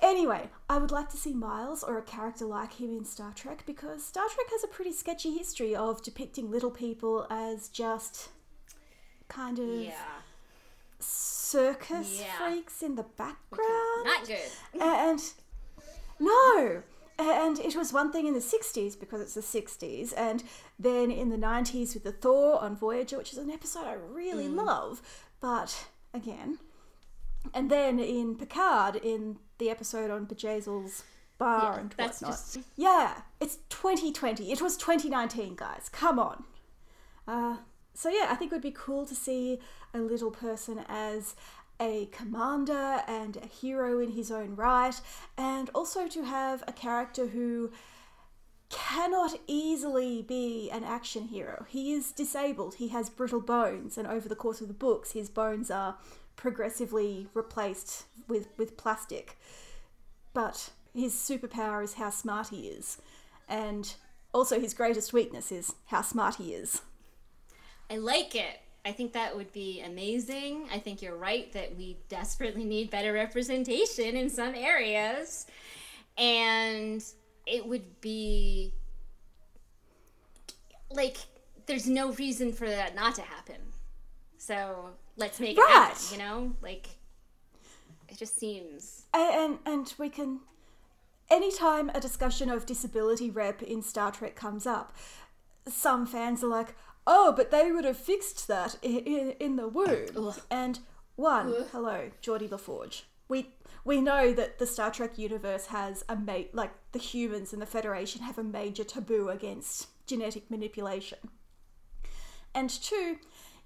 anyway, 0.00 0.48
I 0.68 0.78
would 0.78 0.90
like 0.90 1.08
to 1.10 1.16
see 1.16 1.32
Miles 1.34 1.82
or 1.82 1.98
a 1.98 2.02
character 2.02 2.44
like 2.46 2.74
him 2.74 2.90
in 2.96 3.04
Star 3.04 3.32
Trek 3.32 3.64
because 3.66 4.04
Star 4.04 4.26
Trek 4.28 4.46
has 4.50 4.64
a 4.64 4.68
pretty 4.68 4.92
sketchy 4.92 5.36
history 5.36 5.74
of 5.74 6.02
depicting 6.02 6.50
little 6.50 6.70
people 6.70 7.26
as 7.30 7.68
just 7.68 8.28
kind 9.28 9.58
of 9.58 9.68
Yeah. 9.68 9.94
Circus 11.00 12.20
Yeah. 12.20 12.32
freaks 12.38 12.82
in 12.82 12.94
the 12.96 13.02
background. 13.02 14.04
Not 14.04 14.26
good. 14.26 14.50
And 14.80 15.20
no. 16.18 16.82
And 17.18 17.58
it 17.58 17.76
was 17.76 17.92
one 17.92 18.12
thing 18.12 18.26
in 18.26 18.32
the 18.34 18.40
60s 18.40 18.98
because 18.98 19.20
it's 19.20 19.34
the 19.34 19.42
60s, 19.42 20.14
and 20.16 20.42
then 20.78 21.10
in 21.10 21.28
the 21.28 21.36
90s 21.36 21.92
with 21.92 22.02
the 22.04 22.12
Thaw 22.12 22.56
on 22.56 22.76
Voyager, 22.76 23.18
which 23.18 23.32
is 23.32 23.38
an 23.38 23.50
episode 23.50 23.84
I 23.86 23.92
really 23.92 24.46
Mm. 24.48 24.64
love, 24.64 25.02
but 25.40 25.86
again. 26.14 26.58
And 27.52 27.70
then 27.70 27.98
in 27.98 28.36
Picard, 28.36 28.96
in 28.96 29.38
the 29.58 29.68
episode 29.70 30.10
on 30.10 30.26
Bjayzl's 30.26 31.02
bar 31.36 31.74
Yeah, 31.74 31.80
and 31.80 31.90
that's 31.96 32.20
whatnot. 32.22 32.38
just 32.38 32.58
Yeah, 32.76 33.22
it's 33.38 33.58
2020. 33.68 34.50
It 34.52 34.62
was 34.62 34.76
2019, 34.78 35.56
guys. 35.56 35.88
Come 35.90 36.18
on. 36.18 36.44
Uh, 37.28 37.58
so 37.94 38.08
yeah, 38.08 38.26
I 38.28 38.34
think 38.34 38.52
it 38.52 38.54
would 38.54 38.62
be 38.62 38.70
cool 38.70 39.06
to 39.06 39.14
see 39.14 39.58
a 39.92 39.98
little 39.98 40.30
person 40.30 40.84
as 40.88 41.34
a 41.80 42.06
commander 42.12 43.02
and 43.06 43.36
a 43.36 43.46
hero 43.46 44.00
in 44.00 44.12
his 44.12 44.30
own 44.30 44.54
right, 44.54 45.00
and 45.36 45.70
also 45.74 46.06
to 46.08 46.24
have 46.24 46.62
a 46.68 46.72
character 46.72 47.28
who 47.28 47.70
cannot 48.68 49.34
easily 49.46 50.22
be 50.22 50.70
an 50.70 50.84
action 50.84 51.24
hero. 51.24 51.66
He 51.68 51.92
is 51.92 52.12
disabled, 52.12 52.74
he 52.74 52.88
has 52.88 53.10
brittle 53.10 53.40
bones, 53.40 53.98
and 53.98 54.06
over 54.06 54.28
the 54.28 54.36
course 54.36 54.60
of 54.60 54.68
the 54.68 54.74
books, 54.74 55.12
his 55.12 55.28
bones 55.28 55.70
are 55.70 55.96
progressively 56.36 57.28
replaced 57.34 58.04
with, 58.28 58.48
with 58.56 58.76
plastic. 58.76 59.36
But 60.32 60.70
his 60.94 61.14
superpower 61.14 61.82
is 61.82 61.94
how 61.94 62.10
smart 62.10 62.48
he 62.48 62.68
is, 62.68 62.98
and 63.48 63.92
also 64.32 64.60
his 64.60 64.74
greatest 64.74 65.12
weakness 65.12 65.50
is 65.50 65.74
how 65.86 66.02
smart 66.02 66.36
he 66.36 66.54
is. 66.54 66.82
I 67.90 67.96
like 67.96 68.34
it. 68.34 68.60
I 68.84 68.92
think 68.92 69.12
that 69.12 69.36
would 69.36 69.52
be 69.52 69.82
amazing. 69.82 70.68
I 70.72 70.78
think 70.78 71.02
you're 71.02 71.16
right 71.16 71.52
that 71.52 71.76
we 71.76 71.98
desperately 72.08 72.64
need 72.64 72.90
better 72.90 73.12
representation 73.12 74.16
in 74.16 74.30
some 74.30 74.54
areas. 74.54 75.46
And 76.16 77.04
it 77.46 77.66
would 77.66 78.00
be 78.00 78.72
like 80.90 81.18
there's 81.66 81.86
no 81.86 82.12
reason 82.12 82.52
for 82.52 82.68
that 82.68 82.94
not 82.94 83.14
to 83.16 83.22
happen. 83.22 83.56
So 84.38 84.90
let's 85.16 85.38
make 85.38 85.58
it 85.58 85.68
happen, 85.68 86.02
you 86.12 86.18
know? 86.18 86.56
Like 86.62 86.88
it 88.08 88.16
just 88.16 88.38
seems 88.38 89.04
and, 89.12 89.34
and 89.34 89.58
and 89.66 89.94
we 89.98 90.08
can 90.08 90.40
anytime 91.30 91.90
a 91.90 92.00
discussion 92.00 92.50
of 92.50 92.66
disability 92.66 93.30
rep 93.30 93.62
in 93.62 93.82
Star 93.82 94.10
Trek 94.10 94.34
comes 94.34 94.66
up, 94.66 94.94
some 95.68 96.06
fans 96.06 96.42
are 96.42 96.48
like, 96.48 96.74
"Oh, 97.06 97.32
but 97.36 97.50
they 97.50 97.70
would 97.72 97.84
have 97.84 97.96
fixed 97.96 98.48
that 98.48 98.76
in, 98.82 98.98
in, 98.98 99.30
in 99.40 99.56
the 99.56 99.68
womb." 99.68 100.06
Ugh. 100.16 100.40
And 100.50 100.80
one, 101.16 101.66
hello, 101.72 102.10
Geordi 102.22 102.48
LaForge. 102.48 103.02
We 103.28 103.50
we 103.84 104.00
know 104.00 104.32
that 104.32 104.58
the 104.58 104.66
Star 104.66 104.90
Trek 104.90 105.18
universe 105.18 105.66
has 105.66 106.04
a 106.08 106.16
ma- 106.16 106.50
like 106.52 106.72
the 106.92 106.98
humans 106.98 107.52
and 107.52 107.62
the 107.62 107.66
Federation 107.66 108.22
have 108.22 108.38
a 108.38 108.44
major 108.44 108.84
taboo 108.84 109.28
against 109.28 109.88
genetic 110.06 110.50
manipulation. 110.50 111.18
And 112.54 112.68
two, 112.68 113.18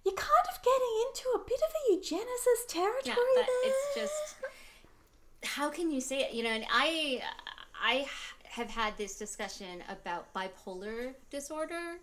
you're 0.04 0.14
kind 0.14 0.46
of 0.52 0.62
getting 0.62 0.94
into 1.06 1.28
a 1.34 1.38
bit 1.46 1.60
of 1.60 1.72
a 1.74 1.92
eugenicist 1.94 2.68
territory 2.68 3.02
yeah, 3.06 3.14
but 3.14 3.46
there. 3.46 3.72
it's 3.72 3.94
just 3.94 4.36
how 5.44 5.70
can 5.70 5.90
you 5.90 6.00
say 6.00 6.20
it? 6.20 6.32
You 6.32 6.44
know, 6.44 6.50
and 6.50 6.64
I 6.70 7.22
I 7.80 8.06
have 8.44 8.70
had 8.70 8.96
this 8.96 9.16
discussion 9.16 9.82
about 9.88 10.32
bipolar 10.34 11.14
disorder. 11.30 11.98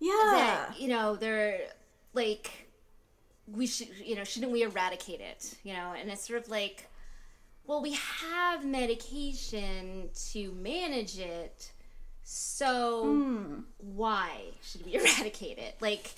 Yeah. 0.00 0.12
that 0.32 0.74
you 0.78 0.88
know 0.88 1.16
they're 1.16 1.60
like 2.12 2.68
we 3.46 3.66
should 3.66 3.88
you 4.04 4.14
know 4.14 4.24
shouldn't 4.24 4.52
we 4.52 4.62
eradicate 4.62 5.20
it 5.20 5.54
you 5.62 5.72
know? 5.72 5.94
And 5.98 6.10
it's 6.10 6.26
sort 6.26 6.42
of 6.42 6.48
like 6.48 6.88
well 7.66 7.82
we 7.82 7.92
have 7.92 8.64
medication 8.64 10.10
to 10.30 10.52
manage 10.52 11.18
it 11.18 11.70
so 12.30 13.04
hmm. 13.04 13.60
why 13.78 14.30
should 14.62 14.84
we 14.84 14.94
eradicate 14.96 15.58
it? 15.58 15.76
Like 15.80 16.14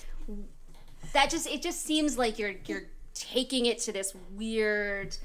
that 1.13 1.29
just 1.29 1.47
it 1.47 1.61
just 1.61 1.85
seems 1.85 2.17
like 2.17 2.37
you're 2.37 2.55
you're 2.65 2.83
taking 3.13 3.65
it 3.65 3.79
to 3.79 3.91
this 3.91 4.13
weird 4.35 5.15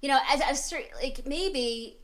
you 0.00 0.08
know 0.08 0.18
as 0.30 0.40
a 0.40 0.54
certain 0.54 0.88
like 1.02 1.26
maybe 1.26 1.96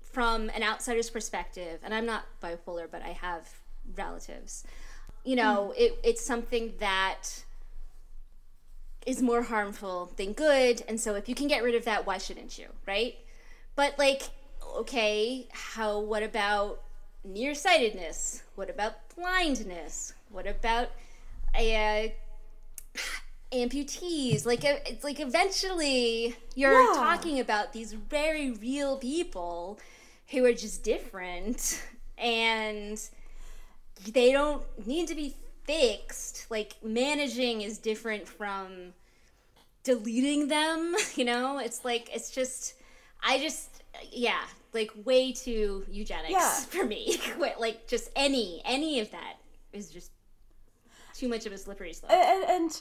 from 0.00 0.50
an 0.50 0.62
outsider's 0.62 1.10
perspective 1.10 1.80
and 1.82 1.92
i'm 1.92 2.06
not 2.06 2.24
bipolar 2.42 2.86
but 2.90 3.02
i 3.02 3.08
have 3.08 3.48
relatives 3.96 4.64
you 5.24 5.36
know 5.36 5.72
it, 5.76 5.98
it's 6.04 6.24
something 6.24 6.74
that 6.78 7.44
is 9.06 9.20
more 9.20 9.42
harmful 9.42 10.12
than 10.16 10.32
good 10.32 10.82
and 10.88 10.98
so 11.00 11.14
if 11.14 11.28
you 11.28 11.34
can 11.34 11.46
get 11.48 11.62
rid 11.62 11.74
of 11.74 11.84
that 11.84 12.06
why 12.06 12.18
shouldn't 12.18 12.58
you 12.58 12.66
right? 12.86 13.16
But 13.76 13.98
like 13.98 14.22
okay 14.76 15.46
how 15.52 15.98
what 16.00 16.22
about 16.22 16.80
nearsightedness? 17.24 18.42
What 18.54 18.70
about 18.70 18.94
blindness? 19.16 20.12
What 20.30 20.46
about 20.46 20.90
uh, 21.54 22.08
amputees? 23.52 24.44
Like 24.46 24.64
it's 24.64 25.04
like 25.04 25.20
eventually 25.20 26.36
you're 26.54 26.72
Yeah. 26.72 26.94
talking 26.94 27.40
about 27.40 27.72
these 27.72 27.92
very 27.92 28.50
real 28.52 28.98
people 28.98 29.78
who 30.30 30.44
are 30.44 30.52
just 30.52 30.82
different 30.82 31.82
and 32.18 32.98
they 34.12 34.32
don't 34.32 34.62
need 34.86 35.08
to 35.08 35.14
be 35.14 35.34
fixed. 35.64 36.46
Like 36.50 36.76
managing 36.82 37.62
is 37.62 37.78
different 37.78 38.28
from 38.28 38.92
deleting 39.82 40.48
them 40.48 40.94
you 41.14 41.24
know? 41.24 41.58
It's 41.58 41.84
like 41.84 42.10
it's 42.14 42.30
just 42.30 42.74
i 43.26 43.38
just 43.38 43.82
yeah 44.12 44.40
like 44.74 44.90
way 45.04 45.32
too 45.32 45.84
eugenics 45.88 46.30
Yeah. 46.30 46.50
for 46.68 46.84
me. 46.84 47.18
Like 47.58 47.86
just 47.86 48.10
any 48.16 48.60
any 48.64 49.00
of 49.00 49.10
that 49.12 49.36
is 49.72 49.90
just 49.90 50.10
too 51.14 51.28
much 51.28 51.46
of 51.46 51.52
a 51.52 51.58
slippery 51.58 51.92
slope. 51.92 52.12
And, 52.12 52.44
and 52.44 52.80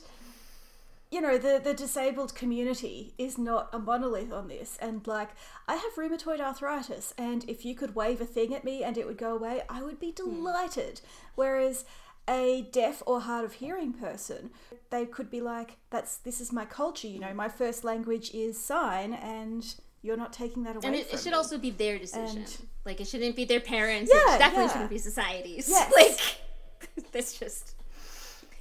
you 1.14 1.22
know 1.22 1.38
the 1.38 1.62
the 1.64 1.76
disabled 1.76 2.34
community 2.34 3.14
is 3.20 3.38
not 3.38 3.70
a 3.72 3.78
monolith 3.78 4.34
on 4.34 4.48
this 4.48 4.78
and 4.82 5.06
like 5.06 5.30
i 5.68 5.76
have 5.76 5.94
rheumatoid 5.96 6.40
arthritis 6.40 7.14
and 7.20 7.48
if 7.48 7.64
you 7.64 7.76
could 7.76 7.94
wave 7.94 8.20
a 8.20 8.26
thing 8.26 8.54
at 8.56 8.64
me 8.64 8.84
and 8.84 8.98
it 8.98 9.06
would 9.06 9.18
go 9.18 9.36
away 9.36 9.62
i 9.70 9.84
would 9.84 10.00
be 10.00 10.10
hmm. 10.10 10.16
delighted 10.16 11.02
whereas 11.36 11.86
a 12.28 12.68
deaf 12.72 13.04
or 13.06 13.22
hard 13.22 13.46
of 13.46 13.54
hearing 13.54 13.94
person 13.94 14.50
they 14.90 15.06
could 15.06 15.30
be 15.30 15.40
like 15.40 15.78
that's 15.92 16.18
this 16.18 16.42
is 16.42 16.52
my 16.52 16.66
culture 16.66 17.08
you 17.08 17.20
know 17.20 17.34
my 17.34 17.50
first 17.50 17.84
language 17.84 18.32
is 18.34 18.60
sign 18.60 19.14
and 19.14 19.76
you're 20.02 20.18
not 20.18 20.34
taking 20.34 20.64
that 20.64 20.76
away 20.76 20.88
and 20.88 20.96
it, 20.96 21.14
it 21.14 21.20
should 21.20 21.32
me. 21.32 21.38
also 21.38 21.58
be 21.60 21.70
their 21.70 22.00
decision 22.00 22.40
And- 22.40 22.68
like 22.86 23.00
it 23.00 23.08
shouldn't 23.08 23.36
be 23.36 23.46
their 23.46 23.60
parents 23.60 24.12
Yeah, 24.14 24.36
it 24.36 24.40
definitely 24.40 24.66
yeah. 24.66 24.72
shouldn't 24.72 24.90
be 24.90 24.98
society's 24.98 25.70
Yes. 25.70 25.92
like 25.96 27.06
that's 27.12 27.38
just 27.38 27.76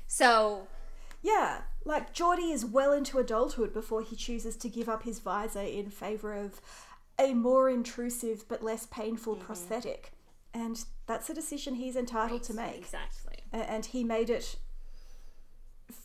so 0.06 0.66
Yeah, 1.22 1.62
like 1.84 2.14
Geordi 2.14 2.52
is 2.52 2.64
well 2.64 2.92
into 2.92 3.18
adulthood 3.18 3.72
before 3.72 4.02
he 4.02 4.16
chooses 4.16 4.56
to 4.58 4.68
give 4.68 4.88
up 4.88 5.02
his 5.02 5.18
visor 5.18 5.60
in 5.60 5.90
favour 5.90 6.34
of 6.34 6.60
a 7.18 7.34
more 7.34 7.68
intrusive 7.68 8.44
but 8.48 8.62
less 8.62 8.86
painful 8.86 9.34
Mm-hmm. 9.34 9.44
prosthetic. 9.44 10.12
And 10.54 10.84
that's 11.06 11.30
a 11.30 11.34
decision 11.34 11.74
he's 11.74 11.96
entitled 11.96 12.42
to 12.44 12.54
make. 12.54 12.76
exactly 12.78 13.38
And 13.52 13.86
he 13.86 14.04
made 14.04 14.28
it. 14.30 14.56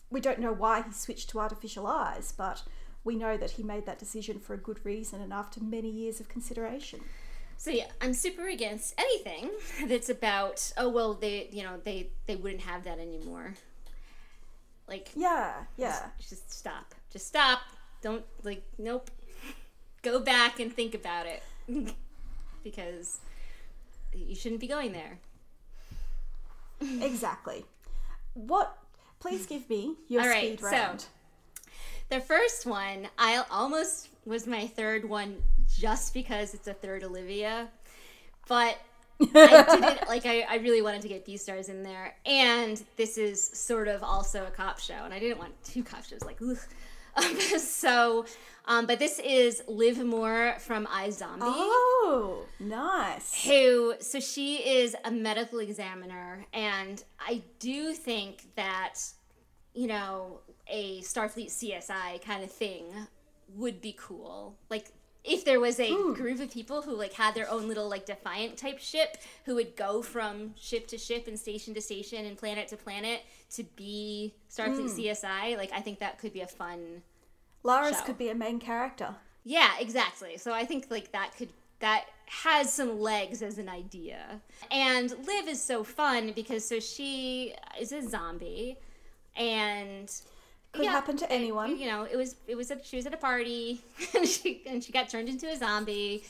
We 0.09 0.21
don't 0.21 0.39
know 0.39 0.53
why 0.53 0.83
he 0.83 0.91
switched 0.93 1.29
to 1.31 1.39
artificial 1.39 1.85
eyes, 1.85 2.31
but 2.31 2.63
we 3.03 3.15
know 3.15 3.35
that 3.37 3.51
he 3.51 3.63
made 3.63 3.85
that 3.85 3.99
decision 3.99 4.39
for 4.39 4.53
a 4.53 4.57
good 4.57 4.79
reason 4.85 5.21
and 5.21 5.33
after 5.33 5.61
many 5.61 5.89
years 5.89 6.19
of 6.19 6.29
consideration. 6.29 7.01
So 7.57 7.71
yeah, 7.71 7.87
I'm 8.01 8.13
super 8.13 8.47
against 8.47 8.93
anything 8.97 9.49
that's 9.87 10.09
about 10.09 10.71
oh 10.77 10.89
well 10.89 11.13
they 11.13 11.49
you 11.51 11.63
know 11.63 11.79
they 11.83 12.11
they 12.25 12.35
wouldn't 12.35 12.61
have 12.61 12.83
that 12.85 12.99
anymore. 12.99 13.55
Like 14.87 15.09
Yeah, 15.15 15.53
yeah. 15.77 16.07
just 16.29 16.51
stop. 16.51 16.95
Just 17.11 17.27
stop. 17.27 17.59
Don't 18.01 18.23
like 18.43 18.63
nope. 18.77 19.11
Go 20.01 20.19
back 20.19 20.59
and 20.59 20.71
think 20.71 20.93
about 20.93 21.25
it. 21.25 21.43
because 22.63 23.19
you 24.13 24.35
shouldn't 24.35 24.61
be 24.61 24.67
going 24.67 24.93
there. 24.93 25.19
Exactly. 27.01 27.65
What. 28.33 28.77
Please 29.19 29.47
give 29.47 29.67
me 29.69 29.95
your 30.07 30.21
All 30.21 30.27
right, 30.29 30.43
speed 30.45 30.59
so- 30.59 30.65
round. 30.67 31.05
The 32.09 32.21
first 32.21 32.65
one, 32.65 33.09
I 33.17 33.43
almost 33.51 34.07
was 34.25 34.47
my 34.47 34.67
third 34.67 35.03
one 35.09 35.41
just 35.77 36.13
because 36.13 36.53
it's 36.53 36.67
a 36.67 36.73
third 36.73 37.03
Olivia. 37.03 37.67
But 38.47 38.77
I 39.21 39.25
didn't 39.95 40.07
like 40.07 40.25
I, 40.25 40.41
I 40.49 40.57
really 40.57 40.81
wanted 40.81 41.01
to 41.01 41.07
get 41.07 41.25
Beastars 41.25 41.69
in 41.69 41.83
there. 41.83 42.15
And 42.25 42.83
this 42.95 43.17
is 43.17 43.43
sort 43.43 43.87
of 43.87 44.03
also 44.03 44.45
a 44.45 44.51
cop 44.51 44.79
show. 44.79 45.01
And 45.03 45.13
I 45.13 45.19
didn't 45.19 45.39
want 45.39 45.53
two 45.63 45.83
cop 45.83 46.05
shows 46.05 46.23
like 46.23 46.37
ugh. 46.41 46.57
Um, 47.15 47.39
so 47.59 48.25
um, 48.69 48.85
but 48.85 48.99
this 48.99 49.19
is 49.19 49.63
Liv 49.67 50.03
Moore 50.03 50.55
from 50.59 50.85
iZombie. 50.87 51.39
Oh, 51.41 52.45
nice. 52.59 53.45
who 53.45 53.93
so 53.99 54.19
she 54.19 54.57
is 54.57 54.95
a 55.05 55.11
medical 55.11 55.59
examiner 55.59 56.45
and 56.53 57.03
i 57.19 57.41
do 57.59 57.93
think 57.93 58.43
that 58.55 58.95
you 59.73 59.87
know 59.87 60.39
a 60.67 61.01
starfleet 61.01 61.47
csi 61.47 62.21
kind 62.23 62.43
of 62.43 62.51
thing 62.51 62.85
would 63.55 63.81
be 63.81 63.95
cool 63.97 64.57
like 64.69 64.91
if 65.27 65.45
there 65.45 65.59
was 65.59 65.79
a 65.79 65.91
hmm. 65.91 66.13
group 66.13 66.39
of 66.39 66.49
people 66.49 66.81
who 66.81 66.95
like 66.95 67.13
had 67.13 67.35
their 67.35 67.49
own 67.49 67.67
little 67.67 67.89
like 67.89 68.05
defiant 68.05 68.57
type 68.57 68.79
ship 68.79 69.17
who 69.45 69.55
would 69.55 69.75
go 69.75 70.01
from 70.01 70.53
ship 70.55 70.87
to 70.87 70.97
ship 70.97 71.27
and 71.27 71.37
station 71.37 71.73
to 71.73 71.81
station 71.81 72.25
and 72.25 72.37
planet 72.37 72.67
to 72.69 72.77
planet 72.77 73.21
to 73.49 73.63
be 73.75 74.33
starfleet 74.49 74.89
hmm. 74.89 74.99
csi 74.99 75.57
like 75.57 75.71
i 75.73 75.79
think 75.81 75.99
that 75.99 76.17
could 76.17 76.33
be 76.33 76.41
a 76.41 76.47
fun 76.47 77.01
Lars 77.63 77.97
show. 77.97 78.05
could 78.05 78.17
be 78.17 78.29
a 78.29 78.35
main 78.35 78.59
character. 78.59 79.15
yeah, 79.43 79.71
exactly. 79.79 80.37
So 80.37 80.53
I 80.53 80.65
think 80.65 80.87
like 80.89 81.11
that 81.11 81.35
could 81.37 81.49
that 81.79 82.05
has 82.25 82.73
some 82.73 82.99
legs 82.99 83.41
as 83.41 83.57
an 83.57 83.69
idea. 83.69 84.41
And 84.71 85.09
Liv 85.25 85.47
is 85.47 85.61
so 85.61 85.83
fun 85.83 86.31
because 86.35 86.67
so 86.67 86.79
she 86.79 87.53
is 87.79 87.91
a 87.91 88.07
zombie 88.07 88.77
and 89.35 90.09
Could 90.73 90.85
happen 90.85 91.17
to 91.17 91.31
anyone. 91.31 91.77
You 91.79 91.87
know, 91.87 92.03
it 92.03 92.15
was 92.15 92.35
it 92.47 92.55
was 92.55 92.71
a, 92.71 92.83
she 92.83 92.97
was 92.97 93.05
at 93.05 93.13
a 93.13 93.17
party 93.17 93.81
and 94.15 94.27
she 94.27 94.61
and 94.67 94.83
she 94.83 94.91
got 94.91 95.09
turned 95.09 95.29
into 95.29 95.47
a 95.47 95.55
zombie. 95.57 96.23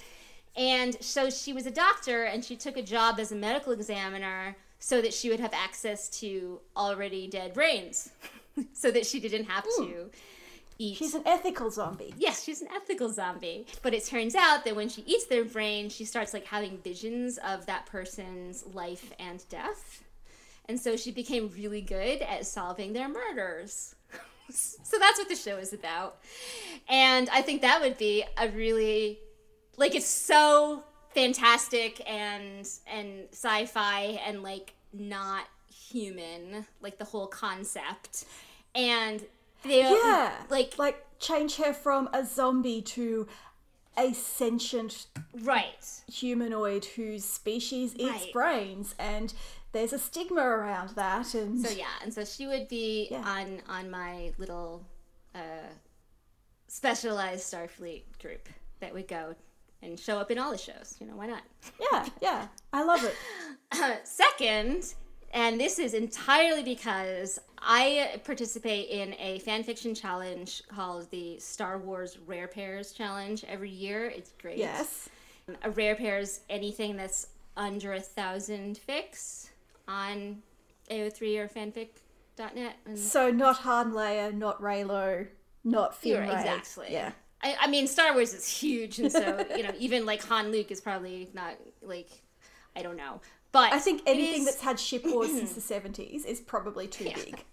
And 0.56 0.96
so 1.04 1.30
she 1.30 1.54
was 1.54 1.66
a 1.66 1.72
doctor 1.72 2.24
and 2.24 2.44
she 2.44 2.56
took 2.56 2.78
a 2.78 2.82
job 2.82 3.20
as 3.20 3.32
a 3.32 3.36
medical 3.36 3.74
examiner 3.74 4.56
so 4.80 5.02
that 5.02 5.14
she 5.14 5.30
would 5.30 5.40
have 5.40 5.54
access 5.54 6.10
to 6.22 6.60
already 6.76 7.28
dead 7.28 7.54
brains 7.54 8.10
so 8.74 8.90
that 8.92 9.06
she 9.06 9.20
didn't 9.20 9.46
have 9.46 9.64
to 9.78 10.10
eat 10.80 10.98
She's 10.98 11.16
an 11.16 11.24
ethical 11.26 11.72
zombie. 11.72 12.14
Yes, 12.18 12.44
she's 12.44 12.62
an 12.62 12.68
ethical 12.76 13.10
zombie. 13.10 13.66
But 13.82 13.94
it 13.94 14.06
turns 14.06 14.36
out 14.36 14.64
that 14.66 14.76
when 14.76 14.90
she 14.90 15.02
eats 15.08 15.26
their 15.26 15.44
brain, 15.44 15.90
she 15.90 16.06
starts 16.06 16.34
like 16.34 16.46
having 16.46 16.78
visions 16.80 17.38
of 17.40 17.66
that 17.66 17.86
person's 17.88 18.64
life 18.74 19.12
and 19.20 19.44
death. 19.50 20.04
and 20.70 20.80
so 20.80 20.96
she 20.96 21.12
became 21.12 21.50
really 21.56 21.82
good 21.82 22.22
at 22.22 22.46
solving 22.46 22.94
their 22.94 23.10
murders. 23.10 23.96
So 24.50 24.98
that's 25.00 25.20
what 25.20 25.30
the 25.30 25.36
show 25.36 25.58
is 25.58 25.74
about. 25.74 26.18
And 26.90 27.30
I 27.30 27.42
think 27.42 27.62
that 27.62 27.82
would 27.82 27.98
be 27.98 28.24
a 28.38 28.50
really 28.50 29.20
like 29.78 29.96
it's 29.96 30.06
so 30.08 30.84
fantastic 31.14 32.02
and 32.10 32.68
and 32.92 33.28
sci-fi 33.32 34.20
and 34.26 34.44
like 34.44 34.74
not 34.94 35.46
human, 35.90 36.66
like 36.82 36.98
the 36.98 37.06
whole 37.06 37.28
concept. 37.28 38.26
And 38.76 39.26
they 39.64 39.82
Yeah. 39.82 40.34
like 40.50 40.78
like 40.78 41.04
change 41.20 41.56
her 41.58 41.74
from 41.74 42.10
a 42.14 42.26
zombie 42.26 42.82
to 42.82 43.28
a 43.98 44.14
sentient 44.14 45.08
right. 45.42 45.84
humanoid 46.12 46.86
whose 46.86 47.26
species 47.26 47.96
eats 47.96 48.24
Right. 48.26 48.34
brains 48.34 48.94
and 49.00 49.34
there's 49.74 49.94
a 49.94 50.00
stigma 50.00 50.42
around 50.42 50.90
that 50.96 51.34
and 51.36 51.60
So 51.66 51.72
yeah, 51.76 51.86
and 52.02 52.14
so 52.14 52.24
she 52.26 52.48
would 52.48 52.68
be 52.68 53.08
Yeah. 53.12 53.22
on 53.22 53.62
on 53.68 53.90
my 53.92 54.32
little 54.38 54.86
uh, 55.36 55.40
specialized 56.68 57.42
Starfleet 57.54 58.04
group 58.22 58.50
that 58.80 58.94
would 58.94 59.08
go 59.08 59.36
and 59.82 60.00
show 60.00 60.18
up 60.18 60.32
in 60.32 60.38
all 60.40 60.52
the 60.52 60.58
shows. 60.58 60.96
You 61.00 61.08
know, 61.08 61.16
why 61.16 61.28
not? 61.28 61.44
yeah 61.92 62.06
yeah 62.22 62.48
i 62.74 62.84
love 62.84 63.04
it 63.04 63.16
Second, 64.06 64.94
and 65.34 65.60
this 65.60 65.78
is 65.78 65.94
entirely 65.94 66.64
because 66.64 67.38
I 67.60 68.22
participate 68.24 68.90
in 68.90 69.14
a 69.20 69.40
fan 69.40 69.64
fiction 69.64 69.94
challenge 69.94 70.64
called 70.70 71.10
the 71.12 71.38
Star 71.40 71.78
Wars 71.78 72.18
Rare 72.26 72.48
Pairs 72.48 72.94
Challenge 72.94 73.44
every 73.46 73.70
year. 73.70 74.06
It's 74.06 74.32
great. 74.42 74.58
yes 74.58 75.10
A 75.64 75.70
rare 75.72 75.96
pairs 75.96 76.42
anything 76.50 76.96
that's 76.96 77.28
under 77.58 77.94
a 77.94 78.00
thousand 78.00 78.80
fics 78.88 79.50
on 79.88 80.42
AO3 80.90 81.38
or 81.40 81.48
fanfic.net. 81.48 82.76
And 82.86 82.98
so 82.98 83.32
not 83.32 83.58
han 83.60 83.92
leia 83.92 84.34
not 84.34 84.62
Reylo 84.62 85.28
not 85.64 85.96
Finn 85.96 86.24
exactly. 86.24 86.88
yeah 86.92 87.12
I, 87.44 87.56
I 87.62 87.68
mean, 87.68 87.86
Star 87.88 88.14
Wars 88.16 88.34
is 88.34 88.48
huge, 88.48 88.98
and 88.98 89.12
so 89.12 89.46
you 89.56 89.62
know, 89.62 89.72
even 89.78 90.08
like 90.08 90.24
Han 90.26 90.52
Luke 90.52 90.72
is 90.72 90.82
probably 90.82 91.30
not 91.34 91.54
like 91.84 92.10
I 92.76 92.82
don't 92.82 92.98
know, 92.98 93.22
but 93.52 93.74
i 93.74 93.80
think 93.80 94.02
anything 94.06 94.42
is- 94.42 94.46
that's 94.46 94.62
had 94.62 94.80
ship 94.80 95.04
wars 95.06 95.32
since 95.32 95.54
the 95.60 95.62
70s 95.62 96.26
is 96.26 96.40
probably 96.42 96.88
too 96.88 97.06
big 97.06 97.16
Right, 97.16 97.46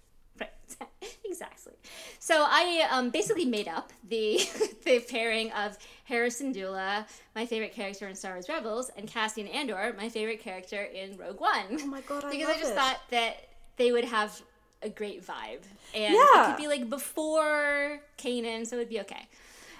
exactly. 1.25 1.72
So 2.18 2.45
I 2.47 2.87
um, 2.91 3.11
basically 3.11 3.45
made 3.45 3.68
up 3.68 3.93
the 4.09 4.41
the 4.85 5.01
pairing 5.01 5.51
of 5.53 5.77
Hera 6.05 6.29
Syndulla, 6.29 7.07
my 7.35 7.47
favorite 7.47 7.75
character 7.75 8.07
in 8.09 8.14
Star 8.14 8.33
Wars 8.33 8.49
Rebels, 8.49 8.91
and 8.97 9.07
Cassian 9.09 9.47
Andor, 9.49 9.95
my 9.97 10.09
favorite 10.09 10.41
character 10.41 10.83
in 10.83 11.16
Rogue 11.16 11.41
One. 11.41 11.79
oh 11.81 11.87
my 11.87 12.01
god 12.03 12.25
i 12.25 12.31
because 12.31 12.49
I 12.49 12.59
just 12.59 12.72
it. 12.72 12.77
thought 12.77 13.01
that 13.11 13.49
they 13.77 13.93
would 13.93 14.05
have 14.05 14.41
a 14.83 14.89
great 14.89 15.25
vibe, 15.27 15.62
and 15.95 16.14
Yeah. 16.14 16.20
it 16.45 16.47
could 16.47 16.57
be 16.62 16.68
like 16.68 16.89
before 16.91 18.01
Kanan, 18.18 18.66
so 18.66 18.77
it'd 18.77 18.89
be 18.89 19.01
okay. 19.01 19.27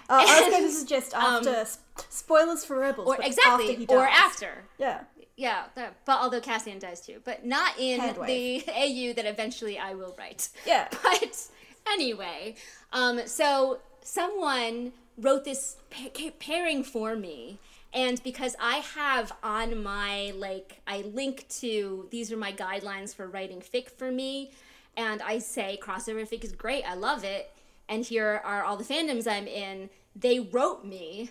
Uh, 0.09 0.23
I 0.27 0.41
was 0.41 0.49
going 0.51 0.63
to 0.67 0.71
suggest 0.71 1.13
after 1.15 1.49
s- 1.49 1.79
spoilers 2.09 2.63
for 2.65 2.77
rebels 2.79 3.07
Or 3.07 3.17
exactly, 3.21 3.75
after 3.75 3.95
or 3.95 4.07
after. 4.07 4.63
yeah 4.77 5.01
Yeah, 5.37 5.65
but 5.75 5.93
although 6.07 6.39
Cassian 6.39 6.79
dies 6.79 7.01
too, 7.01 7.21
but 7.25 7.45
not 7.45 7.77
in 7.77 7.99
the 8.25 8.63
AU 8.67 9.13
that 9.13 9.25
eventually 9.25 9.77
I 9.77 9.93
will 9.93 10.15
write. 10.17 10.49
Yeah. 10.65 10.87
But 11.03 11.47
anyway, 11.93 12.55
um, 12.93 13.21
so 13.27 13.79
someone 14.01 14.93
wrote 15.17 15.43
this 15.45 15.77
pa- 15.89 16.31
pairing 16.39 16.83
for 16.83 17.15
me. 17.15 17.59
And 17.93 18.21
because 18.23 18.55
I 18.59 18.77
have 18.77 19.31
on 19.41 19.81
my, 19.81 20.33
like, 20.35 20.81
I 20.85 21.01
link 21.13 21.47
to 21.61 22.07
these 22.11 22.31
are 22.31 22.37
my 22.37 22.51
guidelines 22.51 23.15
for 23.15 23.27
writing 23.27 23.61
fic 23.61 23.89
for 23.89 24.11
me. 24.11 24.51
And 24.97 25.21
I 25.21 25.39
say 25.39 25.77
crossover 25.81 26.27
fic 26.27 26.43
is 26.43 26.51
great. 26.51 26.83
I 26.83 26.95
love 26.95 27.23
it. 27.23 27.51
And 27.87 28.03
here 28.03 28.41
are 28.43 28.63
all 28.63 28.75
the 28.75 28.83
fandoms 28.83 29.27
I'm 29.27 29.47
in. 29.47 29.89
They 30.15 30.39
wrote 30.39 30.83
me 30.83 31.29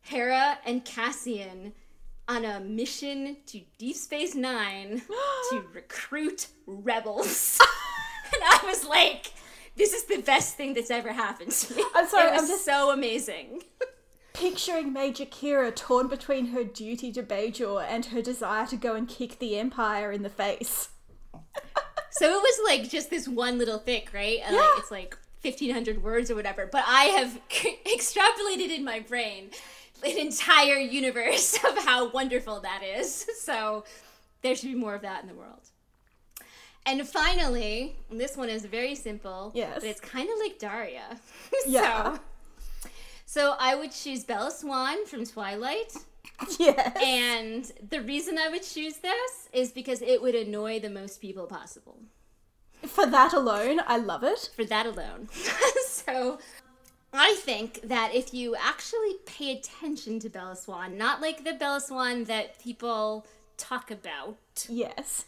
Hera 0.00 0.58
and 0.64 0.84
Cassian 0.84 1.72
on 2.28 2.44
a 2.44 2.60
mission 2.60 3.36
to 3.46 3.60
Deep 3.78 3.96
Space 3.96 4.34
Nine 4.34 5.02
to 5.50 5.64
recruit 5.74 6.48
rebels. 6.66 7.58
and 8.34 8.42
I 8.44 8.60
was 8.64 8.84
like, 8.86 9.32
this 9.76 9.92
is 9.92 10.04
the 10.04 10.22
best 10.22 10.56
thing 10.56 10.74
that's 10.74 10.90
ever 10.90 11.12
happened 11.12 11.52
to 11.52 11.74
me. 11.74 11.84
I'm 11.94 12.06
sorry, 12.08 12.28
It 12.28 12.32
was 12.32 12.42
I'm 12.42 12.48
just- 12.48 12.64
so 12.64 12.90
amazing. 12.90 13.62
picturing 14.32 14.92
Major 14.92 15.26
Kira 15.26 15.74
torn 15.76 16.08
between 16.08 16.46
her 16.46 16.64
duty 16.64 17.12
to 17.12 17.22
Bajor 17.22 17.84
and 17.86 18.06
her 18.06 18.22
desire 18.22 18.66
to 18.66 18.76
go 18.76 18.94
and 18.94 19.06
kick 19.06 19.38
the 19.38 19.58
Empire 19.58 20.10
in 20.10 20.22
the 20.22 20.30
face. 20.30 20.88
So 22.10 22.26
it 22.26 22.40
was 22.42 22.60
like 22.64 22.88
just 22.90 23.10
this 23.10 23.28
one 23.28 23.58
little 23.58 23.78
fic, 23.78 24.12
right? 24.14 24.38
Like, 24.40 24.52
Yeah. 24.52 24.70
it's 24.78 24.90
like 24.90 25.16
1500 25.42 26.02
words 26.02 26.30
or 26.30 26.34
whatever. 26.34 26.66
But 26.70 26.84
I 26.86 27.04
have 27.04 27.38
extrapolated 27.50 28.70
in 28.74 28.84
my 28.84 29.00
brain 29.00 29.50
an 30.04 30.18
entire 30.18 30.78
universe 30.78 31.54
of 31.68 31.84
how 31.84 32.10
wonderful 32.10 32.60
that 32.60 32.82
is. 32.82 33.26
So 33.42 33.84
there 34.42 34.54
should 34.54 34.68
be 34.68 34.74
more 34.74 34.94
of 34.94 35.02
that 35.02 35.22
in 35.22 35.28
the 35.28 35.34
world. 35.34 35.68
And 36.86 37.06
finally, 37.06 37.96
and 38.10 38.20
this 38.20 38.36
one 38.36 38.48
is 38.48 38.64
very 38.64 38.94
simple. 38.94 39.52
Yes. 39.54 39.74
But 39.80 39.84
it's 39.84 40.00
kind 40.00 40.28
of 40.28 40.38
like 40.38 40.58
Daria. 40.58 41.18
Yeah. 41.66 42.14
So, 42.14 42.90
so 43.26 43.54
I 43.58 43.74
would 43.74 43.92
choose 43.92 44.24
Bella 44.24 44.50
Swan 44.50 45.06
from 45.06 45.24
Twilight. 45.24 45.92
Yes. 46.58 46.96
And 47.02 47.70
the 47.90 48.00
reason 48.00 48.38
I 48.38 48.48
would 48.48 48.62
choose 48.62 48.96
this 48.96 49.48
is 49.52 49.70
because 49.70 50.02
it 50.02 50.20
would 50.22 50.34
annoy 50.34 50.80
the 50.80 50.90
most 50.90 51.20
people 51.20 51.46
possible. 51.46 51.98
For 52.82 53.06
that 53.06 53.32
alone, 53.32 53.80
I 53.86 53.96
love 53.96 54.24
it. 54.24 54.50
For 54.54 54.64
that 54.64 54.86
alone. 54.86 55.28
so 55.86 56.38
I 57.12 57.34
think 57.34 57.82
that 57.82 58.14
if 58.14 58.32
you 58.32 58.56
actually 58.56 59.14
pay 59.26 59.52
attention 59.56 60.18
to 60.20 60.28
Bella 60.30 60.56
Swan, 60.56 60.96
not 60.96 61.20
like 61.20 61.44
the 61.44 61.52
Bella 61.52 61.80
Swan 61.80 62.24
that 62.24 62.58
people 62.58 63.26
talk 63.58 63.90
about, 63.90 64.66
Yes. 64.68 65.26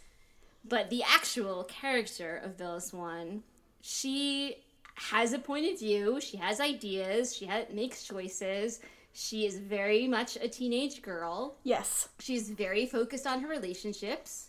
but 0.64 0.88
the 0.90 1.02
actual 1.02 1.64
character 1.64 2.36
of 2.42 2.56
Bella 2.56 2.80
Swan, 2.80 3.42
she 3.82 4.56
has 4.96 5.32
a 5.32 5.38
point 5.38 5.70
of 5.72 5.78
view, 5.78 6.20
she 6.20 6.38
has 6.38 6.58
ideas, 6.60 7.36
she 7.36 7.46
ha- 7.46 7.66
makes 7.72 8.04
choices. 8.04 8.80
She 9.16 9.46
is 9.46 9.58
very 9.58 10.08
much 10.08 10.36
a 10.36 10.48
teenage 10.48 11.00
girl. 11.02 11.56
Yes. 11.62 12.08
She's 12.18 12.50
very 12.50 12.84
focused 12.86 13.26
on 13.28 13.42
her 13.42 13.48
relationships. 13.48 14.48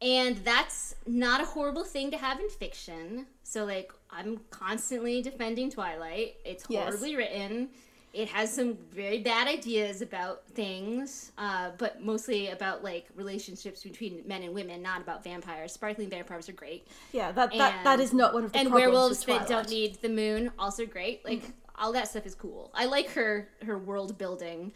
And 0.00 0.36
that's 0.38 0.94
not 1.06 1.40
a 1.40 1.44
horrible 1.44 1.84
thing 1.84 2.10
to 2.12 2.16
have 2.16 2.38
in 2.38 2.48
fiction. 2.48 3.26
So, 3.42 3.64
like, 3.64 3.92
I'm 4.10 4.40
constantly 4.50 5.22
defending 5.22 5.70
Twilight. 5.70 6.36
It's 6.44 6.64
Yes. 6.68 6.84
horribly 6.84 7.16
written. 7.16 7.70
It 8.14 8.28
has 8.28 8.52
some 8.52 8.74
very 8.90 9.20
bad 9.20 9.48
ideas 9.48 10.00
about 10.00 10.46
things, 10.48 11.32
uh, 11.36 11.72
but 11.78 12.02
mostly 12.02 12.48
about, 12.48 12.82
like, 12.82 13.06
relationships 13.14 13.82
between 13.82 14.22
men 14.26 14.42
and 14.44 14.54
women, 14.54 14.80
not 14.82 15.00
about 15.00 15.22
vampires. 15.24 15.72
Sparkling 15.72 16.08
vampires 16.08 16.48
are 16.48 16.52
great. 16.52 16.86
Yeah, 17.12 17.32
that 17.32 17.52
that, 17.58 17.84
that 17.84 18.00
is 18.00 18.12
not 18.14 18.32
one 18.32 18.44
of 18.44 18.52
the 18.52 18.58
and 18.60 18.72
werewolves 18.72 19.24
that 19.26 19.46
don't 19.46 19.68
need 19.68 19.96
the 20.00 20.08
moon, 20.08 20.52
also 20.58 20.86
great. 20.86 21.24
Like, 21.24 21.42
all 21.76 21.92
that 21.92 22.08
stuff 22.08 22.24
is 22.24 22.34
cool. 22.34 22.70
I 22.72 22.86
like 22.86 23.10
her 23.10 23.48
her 23.64 23.78
world 23.78 24.16
building. 24.16 24.72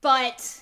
But, 0.00 0.60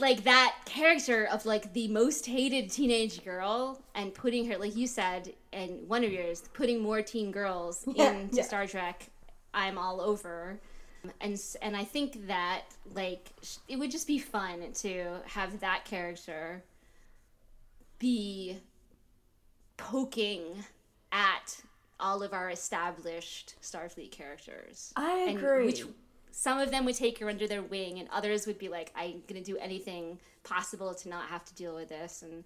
like 0.00 0.24
that 0.24 0.56
character 0.64 1.26
of 1.26 1.44
like 1.44 1.72
the 1.74 1.88
most 1.88 2.26
hated 2.26 2.70
teenage 2.70 3.24
girl 3.24 3.80
and 3.94 4.14
putting 4.14 4.48
her 4.48 4.56
like 4.56 4.74
you 4.76 4.86
said 4.86 5.32
and 5.52 5.86
one 5.88 6.04
of 6.04 6.12
yours 6.12 6.42
putting 6.54 6.80
more 6.80 7.02
teen 7.02 7.30
girls 7.30 7.84
Yeah, 7.94 8.12
into 8.12 8.36
yeah. 8.36 8.42
Star 8.44 8.66
Trek 8.66 9.06
I'm 9.52 9.76
all 9.78 10.00
over 10.00 10.58
and 11.20 11.40
and 11.62 11.76
I 11.76 11.84
think 11.84 12.26
that 12.28 12.62
like 12.94 13.30
it 13.68 13.76
would 13.78 13.90
just 13.90 14.06
be 14.06 14.18
fun 14.18 14.72
to 14.74 15.16
have 15.26 15.60
that 15.60 15.84
character 15.84 16.62
be 17.98 18.58
poking 19.76 20.42
at 21.12 21.60
all 22.00 22.22
of 22.22 22.32
our 22.32 22.50
established 22.50 23.54
Starfleet 23.62 24.10
characters 24.12 24.92
I 24.96 25.34
agree. 25.36 25.66
which 25.66 25.84
some 26.38 26.60
of 26.60 26.70
them 26.70 26.84
would 26.84 26.94
take 26.94 27.18
her 27.18 27.28
under 27.28 27.48
their 27.48 27.62
wing 27.62 27.98
and 27.98 28.08
others 28.10 28.46
would 28.46 28.58
be 28.58 28.68
like 28.68 28.92
i'm 28.94 29.22
gonna 29.26 29.42
do 29.42 29.56
anything 29.58 30.18
possible 30.48 30.94
to 30.94 31.08
not 31.08 31.26
have 31.28 31.44
to 31.44 31.54
deal 31.54 31.74
with 31.74 31.88
this. 31.88 32.22
And, 32.22 32.44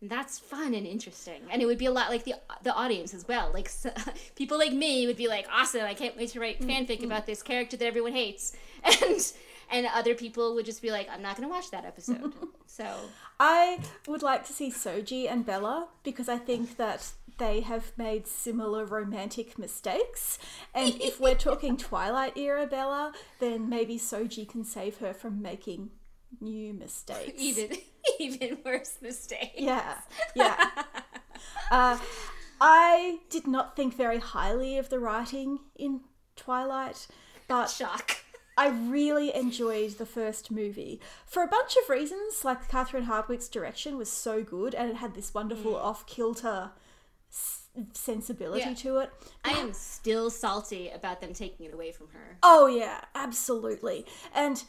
and 0.00 0.10
that's 0.10 0.38
fun 0.38 0.74
and 0.74 0.86
interesting. 0.86 1.42
And 1.50 1.62
it 1.62 1.66
would 1.66 1.78
be 1.78 1.86
a 1.86 1.92
lot 1.92 2.10
like 2.10 2.24
the 2.24 2.34
the 2.62 2.74
audience 2.74 3.14
as 3.14 3.26
well. 3.26 3.50
Like 3.52 3.66
s 3.66 3.86
people 4.36 4.58
like 4.58 4.72
me 4.72 5.06
would 5.06 5.16
be 5.16 5.28
like 5.28 5.46
awesome 5.52 5.82
i 5.82 5.94
can't 5.94 6.16
wait 6.16 6.30
to 6.30 6.40
write 6.40 6.60
mm, 6.60 6.68
fanfic 6.68 7.00
mm. 7.00 7.04
about 7.04 7.26
this 7.26 7.42
character 7.42 7.76
that 7.76 7.86
everyone 7.86 8.12
hates. 8.12 8.52
And 9.02 9.32
and 9.74 9.86
other 9.92 10.14
people 10.14 10.54
would 10.54 10.64
just 10.64 10.80
be 10.80 10.90
like 10.90 11.06
i'm 11.10 11.20
not 11.20 11.36
gonna 11.36 11.48
watch 11.48 11.70
that 11.70 11.84
episode 11.84 12.32
so 12.66 12.86
I 13.38 13.80
would 14.06 14.22
like 14.22 14.46
to 14.46 14.52
see 14.52 14.70
Soji 14.70 15.30
and 15.30 15.44
Bella 15.44 15.88
because 16.02 16.28
I 16.28 16.38
think 16.38 16.76
that 16.76 17.12
they 17.38 17.60
have 17.60 17.92
made 17.96 18.26
similar 18.26 18.84
romantic 18.84 19.58
mistakes. 19.58 20.38
And 20.74 20.94
if 21.00 21.20
we're 21.20 21.34
talking 21.34 21.76
Twilight 21.76 22.36
era 22.36 22.66
Bella, 22.66 23.12
then 23.40 23.68
maybe 23.68 23.98
Soji 23.98 24.48
can 24.48 24.64
save 24.64 24.98
her 24.98 25.12
from 25.12 25.42
making 25.42 25.90
new 26.40 26.72
mistakes. 26.72 27.32
even 27.36 27.76
even 28.20 28.58
worse 28.64 28.98
mistakes. 29.00 29.54
Yeah, 29.56 29.98
yeah. 30.34 30.70
uh, 31.70 31.98
I 32.60 33.18
did 33.30 33.46
not 33.46 33.74
think 33.74 33.94
very 33.96 34.18
highly 34.18 34.78
of 34.78 34.90
the 34.90 35.00
writing 35.00 35.58
in 35.74 36.00
Twilight, 36.36 37.08
but 37.48 37.66
Shock. 37.66 38.23
I 38.56 38.68
really 38.68 39.34
enjoyed 39.34 39.98
the 39.98 40.06
first 40.06 40.50
movie 40.50 41.00
for 41.26 41.42
a 41.42 41.48
bunch 41.48 41.76
of 41.76 41.88
reasons. 41.88 42.44
Like 42.44 42.68
Catherine 42.68 43.04
Hardwicke's 43.04 43.48
direction 43.48 43.96
was 43.98 44.10
so 44.10 44.42
good, 44.42 44.74
and 44.74 44.90
it 44.90 44.96
had 44.96 45.14
this 45.14 45.34
wonderful 45.34 45.74
off 45.76 46.06
kilter 46.06 46.70
s- 47.32 47.66
sensibility 47.94 48.60
Yeah. 48.68 48.74
to 48.74 48.98
it. 48.98 49.10
I 49.44 49.50
am 49.52 49.72
still 49.72 50.30
salty 50.30 50.88
about 50.88 51.20
them 51.20 51.32
taking 51.34 51.66
it 51.66 51.74
away 51.74 51.90
from 51.92 52.08
her. 52.10 52.38
Oh 52.42 52.66
yeah, 52.66 53.00
absolutely. 53.14 54.06
And 54.32 54.62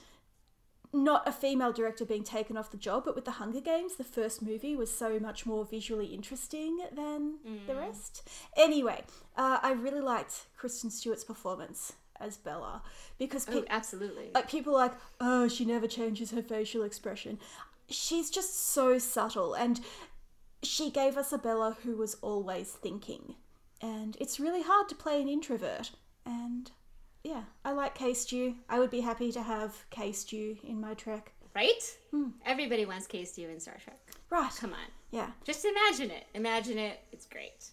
not 0.91 1.27
a 1.27 1.31
female 1.31 1.73
director 1.73 2.05
being 2.05 2.23
taken 2.23 2.55
off 2.55 2.71
the 2.71 2.77
job, 2.77 3.03
but 3.05 3.15
with 3.15 3.25
the 3.25 3.31
Hunger 3.31 3.59
Games, 3.59 3.97
the 3.97 4.03
first 4.05 4.41
movie 4.41 4.75
was 4.77 4.89
so 4.91 5.19
much 5.19 5.45
more 5.45 5.65
visually 5.65 6.07
interesting 6.07 6.79
than 6.93 7.35
the 7.67 7.75
rest. 7.75 8.27
Anyway, 8.55 9.03
uh, 9.35 9.59
I 9.61 9.73
really 9.73 9.99
liked 9.99 10.45
Kristen 10.57 10.89
Stewart's 10.89 11.25
performance 11.25 11.93
as 12.19 12.37
Bella 12.37 12.81
because 13.17 13.47
Oh, 13.47 13.51
people 13.53 13.67
absolutely. 13.69 14.29
like 14.33 14.49
people 14.49 14.73
are 14.75 14.87
like, 14.87 14.95
oh, 15.19 15.47
she 15.47 15.65
never 15.65 15.87
changes 15.87 16.31
her 16.31 16.41
facial 16.41 16.83
expression. 16.83 17.39
She's 17.89 18.29
just 18.29 18.57
so 18.73 18.97
subtle, 18.97 19.53
and 19.53 19.79
she 20.63 20.89
gave 20.89 21.17
us 21.17 21.31
a 21.31 21.37
Bella 21.37 21.77
who 21.83 21.95
was 21.95 22.15
always 22.21 22.71
thinking. 22.71 23.35
And 23.81 24.17
it's 24.19 24.39
really 24.39 24.63
hard 24.63 24.89
to 24.89 24.95
play 24.95 25.21
an 25.21 25.27
introvert. 25.29 25.91
And 26.25 26.71
yeah, 27.23 27.43
I 27.63 27.71
like 27.73 27.93
K 27.95 28.13
Stew. 28.13 28.55
I 28.69 28.79
would 28.79 28.89
be 28.89 29.01
happy 29.01 29.31
to 29.31 29.43
have 29.43 29.85
K 29.91 30.11
Stew 30.11 30.57
in 30.63 30.79
my 30.81 30.93
trek. 30.95 31.33
right? 31.55 31.97
Hmm. 32.11 32.29
Everybody 32.45 32.85
wants 32.85 33.05
K 33.07 33.23
Stew 33.25 33.49
in 33.49 33.59
Star 33.59 33.77
Trek. 33.83 33.99
Right. 34.31 34.51
Come 34.59 34.71
on. 34.73 34.89
Yeah. 35.11 35.29
Just 35.43 35.65
imagine 35.65 36.09
it. 36.11 36.25
Imagine 36.33 36.77
it. 36.79 36.99
It's 37.11 37.25
great. 37.27 37.69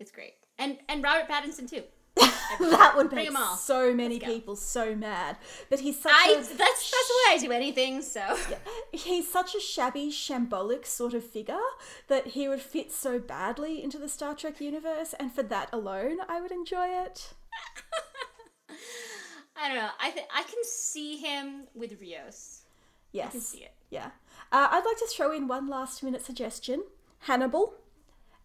It's 0.00 0.10
great. 0.10 0.34
And 0.58 0.78
and 0.88 1.02
Robert 1.04 1.28
Pattinson 1.30 1.70
too. 1.70 1.82
that 2.60 2.92
would 2.96 3.06
make 3.10 3.16
make 3.16 3.28
'em 3.28 3.36
all. 3.36 3.56
so 3.56 3.92
many 3.92 4.14
Let's 4.16 4.26
go. 4.26 4.32
people 4.34 4.56
so 4.56 4.94
mad. 4.94 5.36
But 5.68 5.80
he's 5.80 6.00
such 6.00 6.12
I 6.14 6.30
a 6.32 6.36
that's 6.36 6.48
that's 6.56 7.10
why 7.10 7.30
I 7.32 7.38
do 7.40 7.50
anything, 7.50 8.00
so 8.02 8.36
he's 8.92 9.30
such 9.30 9.54
a 9.54 9.60
shabby, 9.60 10.10
shambolic 10.10 10.86
sort 10.86 11.14
of 11.14 11.24
figure 11.24 11.58
that 12.08 12.28
he 12.28 12.46
would 12.48 12.60
fit 12.60 12.92
so 12.92 13.18
badly 13.18 13.82
into 13.82 13.98
the 13.98 14.08
Star 14.08 14.34
Trek 14.34 14.60
universe, 14.60 15.14
and 15.18 15.32
for 15.32 15.42
that 15.42 15.68
alone, 15.72 16.18
I 16.28 16.40
would 16.40 16.52
enjoy 16.52 16.86
it. 16.88 17.32
I 19.56 19.68
don't 19.68 19.76
know. 19.76 19.90
I 20.00 20.10
th- 20.10 20.26
I 20.34 20.42
can 20.42 20.62
see 20.64 21.16
him 21.16 21.64
with 21.74 22.00
Rios. 22.00 22.62
Yes. 23.12 23.28
I 23.28 23.30
can 23.30 23.40
see 23.40 23.58
it. 23.58 23.72
Yeah. 23.90 24.10
Uh, 24.52 24.68
I'd 24.70 24.84
like 24.84 24.98
to 24.98 25.06
throw 25.08 25.32
in 25.32 25.46
one 25.48 25.68
last 25.68 26.02
minute 26.02 26.24
suggestion 26.24 26.82
Hannibal, 27.20 27.74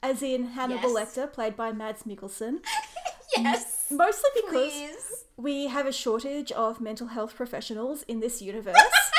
as 0.04 0.22
in 0.22 0.50
Hannibal 0.50 0.94
Yes. 0.98 1.16
Lecter, 1.18 1.32
played 1.34 1.56
by 1.56 1.72
Mads 1.72 2.04
Mikkelsen. 2.04 2.60
Yes. 3.38 3.88
Mostly 3.92 4.30
because 4.36 4.72
Please. 4.72 5.26
we 5.38 5.68
have 5.68 5.86
a 5.86 5.92
shortage 5.92 6.52
of 6.52 6.82
mental 6.82 7.08
health 7.08 7.36
professionals 7.36 8.04
in 8.04 8.20
this 8.20 8.42
universe. 8.42 8.76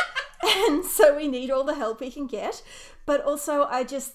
and 0.43 0.85
so 0.85 1.17
we 1.17 1.29
need 1.29 1.51
all 1.51 1.65
the 1.65 1.75
help 1.75 2.01
we 2.01 2.11
can 2.11 2.27
get. 2.27 2.63
But 3.07 3.23
also, 3.25 3.65
I 3.65 3.85
just 3.85 4.15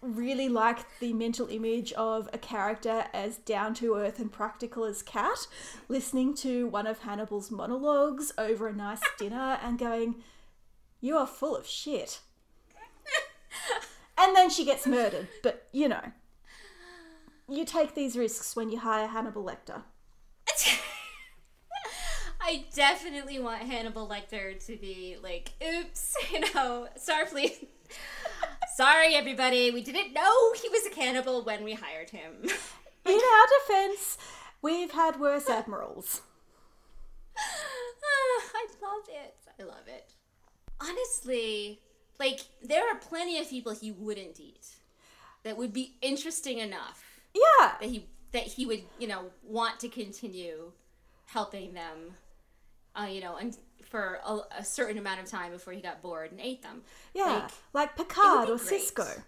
really 0.00 0.48
like 0.48 0.78
the 1.00 1.12
mental 1.12 1.48
image 1.48 1.92
of 1.94 2.28
a 2.32 2.38
character 2.38 3.06
as 3.12 3.36
down 3.38 3.74
to 3.74 3.94
earth 3.96 4.18
and 4.18 4.30
practical 4.30 4.84
as 4.84 5.02
Kat, 5.02 5.46
listening 5.88 6.34
to 6.36 6.68
one 6.68 6.86
of 6.86 7.00
Hannibal's 7.00 7.50
monologues 7.50 8.32
over 8.38 8.68
a 8.68 8.72
nice 8.72 9.00
dinner 9.18 9.58
and 9.62 9.78
going, 9.78 10.16
You 11.00 11.16
are 11.16 11.26
full 11.26 11.56
of 11.56 11.66
shit. 11.66 12.20
and 14.18 14.36
then 14.36 14.50
she 14.50 14.64
gets 14.64 14.86
murdered. 14.86 15.28
But, 15.42 15.66
you 15.72 15.88
know, 15.88 16.12
you 17.48 17.64
take 17.64 17.94
these 17.94 18.16
risks 18.16 18.54
when 18.54 18.70
you 18.70 18.78
hire 18.78 19.06
Hannibal 19.06 19.42
Lecter. 19.42 19.82
I 22.40 22.64
definitely 22.74 23.38
want 23.38 23.62
Hannibal 23.62 24.06
Lecter 24.08 24.64
to 24.66 24.76
be 24.76 25.16
like, 25.22 25.52
oops, 25.66 26.14
you 26.32 26.40
know, 26.40 26.88
Starfleet. 26.96 27.66
Sorry, 28.76 29.14
everybody. 29.14 29.70
We 29.70 29.82
didn't 29.82 30.12
know 30.12 30.52
he 30.52 30.68
was 30.68 30.86
a 30.86 30.90
cannibal 30.90 31.42
when 31.42 31.64
we 31.64 31.74
hired 31.74 32.10
him. 32.10 32.32
In 33.04 33.12
our 33.12 33.46
defense, 33.60 34.18
we've 34.62 34.92
had 34.92 35.18
worse 35.18 35.48
admirals. 35.48 36.22
I 37.38 38.66
love 38.82 39.08
it. 39.08 39.36
I 39.58 39.62
love 39.64 39.88
it. 39.88 40.12
Honestly, 40.80 41.80
like, 42.20 42.40
there 42.62 42.88
are 42.88 42.98
plenty 42.98 43.38
of 43.38 43.48
people 43.48 43.74
he 43.74 43.90
wouldn't 43.90 44.38
eat 44.38 44.66
that 45.42 45.56
would 45.56 45.72
be 45.72 45.96
interesting 46.02 46.58
enough 46.58 47.17
Yeah, 47.34 47.72
that 47.80 47.88
he 47.88 48.06
that 48.32 48.42
he 48.42 48.66
would 48.66 48.82
you 48.98 49.08
know 49.08 49.26
want 49.42 49.80
to 49.80 49.88
continue 49.88 50.72
helping 51.26 51.74
them 51.74 52.14
uh, 52.94 53.04
you 53.04 53.20
know 53.20 53.36
and 53.36 53.56
for 53.84 54.20
a, 54.24 54.38
a 54.58 54.64
certain 54.64 54.98
amount 54.98 55.20
of 55.20 55.26
time 55.26 55.52
before 55.52 55.72
he 55.72 55.80
got 55.80 56.02
bored 56.02 56.30
and 56.30 56.40
ate 56.40 56.62
them 56.62 56.82
yeah, 57.14 57.24
like, 57.24 57.50
like 57.72 57.96
Picard 57.96 58.50
or 58.50 58.56
great. 58.56 58.82
Sisko. 58.82 59.22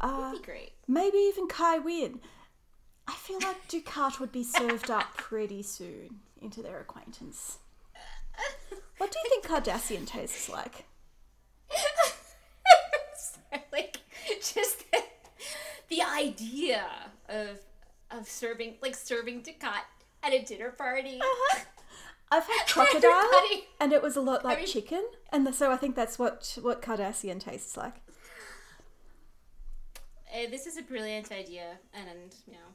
Uh, 0.00 0.30
it'd 0.30 0.42
be 0.42 0.46
great 0.46 0.72
maybe 0.86 1.18
even 1.18 1.48
Kai 1.48 1.78
Wynn. 1.78 2.20
I 3.08 3.12
feel 3.12 3.38
like 3.40 3.62
Dukat 3.68 4.20
would 4.20 4.32
be 4.32 4.42
served 4.42 4.90
up 4.90 5.16
pretty 5.16 5.62
soon 5.62 6.20
into 6.40 6.62
their 6.62 6.80
acquaintance. 6.80 7.58
What 8.98 9.10
do 9.10 9.18
you 9.22 9.30
think 9.30 9.46
Cardassian 9.46 10.06
tastes 10.06 10.48
like? 10.48 10.84
like 13.72 13.98
just 14.40 14.90
the, 14.90 15.02
the 15.88 16.02
idea 16.02 16.86
of 17.28 17.58
of 18.10 18.28
serving 18.28 18.74
like 18.82 18.94
serving 18.94 19.42
Dukat 19.42 19.82
at 20.22 20.32
a 20.32 20.42
dinner 20.42 20.70
party 20.70 21.20
I've 22.28 22.44
had 22.44 22.66
crocodile, 22.66 23.30
and 23.78 23.92
it 23.92 24.02
was 24.02 24.16
a 24.16 24.20
lot 24.20 24.44
like 24.44 24.58
mean- 24.58 24.66
chicken, 24.66 25.04
and 25.32 25.54
so 25.54 25.70
I 25.70 25.76
think 25.76 25.94
that's 25.94 26.18
what 26.18 26.58
what 26.60 26.82
Cardassian 26.82 27.38
tastes 27.38 27.76
like. 27.76 27.94
Uh, 30.34 30.50
this 30.50 30.66
is 30.66 30.76
a 30.76 30.82
brilliant 30.82 31.30
idea 31.30 31.78
and 31.94 32.34
you 32.46 32.54
know 32.54 32.74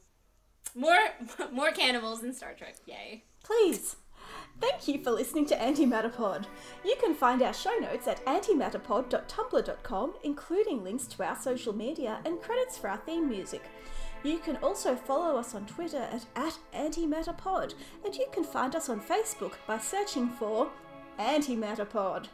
more 0.74 0.98
more 1.52 1.72
cannibals 1.72 2.24
in 2.24 2.34
Star 2.34 2.54
Trek 2.54 2.76
yay 2.86 3.26
Please. 3.44 3.98
Thank 4.60 4.88
you 4.88 5.04
for 5.04 5.12
listening 5.12 5.46
to 5.48 5.56
Antimatterpod. 5.56 6.46
You 6.86 6.96
can 7.02 7.16
find 7.16 7.42
our 7.42 7.54
show 7.54 7.76
notes 7.80 8.08
at 8.08 8.24
antimatterpod.tumblr.com, 8.26 10.14
including 10.24 10.84
links 10.84 11.08
to 11.08 11.24
our 11.24 11.36
social 11.36 11.74
media 11.74 12.20
and 12.26 12.40
credits 12.40 12.78
for 12.78 12.88
our 12.90 12.98
theme 12.98 13.28
music. 13.28 13.64
You 14.24 14.38
can 14.40 14.58
also 14.58 14.96
follow 14.96 15.38
us 15.38 15.56
on 15.56 15.66
Twitter 15.66 15.98
at, 16.12 16.26
at 16.36 16.58
antimatterpod, 16.76 17.74
and 18.06 18.16
you 18.16 18.28
can 18.32 18.44
find 18.44 18.76
us 18.76 18.90
on 18.90 19.02
Facebook 19.02 19.54
by 19.66 19.80
searching 19.80 20.30
for 20.30 20.70
Antimatterpod. 21.20 22.28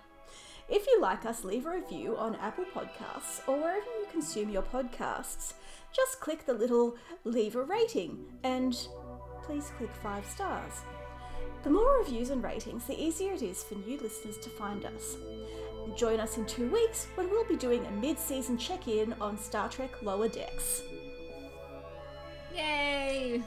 If 0.70 0.86
you 0.86 1.00
like 1.02 1.26
us, 1.26 1.46
leave 1.46 1.66
a 1.66 1.72
review 1.72 2.18
on 2.18 2.36
Apple 2.36 2.66
Podcasts 2.66 3.48
or 3.48 3.58
wherever 3.58 3.86
you 3.86 4.08
consume 4.12 4.50
your 4.50 4.64
podcasts. 4.64 5.54
Just 5.94 6.20
click 6.20 6.46
the 6.46 6.54
little 6.54 6.98
leave 7.24 7.56
a 7.56 7.64
rating 7.64 8.20
and 8.44 8.78
please 9.44 9.72
click 9.78 9.90
five 10.04 10.26
stars. 10.26 10.74
The 11.64 11.70
more 11.70 12.00
reviews 12.00 12.32
and 12.32 12.44
ratings, 12.44 12.86
the 12.86 13.02
easier 13.02 13.34
it 13.34 13.42
is 13.42 13.64
for 13.64 13.76
new 13.76 13.98
listeners 13.98 14.38
to 14.40 14.50
find 14.50 14.86
us. 14.86 15.16
Join 15.96 16.20
us 16.20 16.38
in 16.38 16.46
two 16.46 16.70
weeks 16.70 17.08
when 17.16 17.30
we'll 17.30 17.48
be 17.48 17.56
doing 17.56 17.86
a 17.86 17.92
mid 17.92 18.20
season 18.20 18.58
check 18.58 18.90
in 18.90 19.14
on 19.22 19.38
Star 19.38 19.70
Trek 19.70 20.02
Lower 20.04 20.28
Decks. 20.28 20.82
Yay 22.58 23.44